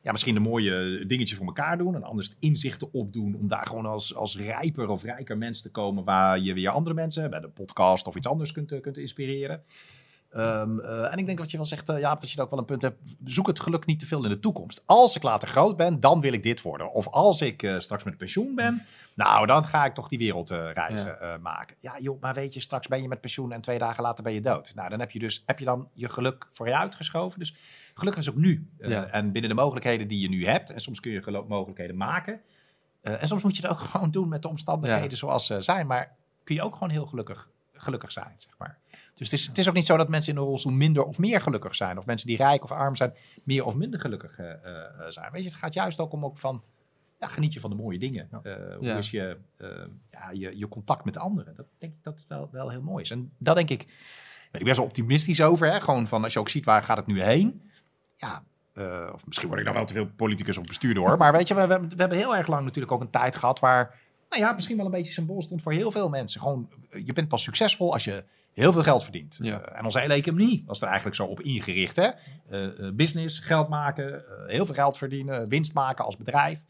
ja, 0.03 0.13
misschien 0.13 0.37
een 0.37 0.43
mooie 0.43 1.05
dingetje 1.07 1.37
voor 1.37 1.47
elkaar 1.47 1.79
doen. 1.79 1.95
En 1.95 2.03
anders 2.03 2.29
het 2.29 2.37
inzichten 2.41 2.93
opdoen 2.93 3.35
om 3.35 3.49
daar 3.49 3.67
gewoon 3.67 3.87
als, 3.87 4.15
als 4.15 4.37
rijper 4.39 4.89
of 4.89 5.03
rijker 5.03 5.39
mens 5.39 5.63
te 5.63 5.71
komen. 5.71 6.05
Waar 6.05 6.39
je 6.39 6.55
weer 6.55 6.69
andere 6.71 6.95
mensen 6.95 7.31
bij 7.31 7.41
de 7.41 7.49
podcast 7.49 8.07
of 8.07 8.17
iets 8.17 8.27
anders 8.27 8.53
kunt, 8.53 8.73
eh, 8.73 8.81
kunt 8.81 8.99
inspireren. 8.99 9.63
Ehm, 10.33 10.79
eh, 10.81 11.13
en 11.13 11.19
ik 11.19 11.27
denk 11.27 11.39
wat 11.39 11.51
je 11.51 11.57
wel 11.57 11.67
zegt, 11.67 11.87
Jaap, 11.99 12.21
dat 12.21 12.31
je 12.31 12.41
ook 12.43 12.51
wel 12.51 12.59
een 12.59 12.65
punt 12.65 12.83
hebt. 12.83 12.99
Zoek 13.25 13.47
het 13.47 13.61
geluk 13.61 13.87
niet 13.87 13.99
te 13.99 14.07
veel 14.07 14.25
in 14.25 14.31
de 14.31 14.39
toekomst. 14.39 14.83
Als 14.87 15.17
ik 15.17 15.23
later 15.23 15.49
groot 15.49 15.77
ben, 15.77 16.01
dan 16.01 16.21
wil 16.21 16.33
ik 16.33 16.43
dit 16.43 16.63
worden. 16.63 16.93
Of 16.93 17.09
als 17.09 17.41
ik 17.41 17.63
eh, 17.63 17.79
straks 17.79 18.05
met 18.05 18.17
pensioen 18.17 18.55
ben, 18.55 18.83
nou, 19.15 19.47
dan 19.47 19.65
ga 19.65 19.85
ik 19.85 19.95
toch 19.95 20.09
die 20.09 20.19
wereldreizen 20.19 21.17
Ja. 21.21 21.39
maken. 21.39 21.77
Ja, 21.79 21.99
joh, 21.99 22.21
maar 22.21 22.35
weet 22.35 22.55
je, 22.55 22.61
straks 22.61 22.87
ben 22.89 23.03
je 23.03 23.09
met 23.09 23.21
pensioen 23.21 23.53
en 23.53 23.61
twee 23.61 23.79
dagen 23.79 24.03
later 24.03 24.25
ben 24.25 24.33
je 24.33 24.41
dood. 24.41 24.73
Nou, 24.75 24.89
dan 24.89 25.01
heb 25.01 25.11
je 25.11 25.19
dus 25.19 25.43
heb 25.47 25.59
je 25.59 25.65
dan 25.65 25.89
je 25.95 26.09
geluk 26.09 26.49
voor 26.53 26.69
je 26.69 26.77
uitgeschoven. 26.77 27.39
Dus 27.39 27.55
geluk 27.95 28.15
is 28.17 28.29
ook 28.31 28.37
nu. 28.37 28.71
Ja. 28.79 29.07
En 29.07 29.33
binnen 29.33 29.51
de 29.51 29.57
mogelijkheden 29.57 30.09
die 30.09 30.21
je 30.21 30.29
nu 30.29 30.47
hebt. 30.47 30.71
En 30.71 30.81
soms 30.81 31.01
kun 31.01 31.13
je 31.13 31.45
mogelijkheden 31.49 31.97
maken. 31.97 32.41
En 33.03 33.27
soms 33.29 33.43
moet 33.43 33.57
je 33.57 33.63
het 33.63 33.71
ook 33.71 33.79
gewoon 33.91 34.11
doen 34.11 34.29
met 34.29 34.43
de 34.43 34.49
omstandigheden 34.49 35.11
Ja. 35.11 35.17
zoals 35.17 35.47
ze 35.47 35.61
zijn. 35.61 35.87
Maar 35.87 36.17
kun 36.45 36.55
je 36.55 36.63
ook 36.63 36.73
gewoon 36.73 36.91
heel 36.91 37.07
gelukkig, 37.07 37.49
gelukkig 37.73 38.13
zijn, 38.13 38.35
zeg 38.37 38.59
maar. 38.59 38.79
Dus 39.15 39.31
het 39.31 39.41
is, 39.41 39.47
het 39.47 39.59
is 39.59 39.69
ook 39.69 39.75
niet 39.75 39.87
zo 39.87 39.97
dat 39.97 40.09
mensen 40.09 40.33
in 40.33 40.39
een 40.39 40.45
rolstoel 40.47 40.73
minder 40.73 41.05
of 41.05 41.19
meer 41.19 41.41
gelukkig 41.41 41.75
zijn. 41.75 41.99
Of 41.99 42.07
mensen 42.07 42.27
die 42.27 42.37
rijk 42.37 42.65
of 42.65 42.71
arm 42.71 42.97
zijn, 42.97 43.15
meer 43.45 43.65
of 43.65 43.75
minder 43.75 44.01
gelukkig 44.01 44.39
eh, 44.39 44.53
eh, 44.53 45.07
zijn. 45.09 45.33
Weet 45.33 45.43
je, 45.43 45.49
het 45.49 45.59
gaat 45.59 45.75
juist 45.75 46.01
ook 46.01 46.13
om 46.13 46.25
ook 46.25 46.39
van, 46.39 46.63
ja, 47.19 47.27
geniet 47.27 47.53
je 47.53 47.61
van 47.61 47.71
de 47.71 47.77
mooie 47.77 47.99
dingen. 47.99 48.29
Eh, 48.43 48.53
hoe 48.77 48.87
Ja. 48.87 48.97
is 48.97 49.11
je, 49.11 49.39
ja, 50.11 50.31
je, 50.33 50.59
je 50.59 50.69
contact 50.69 51.05
met 51.05 51.17
anderen? 51.17 51.55
Dat 51.55 51.67
denk 51.79 51.93
ik 51.93 52.03
dat 52.03 52.25
wel, 52.29 52.49
wel 52.53 52.71
heel 52.71 52.83
mooi 52.83 53.03
is. 53.03 53.11
En 53.11 53.33
dat 53.39 53.57
denk 53.57 53.71
ik, 53.71 53.87
ben 54.51 54.61
ik 54.61 54.67
best 54.67 54.77
wel 54.77 54.87
optimistisch 54.87 55.41
over. 55.43 55.73
Hè? 55.73 55.81
Gewoon 55.81 56.09
van, 56.09 56.23
als 56.23 56.33
je 56.33 56.39
ook 56.39 56.49
ziet 56.49 56.65
waar 56.65 56.83
gaat 56.83 56.97
het 56.97 57.07
nu 57.07 57.23
heen. 57.23 57.71
Ja, 58.17 58.45
of 59.13 59.27
misschien 59.27 59.49
word 59.49 59.61
ik 59.61 59.67
dan 59.67 59.75
wel 59.75 59.85
te 59.85 59.93
veel 59.93 60.07
politicus 60.17 60.57
of 60.57 60.65
bestuurder 60.67 61.03
hoor. 61.03 61.17
Maar 61.17 61.33
weet 61.33 61.49
je, 61.49 61.55
we, 61.55 61.67
we, 61.67 61.81
we 61.81 61.95
hebben 61.97 62.19
heel 62.19 62.37
erg 62.37 62.47
lang 62.47 62.65
natuurlijk 62.65 62.93
ook 62.93 63.01
een 63.01 63.11
tijd 63.11 63.37
gehad 63.37 63.61
waar, 63.61 64.01
nou 64.33 64.45
ja, 64.45 64.53
misschien 64.53 64.77
wel 64.77 64.85
een 64.85 64.93
beetje 64.93 65.13
symbool 65.13 65.43
stond 65.43 65.63
voor 65.63 65.73
heel 65.73 65.91
veel 65.91 66.09
mensen. 66.09 66.41
Gewoon, 66.41 66.69
eh, 66.91 67.07
je 67.07 67.13
bent 67.13 67.29
pas 67.29 67.43
succesvol 67.43 67.93
als 67.93 68.05
je 68.05 68.25
heel 68.53 68.73
veel 68.73 68.83
geld 68.83 69.03
verdient. 69.03 69.39
Ja. 69.43 69.61
Eh, 69.61 69.79
en 69.79 69.85
onze 69.85 69.99
hele 69.99 70.15
economie 70.15 70.63
was 70.67 70.81
er 70.81 70.87
eigenlijk 70.87 71.17
zo 71.17 71.25
op 71.25 71.41
ingericht. 71.41 71.97
Hè? 71.97 72.11
Eh, 72.49 72.91
business, 72.95 73.39
geld 73.39 73.69
maken, 73.69 74.25
heel 74.47 74.67
veel 74.67 74.75
geld 74.75 74.97
verdienen, 74.97 75.49
winst 75.49 75.75
maken 75.75 76.05
als 76.05 76.17
bedrijf. 76.17 76.63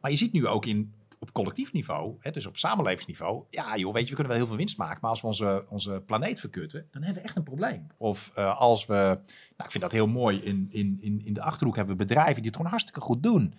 Maar 0.00 0.10
je 0.10 0.16
ziet 0.16 0.32
nu 0.32 0.46
ook 0.46 0.66
in, 0.66 0.94
op 1.18 1.32
collectief 1.32 1.72
niveau, 1.72 2.16
hè, 2.18 2.30
dus 2.30 2.46
op 2.46 2.56
samenlevingsniveau, 2.56 3.44
ja 3.50 3.76
joh, 3.76 3.92
weet 3.92 4.02
je, 4.02 4.08
we 4.08 4.14
kunnen 4.14 4.32
wel 4.32 4.36
heel 4.36 4.46
veel 4.46 4.56
winst 4.56 4.76
maken, 4.76 4.98
maar 5.00 5.10
als 5.10 5.20
we 5.20 5.26
onze, 5.26 5.64
onze 5.68 6.02
planeet 6.06 6.40
verkutten, 6.40 6.86
dan 6.90 7.02
hebben 7.02 7.22
we 7.22 7.28
echt 7.28 7.36
een 7.36 7.42
probleem. 7.42 7.86
Of 7.96 8.30
als 8.36 8.86
we, 8.86 8.94
nou, 8.94 9.64
ik 9.64 9.70
vind 9.70 9.82
dat 9.82 9.92
heel 9.92 10.06
mooi, 10.06 10.38
in, 10.38 10.68
in, 10.70 10.98
in, 11.00 11.24
in 11.24 11.32
de 11.32 11.42
Achterhoek 11.42 11.76
hebben 11.76 11.96
we 11.96 12.04
bedrijven 12.04 12.34
die 12.34 12.44
het 12.44 12.56
gewoon 12.56 12.70
hartstikke 12.70 13.00
goed 13.00 13.22
doen. 13.22 13.54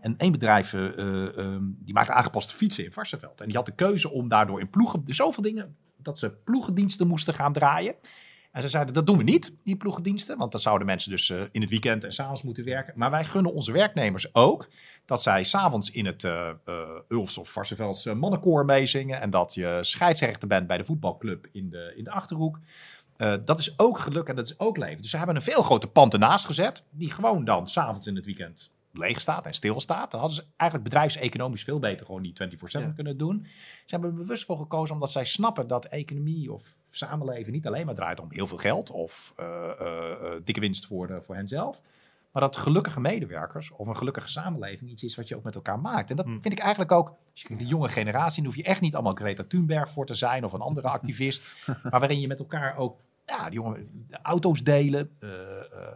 En 0.00 0.16
één 0.16 0.32
bedrijf, 0.32 0.74
ehm, 0.74 1.62
die 1.78 1.94
maakte 1.94 2.12
aangepaste 2.12 2.54
fietsen 2.54 2.84
in 2.84 2.92
Varsenveld. 2.92 3.40
En 3.40 3.46
die 3.46 3.56
had 3.56 3.66
de 3.66 3.74
keuze 3.74 4.10
om 4.10 4.28
daardoor 4.28 4.60
in 4.60 4.70
ploegen, 4.70 5.02
zoveel 5.04 5.42
dingen, 5.42 5.76
dat 5.96 6.18
ze 6.18 6.30
ploegendiensten 6.30 7.06
moesten 7.06 7.34
gaan 7.34 7.52
draaien. 7.52 7.94
En 8.52 8.62
ze 8.62 8.68
zeiden, 8.68 8.94
dat 8.94 9.06
doen 9.06 9.16
we 9.16 9.22
niet, 9.22 9.56
die 9.64 9.76
ploegendiensten. 9.76 10.38
Want 10.38 10.52
dan 10.52 10.60
zouden 10.60 10.86
mensen 10.86 11.10
dus 11.10 11.30
eh, 11.30 11.40
in 11.50 11.60
het 11.60 11.70
weekend 11.70 12.04
en 12.04 12.12
s'avonds 12.12 12.42
moeten 12.42 12.64
werken. 12.64 12.92
Maar 12.96 13.10
wij 13.10 13.24
gunnen 13.24 13.52
onze 13.52 13.72
werknemers 13.72 14.34
ook 14.34 14.68
dat 15.04 15.22
zij 15.22 15.42
s'avonds 15.42 15.90
in 15.90 16.06
het 16.06 16.24
eh 16.24 16.48
eh, 16.64 16.88
Ulfs 17.08 17.38
of 17.38 17.50
Varsenvelds 17.50 18.04
mannenkoor 18.04 18.64
meezingen. 18.64 19.20
En 19.20 19.30
dat 19.30 19.54
je 19.54 19.78
scheidsrechter 19.80 20.48
bent 20.48 20.66
bij 20.66 20.76
de 20.76 20.84
voetbalclub 20.84 21.46
in 21.50 21.70
de, 21.70 21.92
in 21.96 22.04
de 22.04 22.10
Achterhoek. 22.10 22.58
Dat 23.44 23.58
is 23.58 23.78
ook 23.78 23.98
geluk 23.98 24.28
en 24.28 24.36
dat 24.36 24.46
is 24.46 24.58
ook 24.58 24.76
leven. 24.76 25.00
Dus 25.00 25.10
ze 25.10 25.16
hebben 25.16 25.36
een 25.36 25.42
veel 25.42 25.62
groter 25.62 25.88
pand 25.88 26.12
ernaast 26.12 26.46
gezet. 26.46 26.84
Die 26.90 27.10
gewoon 27.10 27.44
dan 27.44 27.68
s'avonds 27.68 28.06
in 28.06 28.16
het 28.16 28.24
weekend 28.24 28.70
leeg 28.92 29.20
staat 29.20 29.46
en 29.46 29.54
stilstaat. 29.54 30.10
Dan 30.10 30.20
hadden 30.20 30.38
ze 30.38 30.44
eigenlijk 30.56 30.90
bedrijfseconomisch 30.90 31.64
veel 31.64 31.78
beter 31.78 32.06
gewoon 32.06 32.22
die 32.22 32.32
24-7 32.32 32.86
Ja. 32.86 32.92
kunnen 32.94 33.16
doen. 33.18 33.46
Ze 33.86 33.94
hebben 33.94 34.10
er 34.10 34.16
bewust 34.16 34.44
voor 34.44 34.58
gekozen 34.58 34.94
omdat 34.94 35.10
zij 35.10 35.24
snappen 35.24 35.66
dat 35.66 35.84
economie 35.84 36.52
of 36.52 36.74
samenleven 36.90 37.52
niet 37.52 37.66
alleen 37.66 37.86
maar 37.86 37.94
draait 37.94 38.20
om 38.20 38.26
heel 38.30 38.46
veel 38.46 38.56
geld 38.56 38.90
of 38.90 39.32
eh, 39.36 39.46
eh, 39.46 40.10
eh, 40.12 40.40
dikke 40.44 40.60
winst 40.60 40.86
voor, 40.86 41.22
voor 41.24 41.34
henzelf. 41.34 41.80
Maar 42.32 42.42
dat 42.42 42.56
gelukkige 42.56 43.00
medewerkers 43.00 43.70
of 43.70 43.86
een 43.86 43.96
gelukkige 43.96 44.28
samenleving 44.28 44.90
iets 44.90 45.02
is 45.04 45.14
wat 45.16 45.28
je 45.28 45.36
ook 45.36 45.42
met 45.44 45.54
elkaar 45.54 45.80
maakt. 45.80 46.10
En 46.10 46.16
dat 46.16 46.24
Hmm. 46.24 46.42
vind 46.42 46.54
ik 46.54 46.60
eigenlijk 46.60 46.92
ook, 46.92 47.08
als 47.32 47.42
je 47.48 47.56
de 47.56 47.64
jonge 47.66 47.88
generatie, 47.88 48.36
dan 48.42 48.52
hoef 48.52 48.56
je 48.60 48.68
echt 48.68 48.80
niet 48.80 48.94
allemaal 48.94 49.14
Greta 49.14 49.44
Thunberg 49.44 49.90
voor 49.90 50.06
te 50.06 50.14
zijn 50.14 50.44
of 50.44 50.52
een 50.52 50.60
andere 50.60 50.88
activist. 50.98 51.56
maar 51.66 52.00
waarin 52.00 52.20
je 52.20 52.26
met 52.26 52.38
elkaar 52.38 52.76
ook 52.76 53.00
ja, 53.26 53.44
die 53.44 53.52
jongen, 53.60 54.06
auto's 54.22 54.62
delen, 54.62 55.10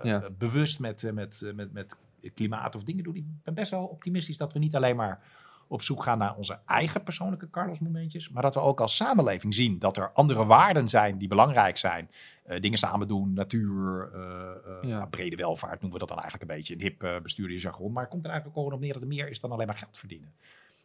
Ja. 0.03 0.31
bewust 0.39 0.79
met, 0.81 1.11
met, 1.14 1.53
met, 1.55 1.73
met 1.73 1.97
klimaat 2.31 2.75
of 2.75 2.85
dingen 2.85 3.05
doen. 3.05 3.16
Ik 3.16 3.25
ben 3.43 3.55
best 3.55 3.70
wel 3.70 3.85
optimistisch 3.85 4.37
dat 4.37 4.53
we 4.53 4.59
niet 4.59 4.77
alleen 4.77 4.97
maar 4.97 5.22
op 5.68 5.83
zoek 5.83 6.03
gaan 6.03 6.18
naar 6.18 6.37
onze 6.37 6.59
eigen 6.66 7.03
persoonlijke 7.03 7.51
Carlos 7.51 7.79
momentjes. 7.79 8.29
Maar 8.29 8.43
dat 8.43 8.55
we 8.55 8.61
ook 8.61 8.81
als 8.81 8.97
samenleving 8.97 9.55
zien 9.55 9.79
dat 9.79 9.97
er 9.97 10.12
andere 10.12 10.45
waarden 10.45 10.89
zijn 10.89 11.18
die 11.18 11.29
belangrijk 11.29 11.77
zijn. 11.77 12.11
Eh, 12.45 12.61
dingen 12.61 12.79
samen 12.79 13.09
doen, 13.09 13.33
natuur, 13.33 14.11
eh, 14.12 14.20
eh, 14.20 14.83
Ja. 14.83 14.89
ja, 14.89 15.07
brede 15.07 15.37
welvaart 15.37 15.81
noemen 15.81 15.93
we 15.93 15.99
dat 15.99 16.09
dan 16.09 16.18
eigenlijk 16.18 16.51
een 16.51 16.57
beetje. 16.57 16.75
Een 16.75 16.81
hip 16.81 17.03
uh, 17.03 17.16
bestuurdersjargon. 17.22 17.93
Maar 17.93 18.03
het 18.03 18.11
komt 18.11 18.25
er 18.25 18.31
eigenlijk 18.31 18.59
ook 18.59 18.64
gewoon 18.64 18.79
op 18.79 18.85
neer 18.85 18.93
dat 18.93 19.03
er 19.03 19.09
meer 19.09 19.29
is 19.29 19.41
dan 19.41 19.53
alleen 19.53 19.66
maar 19.66 19.79
geld 19.79 19.99
verdienen. 19.99 20.35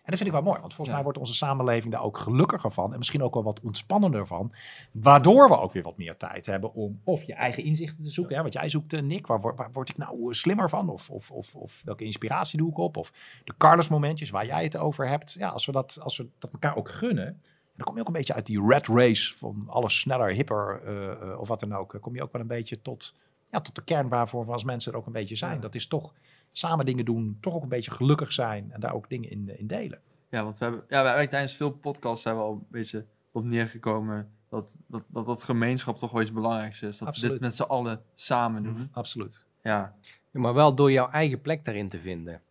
En 0.04 0.16
dat 0.16 0.24
vind 0.24 0.36
ik 0.36 0.44
wel 0.44 0.52
mooi, 0.52 0.60
want 0.60 0.74
volgens 0.74 0.88
Ja. 0.88 0.94
mij 0.94 1.04
wordt 1.04 1.18
onze 1.20 1.34
samenleving 1.34 1.94
daar 1.94 2.04
ook 2.04 2.18
gelukkiger 2.18 2.72
van. 2.72 2.92
En 2.92 2.98
misschien 2.98 3.24
ook 3.24 3.34
wel 3.34 3.44
wat 3.44 3.60
ontspannender 3.62 4.28
van. 4.28 4.54
Waardoor 4.92 5.48
we 5.50 5.58
ook 5.60 5.72
weer 5.72 5.84
wat 5.84 5.98
meer 5.98 6.18
tijd 6.18 6.46
hebben 6.46 6.74
om 6.74 7.02
of 7.04 7.24
je 7.24 7.34
eigen 7.34 7.64
inzichten 7.64 8.04
te 8.04 8.10
zoeken. 8.10 8.36
Hè, 8.36 8.44
wat 8.44 8.54
jij 8.54 8.70
zoekt, 8.70 8.94
eh, 8.94 9.02
Nick. 9.02 9.28
Waar, 9.28 9.42
word- 9.42 9.58
waar 9.58 9.70
word 9.72 9.90
ik 9.90 9.98
nou 9.98 10.28
eh, 10.28 10.34
slimmer 10.34 10.70
van? 10.70 10.90
Of, 10.90 11.10
of, 11.10 11.32
of, 11.32 11.56
of 11.56 11.82
welke 11.86 12.04
inspiratie 12.04 12.58
doe 12.58 12.70
ik 12.70 12.78
op? 12.78 12.98
Of 12.98 13.12
de 13.44 13.54
Carlos 13.58 13.90
momentjes 13.90 14.30
waar 14.30 14.46
jij 14.46 14.64
het 14.64 14.78
over 14.78 15.08
hebt. 15.08 15.34
Ja, 15.34 15.48
als 15.50 15.66
we 15.66 15.72
dat, 15.72 16.00
als 16.02 16.18
we 16.18 16.28
dat 16.40 16.54
elkaar 16.54 16.76
ook 16.76 16.90
gunnen. 16.90 17.42
Dan 17.76 17.86
kom 17.88 17.96
je 17.96 18.02
ook 18.02 18.08
een 18.08 18.14
beetje 18.14 18.34
uit 18.34 18.46
die 18.46 18.66
red 18.68 18.88
race 18.88 19.38
van 19.38 19.64
alles 19.68 20.00
sneller, 20.00 20.30
hipper 20.30 20.82
eh, 20.84 21.40
of 21.40 21.48
wat 21.48 21.60
dan 21.60 21.74
ook. 21.76 21.92
Dan 21.92 22.02
kom 22.02 22.16
je 22.16 22.24
ook 22.24 22.32
wel 22.32 22.42
een 22.42 22.48
beetje 22.48 22.82
tot, 22.82 23.14
ja, 23.46 23.60
tot 23.62 23.76
de 23.76 23.84
kern 23.84 24.08
waarvoor 24.08 24.46
we 24.46 24.52
als 24.52 24.64
mensen 24.64 24.92
er 24.92 24.98
ook 24.98 25.06
een 25.06 25.12
beetje 25.12 25.36
zijn. 25.36 25.56
Ja. 25.56 25.62
Dat 25.62 25.76
is 25.76 25.88
toch 25.88 26.14
samen 26.52 26.86
dingen 26.86 27.06
doen, 27.06 27.38
toch 27.42 27.54
ook 27.54 27.64
een 27.64 27.70
beetje 27.70 27.92
gelukkig 27.92 28.32
zijn 28.32 28.72
en 28.72 28.80
daar 28.80 28.94
ook 28.94 29.10
dingen 29.10 29.30
in, 29.30 29.58
in 29.58 29.68
delen. 29.68 30.02
Ja, 30.30 30.44
want 30.44 30.58
we 30.58 30.66
hebben, 30.66 30.84
ja, 30.88 31.04
wij, 31.04 31.14
wij 31.14 31.28
tijdens 31.28 31.56
veel 31.56 31.72
podcasts 31.72 32.22
zijn 32.22 32.36
we 32.36 32.42
al 32.42 32.52
een 32.52 32.66
beetje 32.70 33.06
op 33.32 33.44
neergekomen 33.44 34.32
dat 34.50 34.78
dat, 34.88 35.04
dat, 35.08 35.26
dat 35.26 35.44
gemeenschap 35.44 35.98
toch 35.98 36.12
wel 36.12 36.22
iets 36.22 36.34
belangrijks 36.34 36.82
is. 36.82 36.98
Dat 36.98 37.18
we 37.18 37.28
dit 37.28 37.40
met 37.40 37.56
z'n 37.56 37.64
allen 37.64 38.02
samen 38.16 38.64
doen. 38.64 38.90
Absoluut. 38.92 39.46
Ja, 39.64 39.96
Ja, 40.32 40.40
maar 40.40 40.54
wel 40.54 40.76
door 40.76 40.92
jouw 40.92 41.10
eigen 41.10 41.42
plek 41.42 41.66
daarin 41.66 41.88
te 41.88 42.00
vinden. 42.00 42.42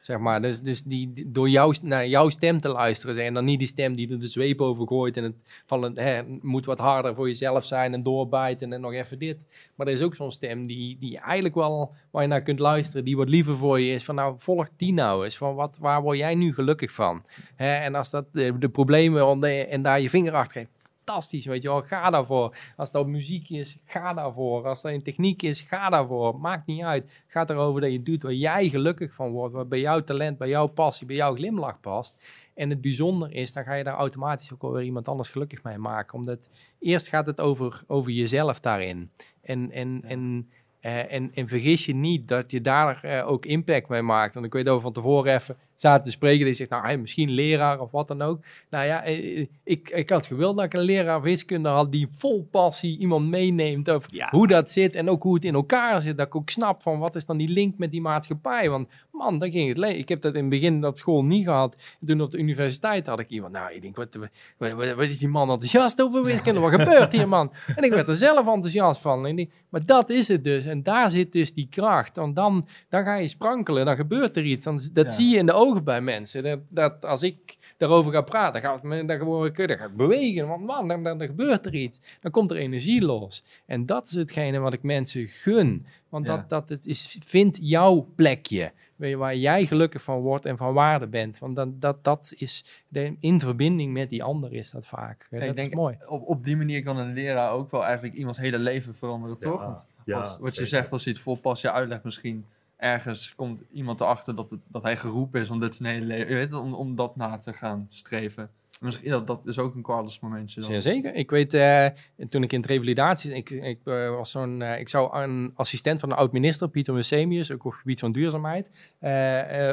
Zeg 0.00 0.18
maar, 0.18 0.42
dus, 0.42 0.60
dus 0.60 0.82
die, 0.82 1.12
door 1.26 1.48
jou, 1.48 1.74
naar 1.82 2.06
jouw 2.06 2.28
stem 2.28 2.58
te 2.58 2.68
luisteren. 2.68 3.14
zeg, 3.14 3.24
En 3.26 3.34
dan 3.34 3.44
niet 3.44 3.58
die 3.58 3.68
stem 3.68 3.96
die 3.96 4.10
er 4.10 4.20
de 4.20 4.26
zweep 4.26 4.60
over 4.60 4.86
gooit. 4.86 5.16
En 5.16 5.24
het 5.24 5.34
van 5.66 5.98
hè, 5.98 6.22
moet 6.42 6.64
wat 6.64 6.78
harder 6.78 7.14
voor 7.14 7.28
jezelf 7.28 7.64
zijn 7.64 7.94
en 7.94 8.00
doorbijten 8.00 8.72
en 8.72 8.80
nog 8.80 8.92
even 8.92 9.18
dit. 9.18 9.46
Maar 9.74 9.86
er 9.86 9.92
is 9.92 10.02
ook 10.02 10.14
zo'n 10.14 10.32
stem 10.32 10.66
die, 10.66 10.96
die 10.98 11.18
eigenlijk 11.18 11.54
wel, 11.54 11.94
waar 12.10 12.22
je 12.22 12.28
naar 12.28 12.42
kunt 12.42 12.58
luisteren, 12.58 13.04
die 13.04 13.16
wat 13.16 13.28
liever 13.28 13.56
voor 13.56 13.80
je 13.80 13.92
is. 13.92 14.04
Van 14.04 14.14
nou, 14.14 14.34
volg 14.38 14.68
die 14.76 14.92
nou 14.92 15.24
eens. 15.24 15.36
Van 15.36 15.54
wat, 15.54 15.76
waar 15.80 16.02
word 16.02 16.18
jij 16.18 16.34
nu 16.34 16.54
gelukkig 16.54 16.92
van? 16.92 17.24
Hè, 17.56 17.74
en 17.74 17.94
als 17.94 18.10
dat 18.10 18.26
de, 18.32 18.68
problemen 18.68 19.40
en 19.68 19.82
daar 19.82 20.00
je 20.00 20.10
vinger 20.10 20.32
achter 20.32 20.60
geeft. 20.60 20.79
Fantastisch, 21.10 21.46
weet 21.46 21.62
je 21.62 21.68
wel, 21.68 21.82
ga 21.82 22.10
daarvoor. 22.10 22.56
Als 22.76 22.90
dat 22.90 23.06
muziek 23.06 23.48
is, 23.48 23.78
ga 23.84 24.14
daarvoor. 24.14 24.66
Als 24.66 24.82
dat 24.82 24.92
in 24.92 25.02
techniek 25.02 25.42
is, 25.42 25.60
ga 25.60 25.90
daarvoor. 25.90 26.40
Maakt 26.40 26.66
niet 26.66 26.82
uit. 26.82 27.02
Het 27.02 27.12
gaat 27.26 27.50
erover 27.50 27.80
dat 27.80 27.92
je 27.92 28.02
doet 28.02 28.22
waar 28.22 28.32
jij 28.32 28.68
gelukkig 28.68 29.14
van 29.14 29.30
wordt. 29.30 29.54
Wat 29.54 29.68
bij 29.68 29.80
jouw 29.80 30.04
talent, 30.04 30.38
bij 30.38 30.48
jouw 30.48 30.66
passie, 30.66 31.06
bij 31.06 31.16
jouw 31.16 31.34
glimlach 31.34 31.80
past. 31.80 32.16
En 32.54 32.70
het 32.70 32.80
bijzonder 32.80 33.32
is, 33.32 33.52
dan 33.52 33.64
ga 33.64 33.74
je 33.74 33.84
daar 33.84 33.96
automatisch 33.96 34.52
ook 34.52 34.62
alweer 34.62 34.84
iemand 34.84 35.08
anders 35.08 35.28
gelukkig 35.28 35.62
mee 35.62 35.78
maken. 35.78 36.14
Omdat 36.14 36.48
eerst 36.78 37.08
gaat 37.08 37.26
het 37.26 37.40
over, 37.40 37.82
over 37.86 38.12
jezelf 38.12 38.60
daarin. 38.60 39.10
En, 39.42 39.70
en, 39.70 40.00
en, 40.04 40.50
eh, 40.80 41.12
en, 41.12 41.30
en 41.34 41.48
vergis 41.48 41.86
je 41.86 41.94
niet 41.94 42.28
dat 42.28 42.50
je 42.50 42.60
daar 42.60 43.04
eh, 43.04 43.28
ook 43.30 43.46
impact 43.46 43.88
mee 43.88 44.02
maakt. 44.02 44.34
Want 44.34 44.46
ik 44.46 44.52
weet 44.52 44.68
over 44.68 44.82
van 44.82 44.92
tevoren 44.92 45.34
even 45.34 45.56
zaten 45.74 46.04
te 46.04 46.10
spreken. 46.10 46.44
Die 46.44 46.54
zegt, 46.54 46.70
nou, 46.70 46.82
hey, 46.82 46.98
misschien 46.98 47.30
leraar 47.30 47.80
of 47.80 47.90
wat 47.90 48.08
dan 48.08 48.22
ook. 48.22 48.44
Nou 48.70 48.86
ja, 48.86 49.02
eh, 49.04 49.46
ik, 49.64 49.90
ik 49.90 50.10
had 50.10 50.26
gewild 50.26 50.56
dat 50.56 50.64
ik 50.64 50.74
een 50.74 50.80
leraar 50.80 51.22
wiskunde 51.22 51.68
had 51.68 51.92
die 51.92 52.08
vol 52.12 52.48
passie 52.50 52.98
iemand 52.98 53.28
meeneemt 53.28 53.90
over 53.90 54.14
Ja. 54.14 54.28
hoe 54.30 54.46
dat 54.46 54.70
zit 54.70 54.94
en 54.94 55.08
ook 55.10 55.22
hoe 55.22 55.34
het 55.34 55.44
in 55.44 55.54
elkaar 55.54 56.02
zit. 56.02 56.16
Dat 56.16 56.26
ik 56.26 56.36
ook 56.36 56.50
snap 56.50 56.82
van 56.82 56.98
wat 56.98 57.14
is 57.14 57.26
dan 57.26 57.36
die 57.36 57.48
link 57.48 57.78
met 57.78 57.90
die 57.90 58.00
maatschappij. 58.00 58.70
Want 58.70 58.88
man, 59.20 59.38
dan 59.38 59.50
ging 59.50 59.76
het 59.76 59.96
Ik 59.96 60.08
heb 60.08 60.20
dat 60.20 60.34
in 60.34 60.40
het 60.40 60.48
begin 60.50 60.84
op 60.86 60.98
school 60.98 61.24
niet 61.24 61.44
gehad. 61.44 61.76
En 62.00 62.06
toen 62.06 62.20
op 62.20 62.30
de 62.30 62.38
universiteit 62.38 63.06
had 63.06 63.20
ik 63.20 63.28
iemand, 63.28 63.52
nou, 63.52 63.72
ik 63.74 63.82
denk, 63.82 63.96
wat, 63.96 64.14
wat, 64.58 64.72
wat, 64.72 64.94
wat 64.94 65.04
is 65.06 65.18
die 65.18 65.28
man 65.28 65.50
enthousiast 65.50 66.02
over 66.02 66.22
wiskunde? 66.24 66.60
Wat 66.60 66.70
gebeurt 66.70 67.12
hier, 67.12 67.28
man? 67.28 67.52
En 67.76 67.84
ik 67.84 67.90
werd 67.90 68.08
er 68.08 68.16
zelf 68.16 68.46
enthousiast 68.46 69.00
van. 69.00 69.24
En 69.24 69.30
ik 69.30 69.36
denk, 69.36 69.50
maar 69.68 69.84
dat 69.86 70.10
is 70.10 70.28
het 70.28 70.44
dus. 70.44 70.64
En 70.64 70.82
daar 70.82 71.10
zit 71.10 71.32
dus 71.32 71.52
die 71.52 71.66
kracht. 71.70 72.16
Want 72.16 72.36
dan, 72.36 72.66
dan 72.88 73.04
ga 73.04 73.14
je 73.14 73.28
sprankelen, 73.28 73.84
dan 73.84 73.96
gebeurt 73.96 74.36
er 74.36 74.44
iets. 74.44 74.64
Dan, 74.64 74.80
dat 74.92 75.04
Ja. 75.06 75.10
zie 75.12 75.28
je 75.28 75.36
in 75.36 75.46
de 75.46 75.52
ogen 75.52 75.84
bij 75.84 76.00
mensen. 76.00 76.42
Dat, 76.42 76.58
dat 76.68 77.04
als 77.04 77.22
ik 77.22 77.56
daarover 77.76 78.12
ga 78.12 78.20
praten, 78.22 78.62
dan, 78.62 78.70
gaat, 78.70 79.08
dan, 79.08 79.18
word 79.24 79.58
ik, 79.58 79.68
dan 79.68 79.78
ga 79.78 79.84
ik 79.84 79.96
bewegen. 79.96 80.48
Want 80.48 80.64
man, 80.64 80.88
dan, 80.88 81.02
dan, 81.02 81.18
dan 81.18 81.26
gebeurt 81.26 81.66
er 81.66 81.74
iets. 81.74 82.00
Dan 82.20 82.30
komt 82.30 82.50
er 82.50 82.56
energie 82.56 83.02
los. 83.04 83.44
En 83.66 83.86
dat 83.86 84.06
is 84.06 84.12
hetgene 84.12 84.58
wat 84.58 84.72
ik 84.72 84.82
mensen 84.82 85.28
gun. 85.28 85.86
Want 86.08 86.26
Ja. 86.26 86.36
dat, 86.36 86.48
dat 86.48 86.68
het 86.68 86.86
is, 86.86 87.18
vind 87.26 87.58
jouw 87.60 88.08
plekje. 88.14 88.72
Je, 89.08 89.16
waar 89.16 89.36
jij 89.36 89.66
gelukkig 89.66 90.02
van 90.02 90.20
wordt 90.20 90.44
en 90.44 90.56
van 90.56 90.74
waarde 90.74 91.06
bent. 91.06 91.38
Want 91.38 91.56
dan, 91.56 91.76
dat, 91.78 92.04
dat 92.04 92.34
is 92.36 92.84
de, 92.88 93.16
in 93.20 93.40
verbinding 93.40 93.92
met 93.92 94.10
die 94.10 94.22
ander 94.22 94.52
is 94.52 94.70
dat 94.70 94.86
vaak. 94.86 95.26
Ja, 95.30 95.38
dat 95.38 95.48
ik 95.48 95.56
denk, 95.56 95.68
is 95.68 95.74
mooi. 95.74 95.98
Op, 96.06 96.28
op 96.28 96.44
die 96.44 96.56
manier 96.56 96.82
kan 96.82 96.96
een 96.96 97.12
leraar 97.12 97.50
ook 97.50 97.70
wel 97.70 97.84
eigenlijk 97.84 98.14
iemands 98.14 98.38
hele 98.38 98.58
leven 98.58 98.94
veranderen, 98.94 99.38
toch? 99.38 99.64
Want 99.64 99.86
ja, 100.04 100.18
als, 100.18 100.38
wat 100.38 100.56
je 100.56 100.66
zegt, 100.66 100.92
als 100.92 101.04
hij 101.04 101.12
het 101.12 101.22
vol 101.22 101.36
passie 101.36 101.70
uitlegt, 101.70 102.04
misschien 102.04 102.44
ergens 102.76 103.34
komt 103.34 103.62
iemand 103.72 104.00
erachter 104.00 104.34
dat, 104.34 104.50
het, 104.50 104.60
dat 104.66 104.82
hij 104.82 104.96
geroepen 104.96 105.40
is 105.40 105.50
om 105.50 105.60
dit 105.60 105.74
zijn 105.74 105.92
hele 105.92 106.06
leven, 106.06 106.28
je 106.28 106.34
weet, 106.34 106.52
om, 106.52 106.74
om 106.74 106.94
dat 106.94 107.16
na 107.16 107.36
te 107.36 107.52
gaan 107.52 107.86
streven. 107.88 108.50
Misschien, 108.80 109.10
dat, 109.10 109.26
dat 109.26 109.46
is 109.46 109.58
ook 109.58 109.74
een 109.74 109.82
Carlos 109.82 110.20
momentje 110.20 110.60
dan. 110.60 110.82
Zeker. 110.82 111.14
Ik 111.14 111.30
weet, 111.30 111.54
eh, 111.54 111.86
toen 112.28 112.42
ik 112.42 112.52
in 112.52 112.60
het 112.60 112.70
revalidatie, 112.70 113.34
ik, 113.34 113.50
ik, 113.50 113.80
eh, 113.84 114.10
was 114.10 114.30
zo'n, 114.30 114.62
eh, 114.62 114.80
ik 114.80 114.88
zou 114.88 115.22
een 115.22 115.52
assistent 115.54 116.00
van 116.00 116.10
een 116.10 116.16
oud-minister, 116.16 116.68
Pieter 116.68 116.94
Musemius, 116.94 117.52
ook 117.52 117.64
op 117.64 117.70
het 117.70 117.80
gebied 117.80 118.00
van 118.00 118.12
duurzaamheid, 118.12 118.70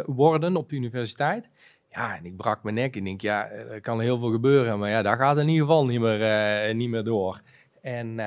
worden 0.06 0.56
op 0.56 0.70
de 0.70 0.76
universiteit. 0.76 1.50
Ja, 1.90 2.18
en 2.18 2.26
ik 2.26 2.36
brak 2.36 2.64
mijn 2.64 2.76
nek 2.76 2.96
en 2.96 3.04
denk, 3.04 3.22
ja, 3.22 3.50
er 3.50 3.82
kan 3.82 4.02
heel 4.02 4.20
veel 4.20 4.32
gebeuren, 4.32 4.80
maar 4.80 4.90
ja, 4.90 5.02
daar 5.02 5.18
gaat 5.18 5.38
in 5.38 5.48
ieder 5.48 5.66
geval 5.66 5.86
niet 5.86 6.00
meer, 6.00 6.76
niet 6.76 6.90
meer 6.90 7.04
door. 7.04 7.42
En, 7.82 8.20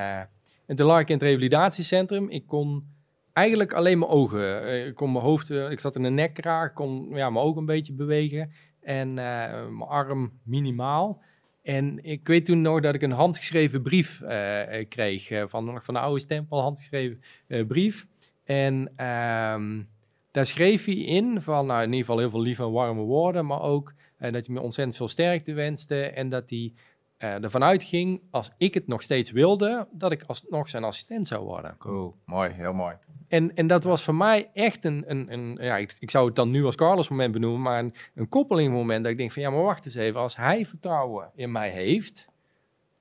en 0.66 0.76
toen 0.76 0.87
lag 0.87 1.01
ik 1.01 1.09
in 1.09 1.14
het 1.14 1.22
revalidatiecentrum. 1.22 2.28
Ik 2.28 2.47
kon 2.47 2.89
eigenlijk 3.33 3.72
alleen 3.72 3.99
mijn 3.99 4.11
ogen, 4.11 4.87
ik 4.87 4.95
kon 4.95 5.12
mijn 5.12 5.24
hoofd, 5.24 5.51
ik 5.51 5.81
zat 5.81 5.97
in 5.97 6.05
een 6.05 6.14
nekkraag, 6.14 6.72
kon 6.72 7.09
ja, 7.11 7.31
mijn 7.31 7.45
ogen 7.45 7.61
een 7.61 7.66
beetje 7.66 7.93
bewegen 7.93 8.53
en 8.91 9.09
eh, 9.18 9.68
mijn 9.68 9.88
arm 9.88 10.41
minimaal. 10.45 11.22
En 11.62 12.05
ik 12.05 12.26
weet 12.26 12.45
toen 12.45 12.61
nog 12.61 12.80
dat 12.80 12.95
ik 12.95 13.03
een 13.03 13.11
handgeschreven 13.11 13.82
brief 13.82 14.20
eh, 14.20 14.78
eh, 14.78 14.88
kreeg 14.88 15.28
van, 15.47 15.82
van 15.82 15.95
de 15.95 16.01
oude 16.01 16.20
stempel, 16.20 16.61
handgeschreven 16.61 17.20
brief. 17.66 18.07
En 18.45 18.93
ehm, 18.97 19.82
daar 20.30 20.47
schreef 20.47 20.84
hij 20.84 20.95
in 20.95 21.43
van, 21.43 21.66
nou 21.66 21.78
in 21.78 21.86
ieder 21.86 22.01
geval 22.01 22.18
heel 22.18 22.30
veel 22.30 22.41
lieve 22.41 22.62
en 22.62 22.70
warme 22.72 23.03
woorden, 23.03 23.47
maar 23.47 23.62
ook 23.62 23.95
dat 24.18 24.47
hij 24.47 24.55
me 24.55 24.61
ontzettend 24.61 24.97
veel 24.97 25.09
sterkte 25.09 25.53
wenste 25.53 26.03
en 26.03 26.28
dat 26.28 26.51
hij 26.51 26.72
eh, 27.21 27.45
ervan 27.45 27.62
uitging, 27.62 28.23
als 28.31 28.51
ik 28.57 28.75
het 28.75 28.87
nog 28.87 29.03
steeds 29.03 29.31
wilde, 29.31 29.89
dat 29.93 30.12
ik 30.12 30.23
alsnog 30.23 30.68
zijn 30.68 30.85
assistent 30.85 31.27
zou 31.27 31.45
worden. 31.45 31.77
Cool. 31.79 32.16
Mooi, 32.25 32.51
heel 32.51 32.73
mooi. 32.73 32.97
En, 33.29 33.55
en 33.55 33.66
dat 33.66 33.85
was 33.85 34.05
voor 34.05 34.14
mij 34.14 34.51
echt 34.55 34.85
een, 34.85 35.05
een, 35.07 35.33
een 35.33 35.59
ja, 35.61 35.77
ik, 35.77 35.97
ik 35.99 36.11
zou 36.11 36.27
het 36.27 36.37
dan 36.37 36.51
nu 36.51 36.64
als 36.64 36.75
Carlos 36.75 37.09
moment 37.09 37.33
benoemen, 37.33 37.62
maar 37.62 37.79
een, 37.79 37.95
een 38.14 38.29
koppeling 38.29 38.73
moment 38.73 39.03
dat 39.03 39.12
ik 39.12 39.18
denk 39.18 39.33
van, 39.33 39.43
ja, 39.43 39.51
maar 39.51 39.62
wacht 39.62 39.87
eens 39.87 39.95
even, 39.95 40.21
als 40.21 40.37
hij 40.37 40.64
vertrouwen 40.64 41.31
in 41.35 41.53
mij 41.53 41.71
heeft, 41.71 42.29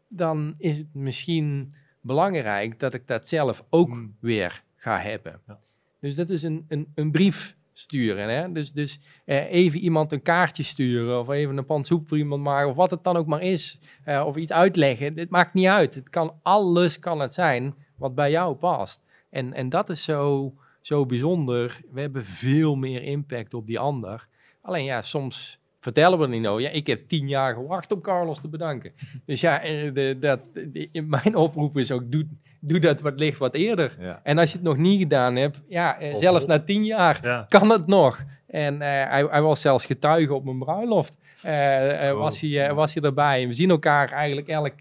dan 0.07 0.55
is 0.57 0.77
het 0.77 0.93
misschien 0.93 1.73
belangrijk 2.01 2.79
dat 2.79 2.93
ik 2.93 3.07
dat 3.07 3.27
zelf 3.27 3.65
ook 3.69 3.89
Hmm. 3.89 4.15
weer 4.19 4.63
ga 4.75 4.97
hebben. 4.99 5.41
Ja. 5.47 5.59
Dus 5.99 6.15
dat 6.15 6.29
is 6.29 6.43
een, 6.43 6.65
een, 6.67 6.91
een 6.95 7.11
brief 7.11 7.57
sturen. 7.79 8.29
Hè? 8.29 8.51
Dus, 8.51 8.71
dus 8.71 8.99
eh, 9.25 9.51
even 9.51 9.79
iemand 9.79 10.11
een 10.11 10.21
kaartje 10.21 10.63
sturen 10.63 11.19
of 11.19 11.29
even 11.29 11.57
een 11.57 11.65
pan 11.65 11.83
soep 11.83 12.07
voor 12.07 12.17
iemand 12.17 12.43
maken 12.43 12.69
of 12.69 12.75
wat 12.75 12.91
het 12.91 13.03
dan 13.03 13.17
ook 13.17 13.27
maar 13.27 13.41
is. 13.41 13.79
eh, 14.03 14.23
of 14.25 14.35
iets 14.35 14.51
uitleggen. 14.51 15.17
Het 15.19 15.29
maakt 15.29 15.53
niet 15.53 15.67
uit. 15.67 15.95
Het 15.95 16.09
kan, 16.09 16.33
alles 16.41 16.99
kan 16.99 17.19
het 17.19 17.33
zijn 17.33 17.75
wat 17.97 18.15
bij 18.15 18.31
jou 18.31 18.55
past. 18.55 19.03
En, 19.29 19.53
en 19.53 19.69
dat 19.69 19.89
is 19.89 20.03
zo, 20.03 20.53
zo 20.81 21.05
bijzonder. 21.05 21.81
We 21.91 22.01
hebben 22.01 22.25
veel 22.25 22.75
meer 22.75 23.03
impact 23.03 23.53
op 23.53 23.67
die 23.67 23.79
ander. 23.79 24.27
Alleen 24.61 24.83
ja, 24.83 25.01
soms 25.01 25.59
vertellen 25.79 26.19
we 26.19 26.27
niet 26.27 26.41
nou. 26.41 26.61
Ja, 26.61 26.69
ik 26.69 26.87
heb 26.87 27.07
tien 27.07 27.27
jaar 27.27 27.53
gewacht 27.53 27.91
om 27.91 28.01
Carlos 28.01 28.41
te 28.41 28.47
bedanken. 28.49 28.91
Dus 29.25 29.41
ja, 29.41 29.61
eh, 29.61 29.93
de, 29.93 30.17
dat, 30.19 30.39
de- 30.53 30.89
mijn 31.07 31.35
oproep 31.35 31.77
is 31.77 31.91
ook, 31.91 32.11
doe, 32.11 32.27
doe 32.59 32.79
dat 32.79 33.01
wat 33.01 33.19
licht 33.19 33.37
wat 33.37 33.53
eerder. 33.55 33.95
Ja. 33.99 34.19
En 34.23 34.37
als 34.37 34.51
je 34.51 34.57
het 34.57 34.65
nog 34.65 34.77
niet 34.77 34.99
gedaan 34.99 35.35
hebt, 35.35 35.59
ja, 35.67 35.99
eh, 35.99 36.13
Of 36.13 36.19
zelfs 36.19 36.43
op. 36.43 36.49
na 36.49 36.59
tien 36.59 36.85
jaar 36.85 37.19
Ja, 37.23 37.45
kan 37.49 37.69
het 37.69 37.87
nog. 37.87 38.23
En 38.47 38.81
eh, 38.81 39.09
hij, 39.09 39.23
hij 39.29 39.41
was 39.41 39.61
zelfs 39.61 39.85
getuige 39.85 40.33
op 40.33 40.43
mijn 40.43 40.59
bruiloft. 40.59 41.17
Eh, 41.41 42.11
Oh. 42.13 42.19
was, 42.19 42.41
hij, 42.41 42.73
was 42.73 42.93
hij 42.93 43.03
erbij. 43.03 43.41
En 43.41 43.47
we 43.47 43.53
zien 43.53 43.69
elkaar 43.69 44.11
eigenlijk 44.11 44.47
elk, 44.47 44.73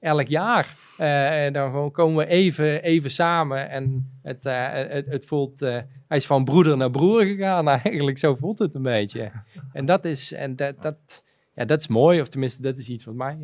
elk 0.00 0.26
jaar. 0.26 0.76
En 0.98 1.52
dan 1.52 1.70
gewoon 1.70 1.90
komen 1.90 2.16
we 2.16 2.26
even, 2.30 2.82
even 2.82 3.10
samen. 3.10 3.70
En 3.70 4.10
het, 4.22 4.44
het, 4.44 5.06
het 5.06 5.26
voelt... 5.26 5.60
hij 5.60 6.16
is 6.16 6.26
van 6.26 6.44
broeder 6.44 6.76
naar 6.76 6.90
broer 6.90 7.22
gegaan. 7.24 7.68
Eigenlijk 7.84 8.18
zo 8.18 8.34
voelt 8.34 8.58
het 8.58 8.74
een 8.74 8.82
beetje. 8.82 9.30
En 9.72 9.84
dat 9.84 10.04
is, 10.04 10.32
en 10.32 10.56
dat, 10.56 10.82
dat, 10.82 11.24
ja, 11.54 11.64
dat 11.64 11.80
is 11.80 11.86
mooi. 11.88 12.20
Of 12.20 12.28
tenminste, 12.28 12.62
dat 12.62 12.78
is 12.78 12.88
iets 12.88 13.04
wat 13.04 13.14
mij 13.14 13.36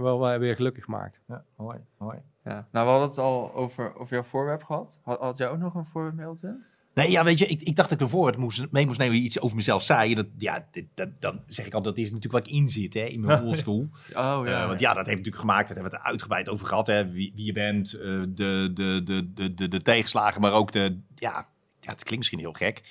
wel 0.00 0.38
weer 0.38 0.54
gelukkig 0.54 0.86
maakt. 0.86 1.20
Ja, 1.28 1.44
mooi, 1.56 1.78
mooi. 1.98 2.18
Ja. 2.50 2.68
Nou, 2.72 2.86
we 2.86 2.90
hadden 2.92 3.08
het 3.08 3.18
al 3.18 3.54
over, 3.54 3.96
over 3.96 4.14
jouw 4.14 4.22
voorwerp 4.22 4.62
gehad. 4.62 4.98
Had, 5.02 5.20
had 5.20 5.38
jij 5.38 5.48
ook 5.48 5.58
nog 5.58 5.74
een 5.74 5.86
voorwerp, 5.86 6.14
Milton? 6.14 6.64
Nee, 6.94 7.10
ja, 7.10 7.24
weet 7.24 7.38
je, 7.38 7.46
ik, 7.46 7.60
ik 7.62 7.76
dacht 7.76 7.88
dat 7.88 8.00
ik 8.00 8.04
ervoor 8.04 8.26
het 8.26 8.36
moest, 8.36 8.66
mee 8.70 8.86
moest 8.86 8.98
nemen 8.98 9.16
iets 9.16 9.40
over 9.40 9.56
mezelf 9.56 9.82
zei. 9.82 10.14
Dat, 10.14 10.26
ja, 10.38 10.68
dit, 10.70 10.84
dat, 10.94 11.08
dan 11.18 11.42
zeg 11.46 11.66
ik 11.66 11.74
al, 11.74 11.82
dat 11.82 11.96
is 11.96 12.10
natuurlijk 12.10 12.32
waar 12.32 12.54
ik 12.54 12.60
in 12.60 12.68
zit, 12.68 12.94
hè, 12.94 13.04
in 13.04 13.20
mijn 13.20 13.40
rolstoel. 13.44 13.88
Oh 14.14 14.42
Eh, 14.48 14.66
want 14.66 14.80
ja, 14.80 14.88
dat 14.94 15.06
heeft 15.06 15.18
natuurlijk 15.18 15.36
gemaakt, 15.36 15.68
daar 15.68 15.76
hebben 15.76 15.92
we 15.92 15.96
het 15.96 16.06
er 16.06 16.10
uitgebreid 16.10 16.48
over 16.48 16.66
gehad, 16.66 16.86
hè, 16.86 17.10
wie, 17.10 17.32
wie 17.34 17.44
je 17.44 17.52
bent, 17.52 17.94
eh, 17.94 18.20
de, 18.28 18.70
de, 18.74 19.00
de, 19.04 19.32
de, 19.34 19.54
de, 19.54 19.68
de 19.68 19.82
tegenslagen, 19.82 20.40
maar 20.40 20.52
ook 20.52 20.72
de, 20.72 21.00
ja, 21.14 21.48
ja, 21.80 21.90
het 21.90 22.04
klinkt 22.04 22.16
misschien 22.16 22.38
heel 22.38 22.52
gek. 22.52 22.82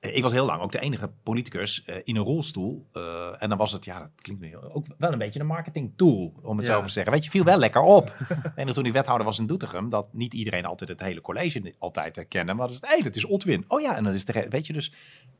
Ik 0.00 0.22
was 0.22 0.32
heel 0.32 0.46
lang 0.46 0.62
ook 0.62 0.72
de 0.72 0.80
enige 0.80 1.10
politicus 1.22 1.84
eh, 1.84 1.96
in 2.04 2.16
een 2.16 2.22
rolstoel. 2.22 2.86
Eh, 2.92 3.42
en 3.42 3.48
dan 3.48 3.58
was 3.58 3.72
het, 3.72 3.84
ja, 3.84 3.98
dat 3.98 4.10
klinkt 4.22 4.40
me 4.42 4.72
ook 4.72 4.86
wel 4.98 5.12
een 5.12 5.18
beetje 5.18 5.40
een 5.40 5.46
marketing 5.46 5.92
tool, 5.96 6.32
om 6.42 6.56
het 6.56 6.66
Ja. 6.66 6.72
zo 6.72 6.78
maar 6.78 6.86
te 6.86 6.92
zeggen. 6.92 7.12
Weet 7.12 7.24
je, 7.24 7.30
viel 7.30 7.44
wel 7.44 7.58
lekker 7.58 7.80
op. 7.80 8.16
en 8.54 8.72
toen 8.72 8.86
ik 8.86 8.92
wethouder 8.92 9.26
was 9.26 9.38
in 9.38 9.46
Doetinchem, 9.46 9.88
dat 9.88 10.12
niet 10.12 10.34
iedereen 10.34 10.64
altijd 10.64 10.90
het 10.90 11.00
hele 11.00 11.20
college 11.20 11.74
altijd 11.78 12.18
uh, 12.18 12.24
kende. 12.28 12.54
Maar 12.54 12.66
dat 12.66 12.76
is 12.76 12.80
het, 12.82 12.96
hé, 12.96 13.02
dat 13.02 13.14
is 13.16 13.24
Otwin. 13.24 13.64
Oh 13.68 13.80
ja, 13.80 13.96
en 13.96 14.04
dat 14.04 14.14
is 14.14 14.24
de, 14.24 14.46
weet 14.48 14.66
je, 14.66 14.72
dus 14.72 14.92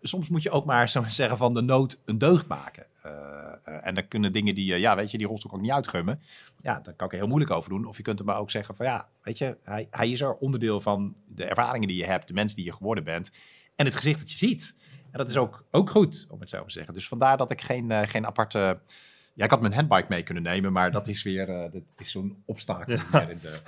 soms 0.03 0.29
moet 0.29 0.43
je 0.43 0.51
ook 0.51 0.65
maar 0.65 0.89
zo 0.89 1.05
zeggen 1.09 1.37
van 1.37 1.55
de 1.55 1.63
nood 1.63 2.03
een 2.05 2.19
deugd 2.19 2.47
maken. 2.47 2.87
Eh, 3.03 3.87
en 3.87 3.95
dan 3.95 4.09
kunnen 4.09 4.33
dingen 4.33 4.55
die, 4.55 4.79
ja, 4.79 4.97
weet 4.97 5.11
je, 5.11 5.19
die 5.19 5.27
rolstoel 5.27 5.51
kan 5.51 5.59
ik 5.61 5.65
niet 5.67 5.75
uitgummen. 5.75 6.21
Ja, 6.59 6.81
daar 6.81 6.95
kan 6.95 7.07
ik 7.07 7.13
er 7.13 7.19
heel 7.19 7.29
moeilijk 7.29 7.51
over 7.51 7.71
doen. 7.71 7.85
Of 7.87 7.97
je 7.97 8.03
kunt 8.03 8.19
er 8.19 8.25
maar 8.25 8.39
ook 8.39 8.51
zeggen 8.51 8.77
van, 8.77 8.87
ja, 8.87 9.09
weet 9.23 9.39
je, 9.39 9.57
hij, 9.63 9.87
hij 9.91 10.11
is 10.11 10.21
er 10.21 10.35
onderdeel 10.35 10.81
van 10.81 11.15
de 11.29 11.45
ervaringen 11.45 11.89
die 11.89 11.97
je 11.97 12.05
hebt, 12.05 12.29
de 12.29 12.35
mens 12.35 12.55
die 12.55 12.65
je 12.65 12.73
geworden 12.73 13.05
bent 13.05 13.31
en 13.77 13.85
het 13.85 13.95
gezicht 13.95 14.19
dat 14.19 14.31
je 14.31 14.37
ziet. 14.37 14.75
En 15.11 15.19
dat 15.19 15.29
is 15.29 15.37
ook, 15.37 15.65
ook 15.71 15.91
goed, 15.91 16.27
om 16.31 16.41
het 16.41 16.49
zo 16.51 16.65
te 16.65 16.73
zeggen. 16.73 16.95
Dus 16.95 17.09
vandaar 17.09 17.37
dat 17.37 17.51
ik 17.51 17.61
geen, 17.61 17.91
eh, 17.91 18.09
geen 18.09 18.27
aparte... 18.27 18.79
Ja, 19.35 19.45
ik 19.45 19.51
had 19.51 19.61
mijn 19.61 19.73
handbike 19.75 20.07
mee 20.09 20.23
kunnen 20.23 20.43
nemen, 20.43 20.73
maar 20.73 20.91
dat 20.91 21.09
is 21.09 21.23
weer 21.23 21.49
eh, 21.49 21.73
dat 21.73 21.83
is 21.99 22.11
zo'n 22.11 22.43
obstakel. 22.47 22.93
in 22.95 23.39
de- 23.41 23.59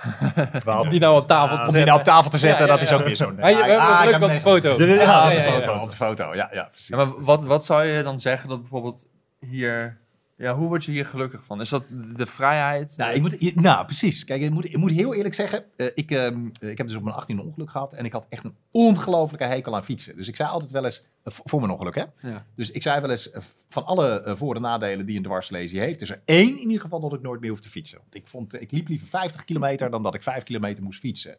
Om 0.81 0.89
die 0.89 0.99
nou 0.99 1.21
op 1.21 1.27
tafel 1.27 1.55
te 1.55 1.61
om 1.61 1.65
zetten. 1.65 1.73
die 1.73 1.85
nou 1.85 1.97
op 1.99 2.03
tafel 2.03 2.29
te 2.29 2.39
zetten, 2.39 2.65
Ja, 2.65 2.71
ja, 2.71 2.77
dat 2.77 2.87
is 2.87 2.93
ook 2.93 3.03
weer 3.03 3.15
zo'n... 3.15 3.41
Ah, 3.41 3.49
je- 3.49 3.55
we 3.55 3.61
hebben 3.61 3.79
Ah, 3.87 4.01
leuk 4.03 4.11
heb 4.13 4.21
op 4.21 4.27
de 4.27 4.33
hem 4.33 4.41
foto. 4.41 4.69
Ja, 4.77 4.85
ja, 4.85 4.93
Ja, 4.95 5.01
ja, 5.01 5.23
op 5.23 5.29
de 5.29 5.35
ja, 5.41 5.43
ja. 5.47 5.51
foto, 5.63 5.79
op 5.79 5.89
de 5.89 5.95
foto. 5.95 6.35
Ja, 6.35 6.49
ja, 6.53 6.63
precies. 6.63 6.87
Ja, 6.87 6.95
maar 6.97 7.07
wat, 7.23 7.43
wat 7.43 7.65
zou 7.65 7.83
je 7.83 8.03
dan 8.03 8.19
zeggen 8.19 8.49
dat 8.49 8.59
bijvoorbeeld 8.61 9.07
hier... 9.39 9.97
Ja, 10.39 10.55
hoe 10.55 10.67
word 10.67 10.83
je 10.85 10.91
hier 10.91 11.05
gelukkig 11.05 11.43
van? 11.45 11.61
Is 11.61 11.69
dat 11.69 11.83
de 12.15 12.25
vrijheid? 12.25 12.93
Nou, 12.97 13.13
ik 13.13 13.21
moet, 13.21 13.55
nou, 13.55 13.85
precies. 13.85 14.23
Kijk, 14.23 14.41
ik 14.41 14.51
moet, 14.51 14.65
ik 14.65 14.77
moet 14.77 14.91
heel 14.91 15.13
eerlijk 15.13 15.33
zeggen, 15.35 15.63
eh, 15.75 15.87
ik, 15.95 16.11
ehm, 16.11 16.45
ik 16.59 16.77
heb 16.77 16.87
dus 16.87 16.95
op 16.95 17.03
mijn 17.03 17.15
18e 17.15 17.39
ongeluk 17.45 17.69
gehad 17.69 17.93
en 17.93 18.05
ik 18.05 18.11
had 18.11 18.25
echt 18.29 18.43
een 18.43 18.55
ongelofelijke 18.71 19.45
hekel 19.47 19.75
aan 19.75 19.83
fietsen. 19.83 20.15
Dus 20.15 20.27
ik 20.27 20.35
zei 20.35 20.49
altijd 20.49 20.71
wel 20.71 20.85
eens, 20.85 21.05
eh, 21.23 21.33
voor 21.33 21.59
mijn 21.59 21.71
ongeluk 21.71 21.95
hè, 21.95 22.03
Ja. 22.29 22.45
dus 22.55 22.71
ik 22.71 22.81
zei 22.83 23.01
wel 23.01 23.09
eens, 23.09 23.31
eh, 23.31 23.41
van 23.69 23.85
alle 23.85 24.21
eh, 24.21 24.35
voor- 24.35 24.55
en 24.55 24.61
nadelen 24.61 25.05
die 25.05 25.17
een 25.17 25.23
dwarslesie 25.23 25.79
heeft, 25.79 26.01
is 26.01 26.09
er 26.09 26.21
één 26.25 26.49
in 26.49 26.67
ieder 26.67 26.81
geval 26.81 26.99
dat 26.99 27.13
ik 27.13 27.21
nooit 27.21 27.41
meer 27.41 27.49
hoef 27.49 27.59
te 27.61 27.69
fietsen. 27.69 27.97
Want 28.01 28.15
ik, 28.15 28.27
vond, 28.27 28.53
eh, 28.53 28.61
ik 28.61 28.71
liep 28.71 28.87
liever 28.87 29.07
50 29.07 29.43
kilometer 29.43 29.89
dan 29.89 30.03
dat 30.03 30.15
ik 30.15 30.21
5 30.23 30.43
kilometer 30.43 30.83
moest 30.83 30.99
fietsen. 30.99 31.37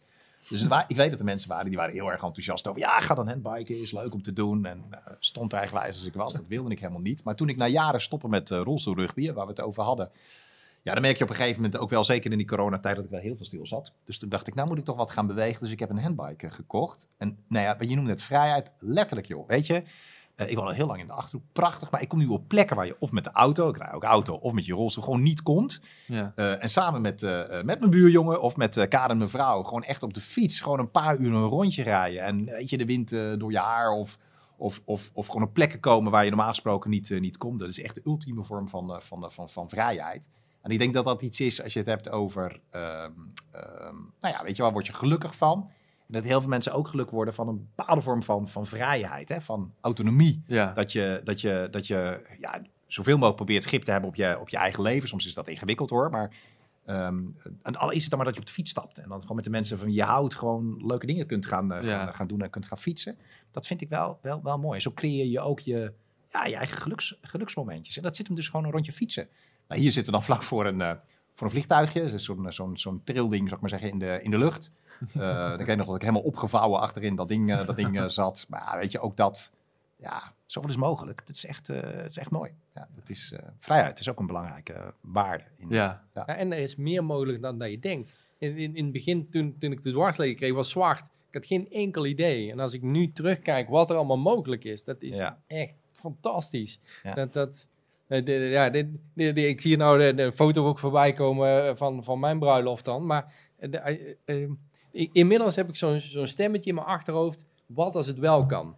Dus 0.50 0.62
ik 0.86 0.96
weet 0.96 1.10
dat 1.10 1.18
er 1.18 1.24
mensen 1.24 1.48
waren 1.48 1.66
die 1.66 1.76
waren 1.76 1.94
heel 1.94 2.10
erg 2.10 2.22
enthousiast 2.22 2.68
over. 2.68 2.80
Ja, 2.80 3.00
ga 3.00 3.14
dan 3.14 3.28
handbiken, 3.28 3.80
is 3.80 3.92
leuk 3.92 4.14
om 4.14 4.22
te 4.22 4.32
doen. 4.32 4.66
En 4.66 4.84
eh, 4.90 4.98
stond 5.18 5.52
eigenwijs 5.52 5.94
als 5.94 6.04
ik 6.04 6.14
was, 6.14 6.32
dat 6.32 6.46
wilde 6.48 6.70
ik 6.70 6.78
helemaal 6.78 7.00
niet. 7.00 7.24
Maar 7.24 7.34
toen 7.34 7.48
ik 7.48 7.56
na 7.56 7.66
jaren 7.66 8.00
stoppen 8.00 8.30
met 8.30 8.50
uh, 8.50 8.60
rolstoelrugby, 8.62 9.32
waar 9.32 9.44
we 9.44 9.50
het 9.50 9.60
over 9.60 9.82
hadden. 9.82 10.10
Ja, 10.82 10.92
dan 10.92 11.02
merk 11.02 11.16
je 11.16 11.24
op 11.24 11.30
een 11.30 11.36
gegeven 11.36 11.62
moment 11.62 11.80
ook 11.80 11.90
wel, 11.90 12.04
zeker 12.04 12.30
in 12.30 12.38
die 12.38 12.46
coronatijd, 12.46 12.96
dat 12.96 13.04
ik 13.04 13.10
wel 13.10 13.20
heel 13.20 13.36
veel 13.36 13.44
stil 13.44 13.66
zat. 13.66 13.92
Dus 14.04 14.18
toen 14.18 14.28
dacht 14.28 14.46
ik, 14.46 14.54
nou 14.54 14.68
moet 14.68 14.78
ik 14.78 14.84
toch 14.84 14.96
wat 14.96 15.10
gaan 15.10 15.26
bewegen. 15.26 15.60
Dus 15.62 15.70
ik 15.70 15.78
heb 15.78 15.90
een 15.90 15.98
handbike 15.98 16.46
eh, 16.46 16.52
gekocht. 16.52 17.08
En 17.16 17.38
nou 17.48 17.64
ja, 17.64 17.76
je 17.88 17.94
noemde 17.94 18.10
het 18.10 18.22
vrijheid, 18.22 18.70
letterlijk 18.78 19.28
joh. 19.28 19.48
Weet 19.48 19.66
je, 19.66 19.74
eh, 19.74 19.82
ik 20.48 20.56
woon 20.56 20.66
al 20.66 20.72
heel 20.72 20.86
lang 20.86 21.00
in 21.00 21.06
de 21.06 21.12
Achterhoek, 21.12 21.46
prachtig. 21.52 21.90
Maar 21.90 22.02
ik 22.02 22.08
kom 22.08 22.18
nu 22.18 22.26
op 22.26 22.48
plekken 22.48 22.76
waar 22.76 22.86
je 22.86 22.96
of 22.98 23.12
met 23.12 23.24
de 23.24 23.30
auto, 23.30 23.68
ik 23.68 23.76
rij 23.76 23.92
ook 23.92 24.04
auto, 24.04 24.34
of 24.34 24.52
met 24.52 24.66
je 24.66 24.72
rolstoel 24.72 25.04
gewoon 25.04 25.22
niet 25.22 25.42
komt. 25.42 25.80
Ja. 26.06 26.32
Eh, 26.36 26.62
en 26.62 26.68
samen 26.68 27.00
met, 27.00 27.22
eh, 27.22 27.58
eh, 27.58 27.64
met 27.64 27.78
mijn 27.78 27.90
buurjongen 27.90 28.42
of 28.42 28.56
met 28.56 28.76
eh 28.76 28.88
Karen, 28.88 29.18
mijn 29.18 29.30
vrouw, 29.30 29.62
gewoon 29.62 29.84
echt 29.84 30.02
op 30.02 30.14
de 30.14 30.20
fiets, 30.20 30.60
gewoon 30.60 30.78
een 30.78 30.90
paar 30.90 31.16
uur 31.16 31.32
een 31.32 31.44
rondje 31.44 31.82
rijden. 31.82 32.22
En 32.22 32.44
weet 32.44 32.70
je, 32.70 32.76
de 32.76 32.84
wind 32.84 33.12
eh, 33.12 33.32
door 33.38 33.50
je 33.50 33.58
haar 33.58 33.90
of, 33.90 34.18
of, 34.56 34.80
of, 34.84 35.10
of 35.12 35.26
gewoon 35.26 35.42
op 35.42 35.54
plekken 35.54 35.80
komen 35.80 36.12
waar 36.12 36.24
je 36.24 36.30
normaal 36.30 36.48
gesproken 36.48 36.90
niet, 36.90 37.10
eh, 37.10 37.20
niet 37.20 37.36
komt. 37.36 37.58
Dat 37.58 37.68
is 37.68 37.82
echt 37.82 37.94
de 37.94 38.02
ultieme 38.04 38.44
vorm 38.44 38.68
van, 38.68 38.94
eh, 38.94 39.00
van, 39.00 39.32
van, 39.32 39.48
van 39.48 39.68
vrijheid. 39.68 40.30
En 40.62 40.70
ik 40.70 40.78
denk 40.78 40.94
dat 40.94 41.04
dat 41.04 41.22
iets 41.22 41.40
is 41.40 41.62
als 41.62 41.72
je 41.72 41.78
het 41.78 41.88
hebt 41.88 42.10
over, 42.10 42.60
ehm, 42.70 43.12
ehm, 43.50 43.96
nou 44.20 44.34
ja, 44.34 44.42
weet 44.42 44.56
je 44.56 44.62
waar 44.62 44.72
word 44.72 44.86
je 44.86 44.92
gelukkig 44.92 45.36
van? 45.36 45.70
Dat 46.10 46.24
heel 46.24 46.40
veel 46.40 46.50
mensen 46.50 46.72
ook 46.72 46.88
gelukkig 46.88 47.14
worden 47.14 47.34
van 47.34 47.48
een 47.48 47.68
bepaalde 47.76 48.00
vorm 48.02 48.22
van, 48.22 48.48
van 48.48 48.66
vrijheid, 48.66 49.28
hè? 49.28 49.40
van 49.40 49.74
autonomie. 49.80 50.42
Ja. 50.46 50.72
Dat 50.72 50.92
je, 50.92 51.20
dat 51.24 51.40
je, 51.40 51.68
dat 51.70 51.86
je 51.86 52.26
ja, 52.38 52.62
zoveel 52.86 53.14
mogelijk 53.14 53.36
probeert 53.36 53.64
grip 53.64 53.82
te 53.82 53.90
hebben 53.90 54.08
op 54.10 54.16
je, 54.16 54.38
op 54.40 54.48
je 54.48 54.56
eigen 54.56 54.82
leven. 54.82 55.08
Soms 55.08 55.26
is 55.26 55.34
dat 55.34 55.48
ingewikkeld 55.48 55.90
hoor, 55.90 56.10
maar 56.10 56.34
ehm 56.86 57.18
en 57.62 57.76
al 57.76 57.90
is 57.90 58.00
het 58.00 58.10
dan 58.10 58.18
maar 58.18 58.26
dat 58.26 58.34
je 58.34 58.40
op 58.40 58.46
de 58.46 58.52
fiets 58.52 58.70
stapt. 58.70 58.98
En 58.98 59.08
dan 59.08 59.20
gewoon 59.20 59.36
met 59.36 59.44
de 59.44 59.50
mensen 59.50 59.78
van 59.78 59.92
je 59.92 60.02
houdt 60.02 60.34
gewoon 60.34 60.86
leuke 60.86 61.06
dingen 61.06 61.26
kunt 61.26 61.46
gaan, 61.46 61.72
eh, 61.72 61.84
Ja. 61.84 62.04
gaan, 62.04 62.14
gaan 62.14 62.26
doen 62.26 62.40
en 62.42 62.50
kunt 62.50 62.66
gaan 62.66 62.78
fietsen. 62.78 63.18
Dat 63.50 63.66
vind 63.66 63.80
ik 63.80 63.88
wel, 63.88 64.18
wel, 64.22 64.42
wel 64.42 64.58
mooi. 64.58 64.76
En 64.76 64.82
zo 64.82 64.92
creëer 64.94 65.26
je 65.26 65.40
ook 65.40 65.60
je, 65.60 65.92
ja, 66.30 66.44
je 66.46 66.56
eigen 66.56 66.78
geluks, 66.78 67.18
geluksmomentjes. 67.22 67.96
En 67.96 68.02
dat 68.02 68.16
zit 68.16 68.26
hem 68.26 68.36
dus 68.36 68.48
gewoon 68.48 68.64
een 68.64 68.72
rondje 68.72 68.92
fietsen. 68.92 69.28
Nou, 69.68 69.80
hier 69.80 69.92
zitten 69.92 70.12
we 70.12 70.18
dan 70.18 70.26
vlak 70.26 70.42
voor 70.42 70.66
een, 70.66 70.80
eh, 70.80 70.92
voor 71.34 71.46
een 71.46 71.52
vliegtuigje. 71.52 72.06
Dus 72.10 72.24
zo'n 72.24 72.52
zo'n 72.52 72.78
zo'n 72.78 73.00
trilding, 73.04 73.42
zou 73.42 73.54
ik 73.54 73.60
maar 73.60 73.70
zeggen, 73.70 73.90
in 73.90 73.98
de, 73.98 74.20
in 74.22 74.30
de 74.30 74.38
lucht. 74.38 74.70
Eh 75.14 75.48
dan 75.48 75.56
weet 75.58 75.68
ik 75.68 75.76
nog 75.76 75.86
dat 75.86 75.94
ik 75.94 76.00
helemaal 76.02 76.22
opgevouwen 76.22 76.80
achterin 76.80 77.14
dat 77.14 77.28
ding, 77.28 77.50
eh, 77.52 77.66
dat 77.66 77.76
ding 77.76 77.98
eh, 77.98 78.08
zat. 78.08 78.46
Maar 78.48 78.78
weet 78.78 78.92
je, 78.92 79.00
ook 79.00 79.16
dat, 79.16 79.52
ja, 79.96 80.32
zoveel 80.46 80.70
is 80.70 80.76
mogelijk. 80.76 81.20
Het 81.20 81.28
is 81.36 81.46
echt, 81.46 81.68
eh, 81.68 81.80
het 81.82 82.10
is 82.10 82.18
echt 82.18 82.30
mooi. 82.30 82.50
Ja, 82.74 82.88
het 82.94 83.10
is, 83.10 83.32
eh, 83.32 83.48
vrijheid 83.58 84.00
is 84.00 84.08
ook 84.10 84.18
een 84.18 84.26
belangrijke 84.26 84.94
waarde. 85.00 85.44
In, 85.56 85.68
Ja. 85.68 86.04
Ja, 86.14 86.26
en 86.26 86.52
er 86.52 86.58
is 86.58 86.76
meer 86.76 87.04
mogelijk 87.04 87.42
dan 87.42 87.58
dat 87.58 87.70
je 87.70 87.78
denkt. 87.78 88.18
In, 88.38 88.56
in, 88.56 88.74
in 88.76 88.84
het 88.84 88.92
begin, 88.92 89.28
toen, 89.30 89.56
toen 89.58 89.72
ik 89.72 89.82
de 89.82 89.90
dwarsleger 89.92 90.34
kreeg, 90.36 90.52
was 90.54 90.70
zwart. 90.70 91.04
Ik 91.04 91.34
had 91.36 91.46
geen 91.46 91.70
enkel 91.70 92.06
idee. 92.06 92.50
En 92.50 92.60
als 92.60 92.72
ik 92.72 92.82
nu 92.82 93.12
terugkijk 93.12 93.68
wat 93.68 93.90
er 93.90 93.96
allemaal 93.96 94.18
mogelijk 94.18 94.64
is, 94.64 94.84
dat 94.84 95.02
is 95.02 95.16
Ja. 95.16 95.38
echt 95.46 95.74
fantastisch. 95.92 96.80
Ja. 97.02 97.14
Dat, 97.14 97.32
dat, 97.32 97.66
de, 98.06 98.32
ja, 98.32 98.70
dit- 98.70 98.86
de- 99.14 99.32
de- 99.32 99.48
ik 99.48 99.60
zie 99.60 99.76
nou 99.76 99.98
de, 99.98 100.14
de 100.14 100.32
foto 100.32 100.66
ook 100.66 100.78
voorbij 100.78 101.12
komen 101.12 101.76
van, 101.76 102.04
van 102.04 102.20
mijn 102.20 102.38
bruiloft 102.38 102.84
dan. 102.84 103.06
Maar 103.06 103.32
de, 103.58 104.16
inmiddels 104.92 105.56
heb 105.56 105.68
ik 105.68 105.76
zo'n 105.76 106.26
stemmetje 106.26 106.70
in 106.70 106.74
mijn 106.74 106.86
achterhoofd. 106.86 107.46
Wat 107.66 107.94
als 107.94 108.06
het 108.06 108.18
wel 108.18 108.46
kan? 108.46 108.76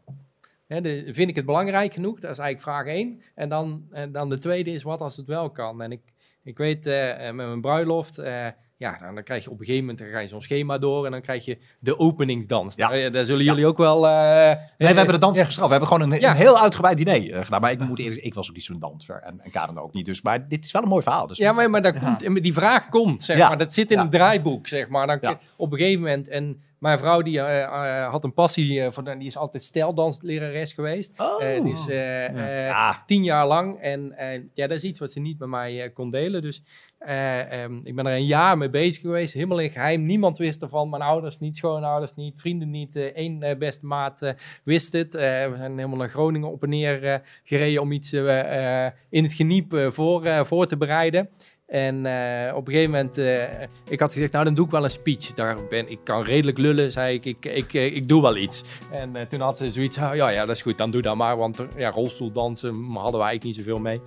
Vind 1.06 1.28
ik 1.28 1.36
het 1.36 1.46
belangrijk 1.46 1.92
genoeg? 1.92 2.20
Dat 2.20 2.30
is 2.30 2.38
eigenlijk 2.38 2.60
vraag 2.60 2.94
één. 2.94 3.22
En 3.34 3.48
dan, 3.48 3.86
en 3.90 4.12
dan 4.12 4.28
de 4.28 4.38
tweede 4.38 4.70
is 4.70 4.82
wat 4.82 5.00
als 5.00 5.16
het 5.16 5.26
wel 5.26 5.50
kan? 5.50 5.82
En 5.82 5.92
ik, 5.92 6.00
ik 6.42 6.58
weet 6.58 6.86
eh, 6.86 7.28
eh, 7.28 7.34
met 7.34 7.46
mijn 7.46 7.60
bruiloft, 7.60 8.18
eh, 8.18 8.48
ja, 8.82 8.96
dan, 9.00 9.14
dan 9.14 9.24
krijg 9.24 9.44
je 9.44 9.50
op 9.50 9.58
een 9.58 9.64
gegeven 9.64 9.86
moment 9.86 10.02
dan 10.04 10.12
ga 10.12 10.18
je 10.18 10.26
zo'n 10.26 10.42
schema 10.42 10.78
door 10.78 11.04
en 11.04 11.10
dan 11.10 11.20
krijg 11.20 11.44
je 11.44 11.58
de 11.78 11.98
openingsdans. 11.98 12.74
Ja. 12.74 12.88
Nou, 12.88 13.10
daar 13.10 13.24
zullen 13.24 13.44
Ja. 13.44 13.50
jullie 13.50 13.66
ook 13.66 13.76
wel. 13.76 14.06
eh, 14.08 14.12
Nee, 14.46 14.58
we 14.76 14.84
hebben 14.86 15.06
de 15.06 15.18
dans 15.18 15.38
ja. 15.38 15.44
gestraft. 15.44 15.68
We 15.70 15.74
hebben 15.76 15.92
gewoon 15.96 16.12
een, 16.12 16.24
een 16.24 16.36
heel 16.36 16.58
uitgebreid 16.60 16.96
diner 16.96 17.32
eh, 17.32 17.44
gedaan. 17.44 17.60
Maar 17.60 17.70
ik 17.70 17.78
moet 17.78 17.98
eerlijk 17.98 18.20
ik 18.20 18.34
was 18.34 18.48
ook 18.48 18.54
niet 18.54 18.64
zo'n 18.64 18.78
danser. 18.78 19.20
En, 19.22 19.40
en 19.40 19.50
Karen 19.50 19.78
ook 19.78 19.92
niet. 19.92 20.06
Dus, 20.06 20.22
maar 20.22 20.48
dit 20.48 20.64
is 20.64 20.72
wel 20.72 20.82
een 20.82 20.88
mooi 20.88 21.02
verhaal. 21.02 21.26
Dus 21.26 21.38
Ja, 21.38 21.52
maar, 21.52 21.70
maar, 21.70 21.82
daar 21.82 21.98
komt, 21.98 22.42
die 22.42 22.52
vraag 22.52 22.88
komt, 22.88 23.22
zeg 23.22 23.38
maar. 23.38 23.58
Dat 23.58 23.74
zit 23.74 23.90
in 23.90 23.98
een 23.98 24.10
draaiboek, 24.10 24.66
zeg 24.66 24.88
maar. 24.88 25.20
Dan. 25.20 25.38
Op 25.56 25.72
een 25.72 25.78
gegeven 25.78 26.00
moment, 26.00 26.28
en 26.28 26.62
mijn 26.82 26.98
vrouw 26.98 27.22
die 27.22 27.40
eh, 27.40 27.62
eh, 27.62 28.10
had 28.10 28.24
een 28.24 28.34
passie, 28.34 28.80
eh, 28.80 28.90
voor, 28.90 29.04
die 29.18 29.26
is 29.26 29.36
altijd 29.36 29.62
stijldanslerares 29.62 30.72
geweest. 30.72 31.20
Oh. 31.20 31.62
Die 31.62 31.72
is 31.72 31.86
Ja. 31.86 33.02
tien 33.06 33.24
jaar 33.24 33.46
lang. 33.46 33.80
En 33.80 34.14
ja, 34.54 34.66
dat 34.66 34.76
is 34.76 34.84
iets 34.84 34.98
wat 34.98 35.12
ze 35.12 35.20
niet 35.20 35.38
met 35.38 35.48
mij 35.48 35.90
kon 35.90 36.08
delen. 36.08 36.42
Dus 36.42 36.62
eh, 37.04 37.62
ehm, 37.62 37.80
ik 37.82 37.94
ben 37.94 38.06
er 38.06 38.12
een 38.12 38.26
jaar 38.26 38.58
mee 38.58 38.70
bezig 38.70 39.00
geweest. 39.00 39.34
Helemaal 39.34 39.58
in 39.58 39.70
geheim. 39.70 40.06
Niemand 40.06 40.38
wist 40.38 40.62
ervan. 40.62 40.88
Mijn 40.88 41.02
ouders 41.02 41.38
niet, 41.38 41.56
schoonouders 41.56 42.14
niet, 42.14 42.40
vrienden 42.40 42.70
niet. 42.70 43.10
Eén 43.14 43.56
beste 43.58 43.86
maat 43.86 44.34
wist 44.64 44.92
het. 44.92 45.14
Eh, 45.14 45.22
we 45.22 45.54
zijn 45.56 45.76
helemaal 45.76 45.98
naar 45.98 46.08
Groningen 46.08 46.50
op 46.52 46.62
en 46.62 46.68
neer 46.68 47.04
eh, 47.04 47.18
gereden 47.44 47.80
om 47.82 47.92
iets 47.92 48.12
in 48.12 49.22
het 49.22 49.32
geniep 49.32 49.86
voor, 49.88 50.46
voor 50.46 50.66
te 50.66 50.76
bereiden. 50.76 51.28
En 51.72 52.06
eh, 52.06 52.54
op 52.56 52.66
een 52.66 52.72
gegeven 52.72 52.90
moment, 52.90 53.18
eh, 53.18 53.62
ik 53.88 54.00
had 54.00 54.12
gezegd, 54.12 54.32
nou 54.32 54.44
dan 54.44 54.54
doe 54.54 54.64
ik 54.64 54.70
wel 54.70 54.84
een 54.84 54.90
speech. 54.90 55.26
Daar 55.34 55.56
ben, 55.68 55.90
ik 55.90 55.98
kan 56.04 56.22
redelijk 56.22 56.58
lullen, 56.58 56.92
zei 56.92 57.14
ik, 57.14 57.24
ik, 57.24 57.44
ik, 57.44 57.74
eh, 57.74 57.96
ik 57.96 58.08
doe 58.08 58.22
wel 58.22 58.36
iets. 58.36 58.64
En 58.90 59.28
toen 59.28 59.40
had 59.40 59.58
ze 59.58 59.70
zoiets, 59.70 59.98
ah, 59.98 60.14
ja, 60.14 60.28
ja, 60.28 60.46
dat 60.46 60.56
is 60.56 60.62
goed, 60.62 60.78
dan 60.78 60.90
doe 60.90 61.02
dat 61.02 61.16
maar. 61.16 61.36
Want 61.36 61.66
ja, 61.76 61.90
rolstoeldansen 61.90 62.74
hadden 62.74 63.20
we 63.20 63.26
eigenlijk 63.26 63.44
niet 63.44 63.54
zoveel 63.54 63.78
mee. 63.78 64.00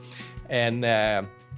En 0.48 0.80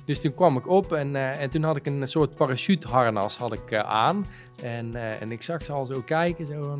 dus 0.05 0.21
toen 0.21 0.33
kwam 0.33 0.57
ik 0.57 0.67
op 0.67 0.93
en, 0.93 1.15
en 1.15 1.49
toen 1.49 1.63
had 1.63 1.75
ik 1.75 1.85
een 1.85 2.07
soort 2.07 2.35
parachuteharnas 2.35 3.37
had 3.37 3.53
ik, 3.53 3.73
aan. 3.73 4.25
En, 4.61 4.95
en 5.19 5.31
ik 5.31 5.41
zag 5.41 5.63
ze 5.63 5.71
al 5.71 5.85
zo 5.85 6.01
kijken, 6.01 6.45
zo 6.45 6.61
van, 6.61 6.79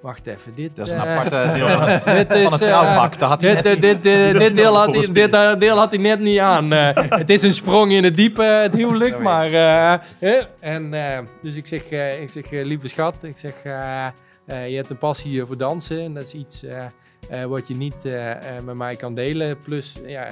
wacht 0.00 0.26
even, 0.26 0.54
dit... 0.54 0.76
Dat 0.76 0.86
is 0.86 0.92
een 0.92 0.98
eh, 0.98 1.10
aparte 1.10 1.50
deel 1.54 1.68
van 1.68 1.88
het, 1.88 2.02
van 2.02 2.52
het 2.52 2.60
trouwpak. 2.60 3.18
Daar 3.18 3.28
had 3.28 3.40
hij 3.40 3.54
dit, 3.54 3.64
net 3.64 3.74
eh, 3.74 3.80
dit, 3.80 4.06
eh, 4.06 4.38
dit, 4.46 4.54
deel 4.54 4.76
had 4.76 4.94
hij, 4.94 5.12
dit 5.12 5.60
deel 5.60 5.76
had 5.76 5.90
hij 5.90 6.00
net 6.00 6.20
niet 6.20 6.38
aan. 6.38 6.70
Het 7.20 7.30
is 7.30 7.42
een 7.42 7.52
sprong 7.52 7.92
in 7.92 8.04
het 8.04 8.16
diepe, 8.16 8.42
het 8.42 8.74
huwelijk. 8.74 9.18
Maar, 9.18 9.52
en, 10.60 10.90
dus 11.42 11.56
ik 11.56 11.66
zeg, 11.66 11.90
ik 12.20 12.30
zeg 12.30 12.50
lieve 12.50 12.88
schat, 12.88 13.14
ik 13.20 13.36
zeg, 13.36 13.54
je 14.44 14.76
hebt 14.76 14.90
een 14.90 14.98
passie 14.98 15.44
voor 15.44 15.56
dansen. 15.56 16.00
En 16.00 16.14
dat 16.14 16.22
is 16.22 16.32
iets 16.32 16.64
wat 17.48 17.68
je 17.68 17.74
niet 17.74 18.04
met 18.64 18.74
mij 18.74 18.96
kan 18.96 19.14
delen. 19.14 19.60
Plus, 19.60 19.96
ja, 20.06 20.26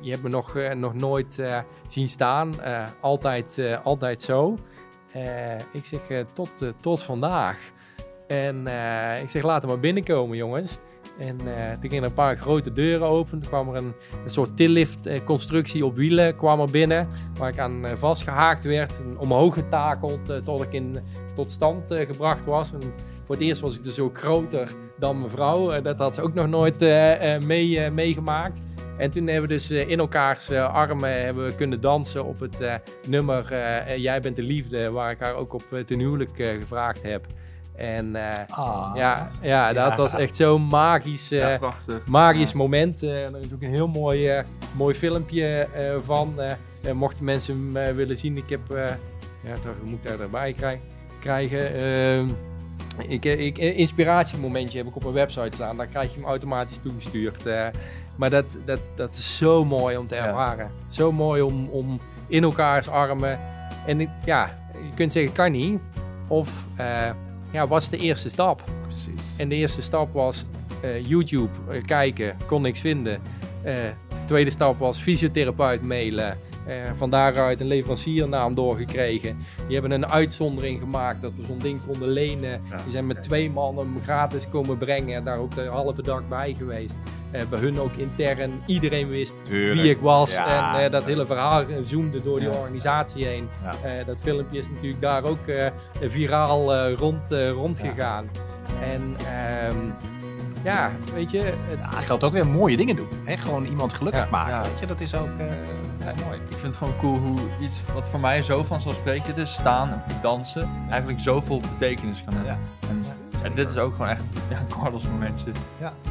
je 0.00 0.10
hebt 0.10 0.22
me 0.22 0.28
nog, 0.28 0.56
nog 0.74 0.94
nooit 0.94 1.42
zien 1.86 2.08
staan. 2.08 2.54
Altijd, 3.00 3.60
altijd 3.82 4.22
zo. 4.22 4.58
Eh, 5.12 5.54
ik 5.72 5.84
zeg, 5.84 6.08
eh, 6.08 6.24
tot, 6.32 6.62
eh, 6.62 6.68
tot 6.80 7.02
vandaag. 7.02 7.58
En 8.26 8.66
ik 9.22 9.28
zeg, 9.28 9.42
laten 9.42 9.68
maar 9.68 9.80
binnenkomen, 9.80 10.36
jongens. 10.36 10.78
En 11.18 11.36
toen 11.36 11.90
gingen 11.90 12.02
er 12.02 12.08
een 12.08 12.14
paar 12.14 12.36
grote 12.36 12.72
deuren 12.72 13.06
open. 13.06 13.40
Toen 13.40 13.48
kwam 13.48 13.68
er 13.68 13.74
een, 13.74 13.94
een 14.24 14.30
soort 14.30 14.56
tillift-constructie 14.56 15.84
op 15.84 15.96
wielen 15.96 16.36
kwam 16.36 16.60
er 16.60 16.70
binnen. 16.70 17.08
Waar 17.38 17.48
ik 17.48 17.58
aan 17.58 17.86
eh, 17.86 17.92
vastgehaakt 17.96 18.64
werd. 18.64 19.02
Omhoog 19.18 19.54
getakeld 19.54 20.44
tot 20.44 20.62
ik 20.62 20.72
in, 20.72 20.98
tot 21.34 21.50
stand 21.50 21.94
gebracht 21.94 22.44
was. 22.44 22.72
En 22.72 22.80
voor 23.24 23.34
het 23.34 23.44
eerst 23.44 23.60
was 23.60 23.78
ik 23.78 23.84
dus 23.84 23.98
ook 23.98 24.18
groter 24.18 24.68
dan 24.98 25.18
mijn 25.18 25.30
vrouw. 25.30 25.72
Eh, 25.72 25.82
dat 25.82 25.98
had 25.98 26.14
ze 26.14 26.22
ook 26.22 26.34
nog 26.34 26.48
nooit 26.48 26.80
mee, 27.46 27.90
meegemaakt. 27.90 28.60
En 29.02 29.10
toen 29.10 29.26
hebben 29.26 29.48
we 29.48 29.54
dus 29.54 29.70
eh, 29.70 29.88
in 29.88 29.98
elkaars 29.98 30.48
eh, 30.50 30.74
armen 30.74 31.24
hebben 31.24 31.46
we 31.46 31.54
kunnen 31.54 31.80
dansen 31.80 32.24
op 32.24 32.40
het 32.40 32.60
eh, 32.60 32.74
nummer 33.08 33.54
Jij 33.98 34.20
bent 34.20 34.36
de 34.36 34.42
liefde. 34.42 34.90
Waar 34.90 35.10
ik 35.10 35.18
haar 35.20 35.34
ook 35.34 35.52
op 35.54 35.62
uh, 35.70 35.80
ten 35.84 35.98
huwelijk 35.98 36.38
eh, 36.38 36.60
gevraagd 36.60 37.02
heb. 37.02 37.26
En 37.76 38.16
eh, 38.16 38.32
Ah. 38.48 38.92
ja, 38.96 39.30
ja, 39.42 39.72
dat 39.72 39.90
Ja. 39.90 39.96
was 39.96 40.14
echt 40.14 40.36
zo'n 40.36 40.62
magisch, 40.66 41.30
eh, 41.32 41.38
Ja, 41.38 41.58
magisch 42.06 42.50
Ja. 42.50 42.56
moment. 42.56 43.02
Eh, 43.02 43.24
er 43.24 43.40
is 43.40 43.52
ook 43.54 43.62
een 43.62 43.70
heel 43.70 43.88
mooi, 43.88 44.28
eh, 44.28 44.44
mooi 44.76 44.94
filmpje 44.94 45.46
eh, 45.46 45.94
van. 46.04 46.34
mochten 46.94 47.24
mensen 47.24 47.70
hem 47.74 47.94
willen 47.96 48.16
zien, 48.16 48.36
ik 48.36 48.48
heb... 48.48 48.70
eh 48.70 48.84
ja, 49.44 49.54
toch, 49.54 49.72
ik 49.82 49.90
moet 49.90 50.02
daar 50.02 50.20
erbij 50.20 50.52
krij- 50.52 50.80
krijgen. 51.20 51.74
Ehm, 51.74 52.26
ik, 53.08 53.24
ik, 53.24 53.58
een 53.58 53.74
inspiratiemomentje 53.74 54.78
heb 54.78 54.86
ik 54.86 54.96
op 54.96 55.02
mijn 55.02 55.14
website 55.14 55.48
staan. 55.56 55.76
Daar 55.76 55.86
krijg 55.86 56.12
je 56.12 56.18
hem 56.18 56.28
automatisch 56.28 56.78
toegestuurd. 56.78 57.46
Maar 58.16 58.30
dat, 58.30 58.44
dat, 58.64 58.80
dat 58.96 59.14
is 59.14 59.36
zo 59.36 59.64
mooi 59.64 59.96
om 59.96 60.06
te 60.06 60.14
Ja. 60.14 60.26
ervaren. 60.26 60.70
Zo 60.88 61.12
mooi 61.12 61.42
om, 61.42 61.68
om 61.68 62.00
in 62.26 62.42
elkaars 62.42 62.88
armen. 62.88 63.38
En 63.86 64.00
ik- 64.00 64.08
ja, 64.24 64.58
je 64.72 64.94
kunt 64.94 65.12
zeggen, 65.12 65.32
kan 65.32 65.52
niet. 65.52 65.80
Of 66.28 66.66
eh, 66.76 67.10
ja, 67.50 67.66
wat 67.66 67.82
is 67.82 67.88
de 67.88 67.96
eerste 67.96 68.28
stap? 68.28 68.64
Precies. 68.82 69.34
En 69.38 69.48
de 69.48 69.54
eerste 69.54 69.80
stap 69.82 70.12
was 70.12 70.44
eh, 70.80 71.04
YouTube 71.04 71.50
eh, 71.70 71.82
kijken, 71.84 72.36
kon 72.46 72.62
niks 72.62 72.80
vinden. 72.80 73.20
De 73.62 73.92
tweede 74.26 74.50
stap 74.50 74.78
was 74.78 74.98
fysiotherapeut 75.00 75.82
mailen. 75.82 76.36
Van 76.96 77.10
daaruit 77.10 77.60
een 77.60 77.66
leveranciernaam 77.66 78.54
doorgekregen. 78.54 79.36
Die 79.66 79.72
hebben 79.72 79.90
een 79.90 80.06
uitzondering 80.10 80.80
gemaakt 80.80 81.22
dat 81.22 81.32
we 81.36 81.44
zo'n 81.44 81.58
ding 81.58 81.80
konden 81.86 82.08
lenen. 82.08 82.60
Die 82.82 82.90
zijn 82.90 83.06
met 83.06 83.22
twee 83.22 83.50
mannen 83.50 83.84
hem 83.84 84.02
gratis 84.02 84.48
komen 84.48 84.78
brengen. 84.78 85.24
Daar 85.24 85.38
ook 85.38 85.54
de 85.54 85.64
halve 85.66 86.02
dag 86.02 86.28
bij 86.28 86.54
geweest. 86.58 86.96
Eh, 87.32 87.42
bij 87.50 87.58
hun 87.58 87.80
ook 87.80 87.92
intern. 87.96 88.62
Iedereen 88.66 89.08
wist 89.08 89.44
Tuurlijk. 89.44 89.80
wie 89.80 89.90
ik 89.90 90.00
was. 90.00 90.32
Ja. 90.32 90.74
En 90.78 90.84
eh, 90.84 90.90
dat 90.90 91.04
hele 91.04 91.26
verhaal 91.26 91.64
zoomde 91.82 92.22
door 92.22 92.40
die 92.40 92.48
Ja. 92.48 92.54
organisatie 92.58 93.24
heen. 93.26 93.48
Ja. 93.62 93.88
Eh, 93.98 94.06
dat 94.06 94.20
filmpje 94.20 94.58
is 94.58 94.70
natuurlijk 94.70 95.02
daar 95.02 95.24
ook 95.24 95.46
eh, 95.46 95.66
viraal 96.00 96.74
eh, 96.74 96.94
rond, 96.94 97.32
rondgegaan. 97.54 98.28
En 98.82 99.16
ehm, 99.18 99.76
ja, 100.64 100.90
weet 101.14 101.30
je, 101.30 101.38
het, 101.42 101.78
Ja, 101.80 102.00
geldt 102.00 102.24
ook 102.24 102.32
weer 102.32 102.46
mooie 102.46 102.76
dingen 102.76 102.96
doen. 102.96 103.08
Hè? 103.24 103.36
Gewoon 103.36 103.64
iemand 103.64 103.94
gelukkig 103.94 104.24
Ja, 104.24 104.30
maken. 104.30 104.52
ja. 104.54 104.62
Weet 104.62 104.78
je? 104.80 104.86
Dat 104.86 105.00
is 105.00 105.14
ook 105.14 105.28
eh, 105.38 105.46
ja, 106.00 106.12
mooi. 106.24 106.36
Ik 106.48 106.56
vind 106.58 106.62
het 106.62 106.76
gewoon 106.76 106.96
cool 106.98 107.18
hoe 107.18 107.38
iets 107.60 107.80
wat 107.94 108.08
voor 108.08 108.20
mij 108.20 108.42
zo 108.42 108.62
vanzelfsprekend 108.64 109.36
is, 109.36 109.52
staan 109.52 109.88
of 110.06 110.20
dansen, 110.20 110.68
eigenlijk 110.90 111.20
zoveel 111.20 111.60
betekenis 111.60 112.22
kan 112.24 112.34
hebben. 112.34 112.52
Ja. 112.52 112.88
En, 112.88 113.04
en 113.42 113.54
dit 113.54 113.70
is 113.70 113.76
ook 113.76 113.92
gewoon 113.92 114.08
echt 114.08 114.22
ja, 114.50 114.58
een 114.58 114.66
Carlos 114.68 115.04
momentje. 115.08 115.52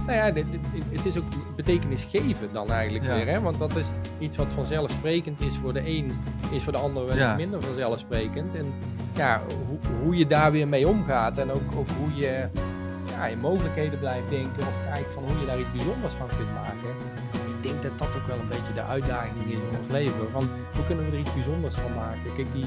nou 0.05 0.17
ja, 0.17 0.31
dit- 0.31 0.45
dit- 0.51 0.83
het 0.97 1.05
is 1.05 1.17
ook 1.17 1.23
betekenis 1.55 2.03
geven 2.11 2.49
dan 2.53 2.71
eigenlijk 2.71 3.05
Ja. 3.05 3.15
weer. 3.15 3.27
Hè? 3.27 3.41
Want 3.41 3.59
dat 3.59 3.75
is 3.75 3.87
iets 4.19 4.37
wat 4.37 4.51
vanzelfsprekend 4.51 5.41
is 5.41 5.57
voor 5.57 5.73
de 5.73 5.87
een, 5.97 6.11
is 6.51 6.63
voor 6.63 6.71
de 6.73 6.79
ander 6.79 7.05
wel 7.05 7.15
Ja. 7.17 7.35
minder 7.35 7.61
vanzelfsprekend. 7.61 8.55
En 8.55 8.73
ja, 9.15 9.41
hoe, 9.67 9.77
hoe 10.03 10.17
je 10.17 10.25
daar 10.27 10.51
weer 10.51 10.67
mee 10.67 10.87
omgaat 10.87 11.37
en 11.37 11.51
ook, 11.51 11.61
ook 11.77 11.87
hoe 11.99 12.15
je 12.15 12.47
ja, 13.09 13.25
in 13.27 13.39
mogelijkheden 13.39 13.99
blijft 13.99 14.29
denken 14.29 14.59
of 14.67 14.73
kijkt 14.93 15.11
van 15.11 15.23
hoe 15.23 15.39
je 15.39 15.45
daar 15.45 15.59
iets 15.59 15.71
bijzonders 15.71 16.13
van 16.13 16.27
kunt 16.27 16.53
maken. 16.53 16.89
Denk 17.71 17.83
dat 17.83 17.97
dat 17.97 18.21
ook 18.21 18.27
wel 18.27 18.39
een 18.39 18.47
beetje 18.47 18.73
de 18.73 18.83
uitdaging 18.83 19.45
is 19.45 19.53
in 19.53 19.77
ons 19.79 19.89
leven. 19.89 20.31
Van 20.31 20.49
hoe 20.75 20.85
kunnen 20.85 21.05
we 21.05 21.11
er 21.11 21.19
iets 21.19 21.33
bijzonders 21.33 21.75
van 21.75 21.93
maken? 21.93 22.35
Kijk, 22.35 22.47
die, 22.53 22.65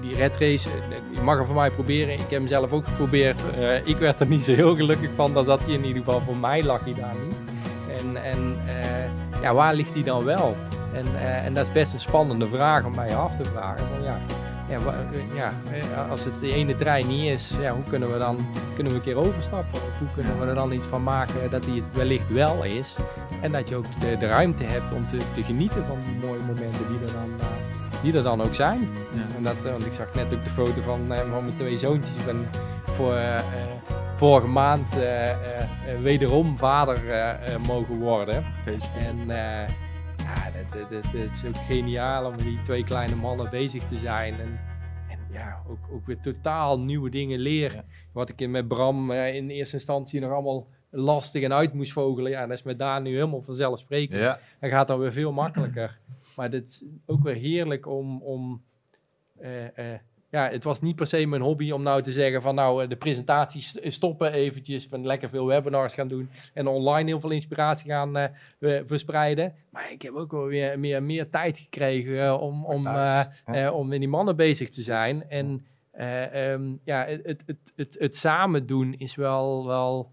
die, 0.00 0.14
red 0.14 0.36
race, 0.36 0.70
eh, 0.70 0.96
je 1.14 1.20
mag 1.20 1.38
er 1.38 1.46
voor 1.46 1.54
mij 1.54 1.70
proberen. 1.70 2.12
Ik 2.12 2.20
heb 2.20 2.30
hem 2.30 2.46
zelf 2.46 2.72
ook 2.72 2.86
geprobeerd. 2.86 3.40
Eh, 3.54 3.86
ik 3.86 3.96
werd 3.96 4.20
er 4.20 4.26
niet 4.26 4.42
zo 4.42 4.54
heel 4.54 4.74
gelukkig 4.74 5.10
van. 5.14 5.32
Dan 5.32 5.44
zat 5.44 5.60
hij 5.60 5.74
in 5.74 5.84
ieder 5.84 6.02
geval, 6.02 6.20
voor 6.20 6.36
mij 6.36 6.62
lag 6.62 6.84
hij 6.84 6.94
daar 6.94 7.14
niet. 7.26 7.42
En, 7.98 8.24
en 8.24 8.58
eh, 8.66 9.42
ja, 9.42 9.54
waar 9.54 9.74
ligt 9.74 9.94
hij 9.94 10.02
dan 10.02 10.24
wel? 10.24 10.56
En, 10.92 11.06
eh, 11.16 11.44
en 11.44 11.54
dat 11.54 11.66
is 11.66 11.72
best 11.72 11.92
een 11.92 12.00
spannende 12.00 12.48
vraag 12.48 12.84
om 12.84 12.94
mij 12.94 13.16
af 13.16 13.36
te 13.36 13.44
vragen. 13.44 13.86
Van, 13.88 14.02
ja, 14.02 14.18
ja, 14.68 14.78
ja, 15.34 15.52
eh, 15.72 16.10
als 16.10 16.24
het 16.24 16.40
de 16.40 16.52
ene 16.52 16.76
trein 16.76 17.06
niet 17.06 17.24
is, 17.24 17.56
ja, 17.60 17.74
hoe 17.74 17.84
kunnen 17.88 18.12
we 18.12 18.18
dan 18.18 18.46
kunnen 18.74 18.92
we 18.92 18.98
een 18.98 19.04
keer 19.04 19.16
overstappen? 19.16 19.74
Of 19.74 19.98
hoe 19.98 20.08
kunnen 20.14 20.40
we 20.40 20.46
er 20.46 20.54
dan 20.54 20.72
iets 20.72 20.86
van 20.86 21.02
maken 21.02 21.50
dat 21.50 21.66
hij 21.66 21.74
het 21.74 21.84
wellicht 21.92 22.32
wel 22.32 22.64
is? 22.64 22.96
En 23.40 23.52
dat 23.52 23.68
je 23.68 23.76
ook 23.76 24.00
de, 24.00 24.16
de 24.18 24.26
ruimte 24.26 24.64
hebt 24.64 24.92
om 24.92 25.08
te, 25.08 25.18
te 25.34 25.42
genieten 25.42 25.84
van 25.86 25.98
die 26.06 26.28
mooie 26.28 26.40
momenten 26.40 26.88
die 26.88 26.98
er 27.06 27.12
dan, 27.12 27.30
eh, 27.40 28.02
die 28.02 28.16
er 28.16 28.22
dan 28.22 28.42
ook 28.42 28.54
zijn. 28.54 28.88
Ja. 29.12 29.36
En 29.36 29.42
dat, 29.42 29.56
eh, 29.64 29.70
want 29.70 29.86
ik 29.86 29.92
zag 29.92 30.14
net 30.14 30.34
ook 30.34 30.44
de 30.44 30.50
foto 30.50 30.82
van, 30.82 31.00
van 31.30 31.44
mijn 31.44 31.56
twee 31.56 31.78
zoontjes. 31.78 32.16
Ik 32.16 32.24
ben 32.24 32.48
voor, 32.84 33.16
vorige 34.16 34.46
maand 34.46 34.88
wederom 36.02 36.56
vader 36.56 37.00
mogen 37.66 37.98
worden. 37.98 38.44
En 38.98 39.30
ja, 40.28 40.50
dat 40.88 41.14
is 41.14 41.44
ook 41.44 41.56
geniaal 41.56 42.24
om 42.24 42.30
met 42.30 42.44
die 42.44 42.60
twee 42.60 42.84
kleine 42.84 43.16
mannen 43.16 43.50
bezig 43.50 43.84
te 43.84 43.98
zijn. 43.98 44.34
En, 44.40 44.60
en 45.08 45.18
ja, 45.30 45.62
ook, 45.68 45.78
ook 45.92 46.06
weer 46.06 46.20
totaal 46.20 46.80
nieuwe 46.80 47.10
dingen 47.10 47.38
leren. 47.38 47.84
Wat 48.12 48.28
ik 48.28 48.40
in 48.40 48.50
met 48.50 48.68
Bram 48.68 49.10
eh, 49.10 49.34
in 49.34 49.50
eerste 49.50 49.76
instantie 49.76 50.20
nog 50.20 50.32
allemaal 50.32 50.68
lastig 50.90 51.42
en 51.42 51.52
uit 51.52 51.72
moest 51.72 51.92
vogelen. 51.92 52.30
Ja, 52.30 52.46
dat 52.46 52.56
is 52.56 52.62
met 52.62 52.78
Daan 52.78 53.02
nu 53.02 53.14
helemaal 53.14 53.42
vanzelfsprekend. 53.42 54.20
Ja. 54.20 54.40
Dat 54.60 54.70
gaat 54.70 54.86
dan 54.86 54.98
weer 54.98 55.12
veel 55.12 55.32
makkelijker. 55.32 55.98
Maar 56.36 56.50
het 56.50 56.68
is 56.68 56.84
ook 57.06 57.22
weer 57.22 57.34
heerlijk 57.34 57.86
om. 57.86 58.22
om 58.22 58.62
eh, 59.38 59.94
ja, 60.30 60.48
het 60.50 60.64
was 60.64 60.80
niet 60.80 60.96
per 60.96 61.06
se 61.06 61.26
mijn 61.26 61.42
hobby 61.42 61.70
om 61.70 61.82
nou 61.82 62.02
te 62.02 62.12
zeggen 62.12 62.42
van 62.42 62.54
nou 62.54 62.82
eh, 62.82 62.88
de 62.88 62.96
presentaties 62.96 63.78
stoppen 63.82 64.32
eventjes, 64.32 64.86
van 64.86 65.06
lekker 65.06 65.28
veel 65.28 65.46
webinars 65.46 65.94
gaan 65.94 66.08
doen 66.08 66.30
en 66.54 66.66
online 66.66 67.08
heel 67.08 67.20
veel 67.20 67.30
inspiratie 67.30 67.90
gaan 67.90 68.16
eh, 68.16 68.28
verspreiden. 68.86 69.54
Maar 69.70 69.92
ik 69.92 70.02
heb 70.02 70.12
ook 70.12 70.30
wel 70.32 70.46
weer 70.46 70.78
meer, 70.78 71.02
meer 71.02 71.30
tijd 71.30 71.58
gekregen 71.58 72.24
eh, 72.24 72.40
om, 72.40 72.64
om, 72.64 72.86
eh, 72.86 73.20
eh, 73.44 73.74
om 73.74 73.88
met 73.88 73.98
die 73.98 74.08
mannen 74.08 74.36
bezig 74.36 74.70
te 74.70 74.82
zijn. 74.82 75.28
En 75.28 75.66
eh, 75.90 76.52
ehm, 76.52 76.76
ja, 76.84 77.04
het, 77.04 77.20
het, 77.26 77.42
het, 77.46 77.72
het, 77.76 77.96
het 77.98 78.16
samen 78.16 78.66
doen 78.66 78.94
is 78.98 79.14
wel, 79.14 79.66
wel, 79.66 80.10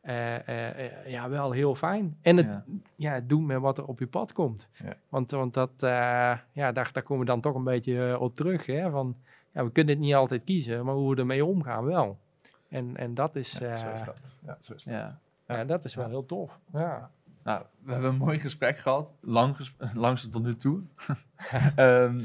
eh, 0.00 0.48
eh, 0.48 0.84
eh, 0.84 0.92
ja, 1.06 1.28
wel 1.28 1.52
heel 1.52 1.74
fijn. 1.74 2.16
En 2.22 2.36
het, 2.36 2.46
Ja. 2.46 2.64
ja, 2.96 3.12
het 3.12 3.28
doen 3.28 3.46
met 3.46 3.58
wat 3.60 3.78
er 3.78 3.84
op 3.86 3.98
je 3.98 4.06
pad 4.06 4.32
komt. 4.32 4.68
Ja. 4.84 4.94
Want, 5.08 5.30
want 5.30 5.54
dat, 5.54 5.70
eh, 5.76 6.32
ja, 6.52 6.72
daar, 6.72 6.90
daar 6.92 7.02
komen 7.02 7.24
we 7.24 7.30
dan 7.30 7.40
toch 7.40 7.54
een 7.54 7.64
beetje 7.64 8.08
eh, 8.08 8.20
op 8.20 8.34
terug. 8.36 8.66
Hè? 8.66 8.90
Van, 8.90 9.16
ja, 9.56 9.64
we 9.64 9.70
kunnen 9.70 9.94
het 9.94 10.04
niet 10.04 10.14
altijd 10.14 10.44
kiezen, 10.44 10.84
maar 10.84 10.94
hoe 10.94 11.14
we 11.14 11.20
ermee 11.20 11.44
omgaan 11.44 11.84
wel. 11.84 12.18
En, 12.68 12.96
en 12.96 13.14
dat, 13.14 13.36
is, 13.36 13.52
Ja, 13.52 13.76
zo 13.76 13.86
eh, 13.86 13.94
is 13.94 14.02
dat. 14.02 14.38
Ja, 14.46 14.56
zo 14.60 14.74
is 14.74 14.84
dat. 14.84 15.18
Ja. 15.46 15.56
ja, 15.56 15.64
dat 15.64 15.84
is 15.84 15.94
wel 15.94 16.08
heel 16.08 16.26
tof. 16.26 16.60
Ja. 16.72 17.10
Nou, 17.42 17.64
we 17.82 17.92
hebben 17.92 18.10
een 18.10 18.16
mooi 18.16 18.38
gesprek 18.38 18.78
gehad. 18.78 19.14
Lang 19.20 19.56
ges 19.56 19.74
langste 19.94 20.30
tot 20.30 20.42
nu 20.42 20.56
toe. 20.56 20.82
Ehm, 21.76 22.24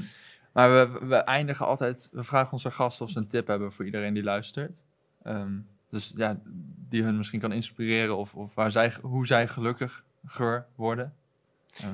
maar 0.53 0.69
we, 0.71 1.05
we 1.05 1.15
eindigen 1.15 1.65
altijd... 1.65 2.09
We 2.11 2.23
vragen 2.23 2.51
onze 2.51 2.71
gasten 2.71 3.05
of 3.05 3.11
ze 3.11 3.17
een 3.17 3.27
tip 3.27 3.47
hebben 3.47 3.71
voor 3.71 3.85
iedereen 3.85 4.13
die 4.13 4.23
luistert. 4.23 4.83
Ehm, 5.23 5.59
dus 5.89 6.13
ja, 6.15 6.39
die 6.89 7.03
hun 7.03 7.17
misschien 7.17 7.39
kan 7.39 7.51
inspireren 7.51 8.17
of, 8.17 8.35
of 8.35 8.53
waar 8.55 8.71
zij, 8.71 8.93
hoe 9.01 9.27
zij 9.27 9.47
gelukkiger 9.47 10.65
worden. 10.75 11.13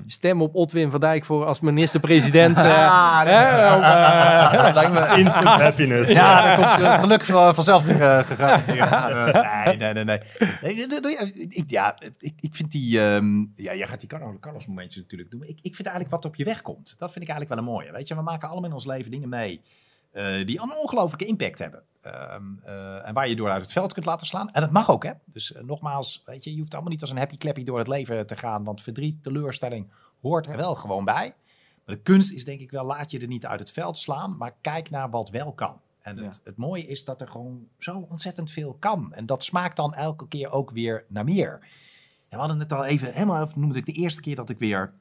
Stem 0.08 0.42
op 0.42 0.56
Otwin 0.56 0.92
van 0.92 1.00
Dijk 1.00 1.26
voor 1.26 1.46
als 1.46 1.60
minister-president. 1.60 2.58
eh, 2.68 2.88
Ah, 2.88 3.22
eh, 3.28 4.64
dat 4.64 4.74
lijkt 4.74 4.92
me 4.92 5.18
Instant 5.18 5.62
happiness. 5.62 6.10
Ja, 6.10 6.42
daar 6.42 6.56
komt 6.72 6.84
uh, 6.84 7.00
gelukkig 7.00 7.28
van- 7.28 7.56
vanzelf 7.56 7.88
uh. 7.88 7.96
Uh, 8.78 9.66
nee, 9.66 9.78
nee, 9.78 9.94
nee. 9.94 10.20
nee. 10.62 10.76
je- 10.76 11.46
ik, 11.50 11.70
ja, 11.70 11.96
ik, 12.20 12.34
ik 12.40 12.56
vind 12.56 12.72
die... 12.72 13.02
ehm, 13.02 13.40
ja, 13.40 13.74
jij 13.76 13.88
gaat 13.88 14.00
die 14.00 14.10
Carlos, 14.40 14.66
momentjes 14.68 15.02
natuurlijk 15.04 15.32
doen. 15.32 15.42
Ik, 15.44 15.60
ik 15.62 15.76
vind 15.76 15.88
eigenlijk 15.88 16.10
wat 16.16 16.26
op 16.26 16.36
je 16.36 16.44
weg 16.44 16.62
komt. 16.62 16.96
Dat 16.98 17.12
vind 17.12 17.26
ik 17.26 17.32
eigenlijk 17.32 17.50
wel 17.50 17.58
een 17.70 17.74
mooie. 17.74 17.92
Weet 17.92 18.08
je, 18.08 18.16
we 18.16 18.22
maken 18.22 18.50
allemaal 18.50 18.70
in 18.70 18.74
ons 18.76 18.86
leven 18.86 19.12
dingen 19.12 19.30
mee... 19.30 19.62
eh, 20.12 20.26
die 20.46 20.62
een 20.62 20.74
ongelofelijke 20.82 21.26
impact 21.26 21.60
hebben. 21.60 21.84
Ehm, 22.14 22.44
eh, 22.64 23.08
en 23.08 23.14
waar 23.14 23.28
je 23.28 23.36
door 23.36 23.50
uit 23.50 23.62
het 23.62 23.72
veld 23.72 23.94
kunt 23.94 24.06
laten 24.06 24.28
slaan. 24.28 24.50
En 24.50 24.62
dat 24.62 24.72
mag 24.72 24.90
ook, 24.90 25.04
hè. 25.04 25.12
Dus 25.26 25.54
eh, 25.54 25.64
nogmaals, 25.64 26.24
weet 26.26 26.44
je, 26.44 26.54
je 26.54 26.60
hoeft 26.60 26.74
allemaal 26.74 26.92
niet 26.92 27.02
als 27.02 27.10
een 27.10 27.18
happy 27.18 27.38
clappy 27.38 27.64
door 27.64 27.78
het 27.78 27.88
leven 27.88 28.28
te 28.28 28.38
gaan. 28.38 28.64
Want 28.64 28.82
verdriet, 28.82 29.24
teleurstelling 29.24 29.92
hoort 30.22 30.48
er 30.48 30.58
wel 30.58 30.76
gewoon 30.76 31.06
bij. 31.06 31.36
Maar 31.86 31.96
de 31.96 32.02
kunst 32.02 32.32
is 32.32 32.46
denk 32.46 32.60
ik 32.60 32.72
wel, 32.72 32.86
laat 32.86 33.12
je 33.12 33.20
er 33.20 33.28
niet 33.28 33.46
uit 33.46 33.60
het 33.60 33.72
veld 33.72 33.98
slaan, 33.98 34.38
maar 34.38 34.56
kijk 34.62 34.90
naar 34.90 35.10
wat 35.10 35.30
wel 35.30 35.54
kan. 35.54 35.80
En 36.02 36.18
het, 36.18 36.42
het 36.44 36.58
mooie 36.58 36.88
is 36.88 37.04
dat 37.04 37.22
er 37.22 37.28
gewoon 37.28 37.68
zo 37.80 38.08
ontzettend 38.10 38.52
veel 38.52 38.76
kan. 38.80 39.14
En 39.14 39.26
dat 39.26 39.44
smaakt 39.44 39.76
dan 39.76 39.94
elke 39.94 40.28
keer 40.28 40.52
ook 40.52 40.72
weer 40.72 41.06
naar 41.08 41.24
meer. 41.24 41.60
En 42.30 42.38
we 42.38 42.38
hadden 42.38 42.60
het 42.60 42.74
al 42.74 42.86
even, 42.86 43.14
helemaal, 43.14 43.50
noemde 43.56 43.78
ik 43.78 43.86
de 43.86 43.92
eerste 43.92 44.22
keer 44.22 44.36
dat 44.36 44.50
ik 44.50 44.60
weer 44.60 44.94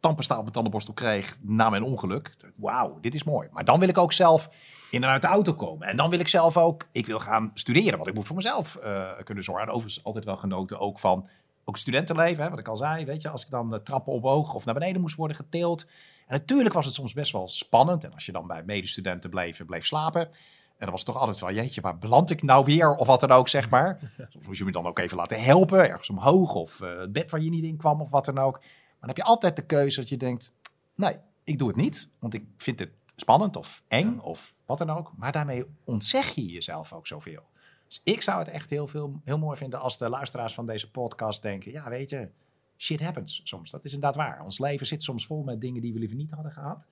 tandpasta 0.00 0.34
op 0.34 0.40
mijn 0.40 0.52
tandenborstel 0.52 0.94
kreeg 0.94 1.38
na 1.42 1.70
mijn 1.70 1.82
ongeluk. 1.82 2.36
Wauw, 2.56 2.98
dit 3.00 3.14
is 3.14 3.24
mooi. 3.24 3.48
Maar 3.52 3.64
dan 3.64 3.80
wil 3.80 3.88
ik 3.88 3.98
ook 3.98 4.12
zelf 4.12 4.50
in 4.90 5.04
en 5.04 5.10
uit 5.10 5.22
de 5.22 5.28
auto 5.28 5.54
komen. 5.54 5.88
En 5.88 5.96
dan 5.96 6.10
wil 6.10 6.18
ik 6.18 6.28
zelf 6.28 6.56
ook, 6.56 6.86
ik 6.92 7.06
wil 7.06 7.20
gaan 7.20 7.50
studeren, 7.54 7.96
want 7.96 8.08
ik 8.08 8.14
moet 8.14 8.26
voor 8.26 8.36
mezelf 8.36 8.76
eh, 8.76 9.08
kunnen 9.24 9.44
zorgen. 9.44 9.66
En 9.66 9.72
overigens 9.72 10.04
altijd 10.04 10.24
wel 10.24 10.36
genoten 10.36 10.78
ook 10.78 10.98
van 10.98 11.28
ook 11.64 11.76
studentenleven, 11.76 12.44
hè, 12.44 12.50
wat 12.50 12.58
ik 12.58 12.68
al 12.68 12.76
zei. 12.76 13.04
Weet 13.04 13.22
je, 13.22 13.28
als 13.28 13.44
ik 13.44 13.50
dan 13.50 13.68
de 13.68 13.82
trappen 13.82 14.12
omhoog 14.12 14.54
of 14.54 14.64
naar 14.64 14.74
beneden 14.74 15.00
moest 15.00 15.16
worden 15.16 15.36
getild. 15.36 15.86
En 16.26 16.34
natuurlijk 16.34 16.74
was 16.74 16.84
het 16.84 16.94
soms 16.94 17.12
best 17.12 17.32
wel 17.32 17.48
spannend. 17.48 18.04
En 18.04 18.14
als 18.14 18.26
je 18.26 18.32
dan 18.32 18.46
bij 18.46 18.62
medestudenten 18.66 19.30
bleef, 19.30 19.66
bleef 19.66 19.86
slapen. 19.86 20.20
En 20.20 20.84
dan 20.86 20.90
was 20.90 21.04
het 21.04 21.12
toch 21.12 21.20
altijd 21.20 21.38
van, 21.38 21.54
jeetje, 21.54 21.80
waar 21.80 21.98
beland 21.98 22.30
ik 22.30 22.42
nou 22.42 22.64
weer? 22.64 22.94
Of 22.94 23.06
wat 23.06 23.20
dan 23.20 23.30
ook, 23.30 23.48
zeg 23.48 23.70
maar. 23.70 23.98
Soms 24.30 24.46
moest 24.46 24.58
je 24.58 24.64
me 24.64 24.72
dan 24.72 24.86
ook 24.86 24.98
even 24.98 25.16
laten 25.16 25.42
helpen, 25.42 25.88
ergens 25.88 26.10
omhoog. 26.10 26.54
Of 26.54 26.80
eh, 26.80 26.98
het 26.98 27.12
bed 27.12 27.30
waar 27.30 27.40
je 27.40 27.50
niet 27.50 27.64
in 27.64 27.76
kwam, 27.76 28.00
of 28.00 28.10
wat 28.10 28.24
dan 28.24 28.38
ook. 28.38 28.60
Maar 29.00 29.08
dan 29.08 29.08
heb 29.08 29.16
je 29.16 29.32
altijd 29.32 29.56
de 29.56 29.66
keuze 29.66 30.00
dat 30.00 30.08
je 30.08 30.16
denkt, 30.16 30.52
nee, 30.94 31.16
ik 31.44 31.58
doe 31.58 31.68
het 31.68 31.76
niet. 31.76 32.08
Want 32.18 32.34
ik 32.34 32.44
vind 32.56 32.78
het 32.78 32.90
spannend 33.16 33.56
of 33.56 33.82
eng 33.88 34.18
of 34.18 34.56
wat 34.66 34.78
dan 34.78 34.90
ook. 34.90 35.12
Maar 35.16 35.32
daarmee 35.32 35.64
ontzeg 35.84 36.34
je 36.34 36.46
jezelf 36.46 36.92
ook 36.92 37.06
zoveel. 37.06 37.42
Dus 37.86 38.00
ik 38.04 38.22
zou 38.22 38.38
het 38.38 38.48
echt 38.48 38.70
heel, 38.70 38.86
veel, 38.86 39.20
heel 39.24 39.38
mooi 39.38 39.56
vinden 39.56 39.80
als 39.80 39.98
de 39.98 40.08
luisteraars 40.08 40.54
van 40.54 40.66
deze 40.66 40.90
podcast 40.90 41.42
denken... 41.42 41.72
ja, 41.72 41.88
weet 41.88 42.10
je, 42.10 42.30
shit 42.76 43.02
happens 43.02 43.40
soms. 43.44 43.70
Dat 43.70 43.84
is 43.84 43.92
inderdaad 43.92 44.16
waar. 44.16 44.44
Ons 44.44 44.58
leven 44.58 44.86
zit 44.86 45.02
soms 45.02 45.26
vol 45.26 45.42
met 45.42 45.60
dingen 45.60 45.80
die 45.80 45.92
we 45.92 45.98
liever 45.98 46.16
niet 46.16 46.30
hadden 46.30 46.52
gehad. 46.52 46.88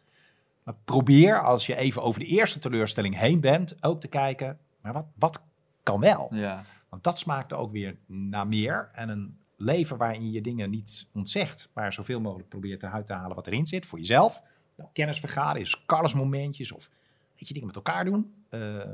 Maar 0.62 0.74
probeer, 0.84 1.42
als 1.42 1.66
je 1.66 1.76
even 1.76 2.02
over 2.02 2.20
de 2.20 2.26
eerste 2.26 2.59
teleurstelling 2.59 3.18
heen 3.18 3.40
bent... 3.40 3.84
ook 3.84 4.00
te 4.00 4.09
kijken, 4.09 4.59
maar 4.80 4.92
wat, 4.92 5.07
wat 5.14 5.42
kan 5.82 6.00
wel? 6.00 6.28
Ja. 6.30 6.62
Want 6.88 7.04
dat 7.04 7.18
smaakt 7.18 7.52
ook 7.52 7.72
weer 7.72 7.96
naar 8.07 8.46
meer. 8.46 8.90
En 8.92 9.09
een 9.09 9.38
leven 9.57 9.96
waarin 9.96 10.24
je 10.24 10.30
je 10.30 10.40
dingen 10.40 10.70
niet 10.70 11.11
ontzegt, 11.12 11.70
maar 11.72 11.92
zoveel 11.92 12.20
mogelijk 12.20 12.48
probeert 12.48 12.82
eruit 12.82 13.07
te 13.07 13.12
halen 13.12 13.36
wat 13.36 13.46
erin 13.46 13.66
zit 13.66 13.86
voor 13.86 13.98
jezelf. 13.98 14.42
Nou, 14.76 14.90
kennis 14.92 15.20
vergaren, 15.20 15.61
is 15.61 15.84
momentjes 16.14 16.72
of 16.72 16.90
weet 17.34 17.48
je, 17.48 17.52
dingen 17.52 17.66
met 17.66 17.76
elkaar 17.76 18.04
doen. 18.04 18.34
Uh, 18.50 18.76
uh, 18.76 18.86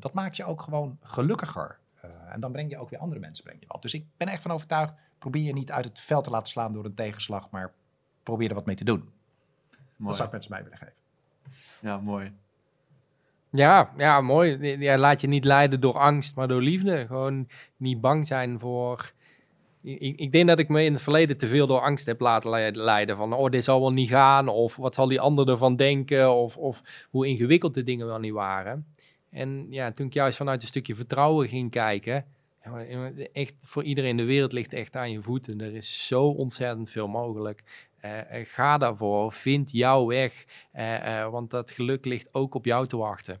dat 0.00 0.14
maakt 0.14 0.36
je 0.36 0.44
ook 0.44 0.62
gewoon 0.62 0.98
gelukkiger. 1.02 1.78
Uh, 2.04 2.10
en 2.32 2.40
dan 2.40 2.52
breng 2.52 2.70
je 2.70 2.78
ook 2.78 2.90
weer 2.90 2.98
andere 2.98 3.20
mensen 3.20 3.44
breng 3.44 3.60
je 3.60 3.66
wat. 3.66 3.82
Dus 3.82 3.94
ik 3.94 4.06
ben 4.16 4.28
echt 4.28 4.42
van 4.42 4.50
overtuigd, 4.50 4.94
probeer 5.18 5.42
je 5.42 5.52
niet 5.52 5.70
uit 5.70 5.84
het 5.84 6.00
veld 6.00 6.24
te 6.24 6.30
laten 6.30 6.48
slaan 6.48 6.72
door 6.72 6.84
een 6.84 6.94
tegenslag, 6.94 7.50
maar 7.50 7.72
probeer 8.22 8.48
er 8.48 8.54
wat 8.54 8.66
mee 8.66 8.74
te 8.74 8.84
doen. 8.84 8.98
Mooi. 8.98 9.12
Dat 9.96 10.14
zou 10.14 10.26
ik 10.26 10.32
mensen 10.32 10.52
mij 10.52 10.62
willen 10.62 10.78
geven. 10.78 10.94
Ja, 11.80 11.98
mooi. 11.98 12.32
Ja, 13.50 13.92
ja, 13.96 14.20
mooi. 14.20 14.76
Ja, 14.78 14.98
laat 14.98 15.20
je 15.20 15.26
niet 15.26 15.44
leiden 15.44 15.80
door 15.80 15.98
angst, 15.98 16.34
maar 16.34 16.48
door 16.48 16.62
liefde. 16.62 17.06
Gewoon 17.06 17.48
niet 17.76 18.00
bang 18.00 18.26
zijn 18.26 18.58
voor 18.58 19.12
ik, 19.86 20.16
ik, 20.16 20.32
denk 20.32 20.48
dat 20.48 20.58
ik 20.58 20.68
me 20.68 20.84
in 20.84 20.92
het 20.92 21.02
verleden 21.02 21.36
te 21.36 21.48
veel 21.48 21.66
door 21.66 21.80
angst 21.80 22.06
heb 22.06 22.20
laten 22.20 22.76
leiden. 22.76 23.16
Van, 23.16 23.32
oh, 23.32 23.50
dit 23.50 23.64
zal 23.64 23.80
wel 23.80 23.92
niet 23.92 24.08
gaan. 24.08 24.48
Of 24.48 24.76
wat 24.76 24.94
zal 24.94 25.08
die 25.08 25.20
ander 25.20 25.48
ervan 25.48 25.76
denken? 25.76 26.32
Of, 26.32 26.56
of 26.56 27.06
hoe 27.10 27.26
ingewikkeld 27.26 27.74
de 27.74 27.82
dingen 27.82 28.06
wel 28.06 28.18
niet 28.18 28.32
waren. 28.32 28.86
En 29.30 29.66
ja, 29.70 29.90
toen 29.90 30.06
ik 30.06 30.14
juist 30.14 30.36
vanuit 30.36 30.62
een 30.62 30.68
stukje 30.68 30.94
vertrouwen 30.94 31.48
ging 31.48 31.70
kijken. 31.70 32.24
Echt 33.32 33.54
voor 33.58 33.82
iedereen 33.82 34.10
in 34.10 34.16
de 34.16 34.24
wereld 34.24 34.52
ligt 34.52 34.72
echt 34.72 34.96
aan 34.96 35.10
je 35.10 35.22
voeten. 35.22 35.60
Er 35.60 35.74
is 35.74 36.06
zo 36.06 36.24
ontzettend 36.28 36.90
veel 36.90 37.08
mogelijk. 37.08 37.62
Uh, 38.04 38.12
ga 38.44 38.78
daarvoor, 38.78 39.32
vind 39.32 39.70
jouw 39.70 40.06
weg. 40.06 40.44
Uh, 40.74 41.28
want 41.28 41.50
dat 41.50 41.70
geluk 41.70 42.04
ligt 42.04 42.28
ook 42.34 42.54
op 42.54 42.64
jou 42.64 42.86
te 42.86 42.96
wachten. 42.96 43.40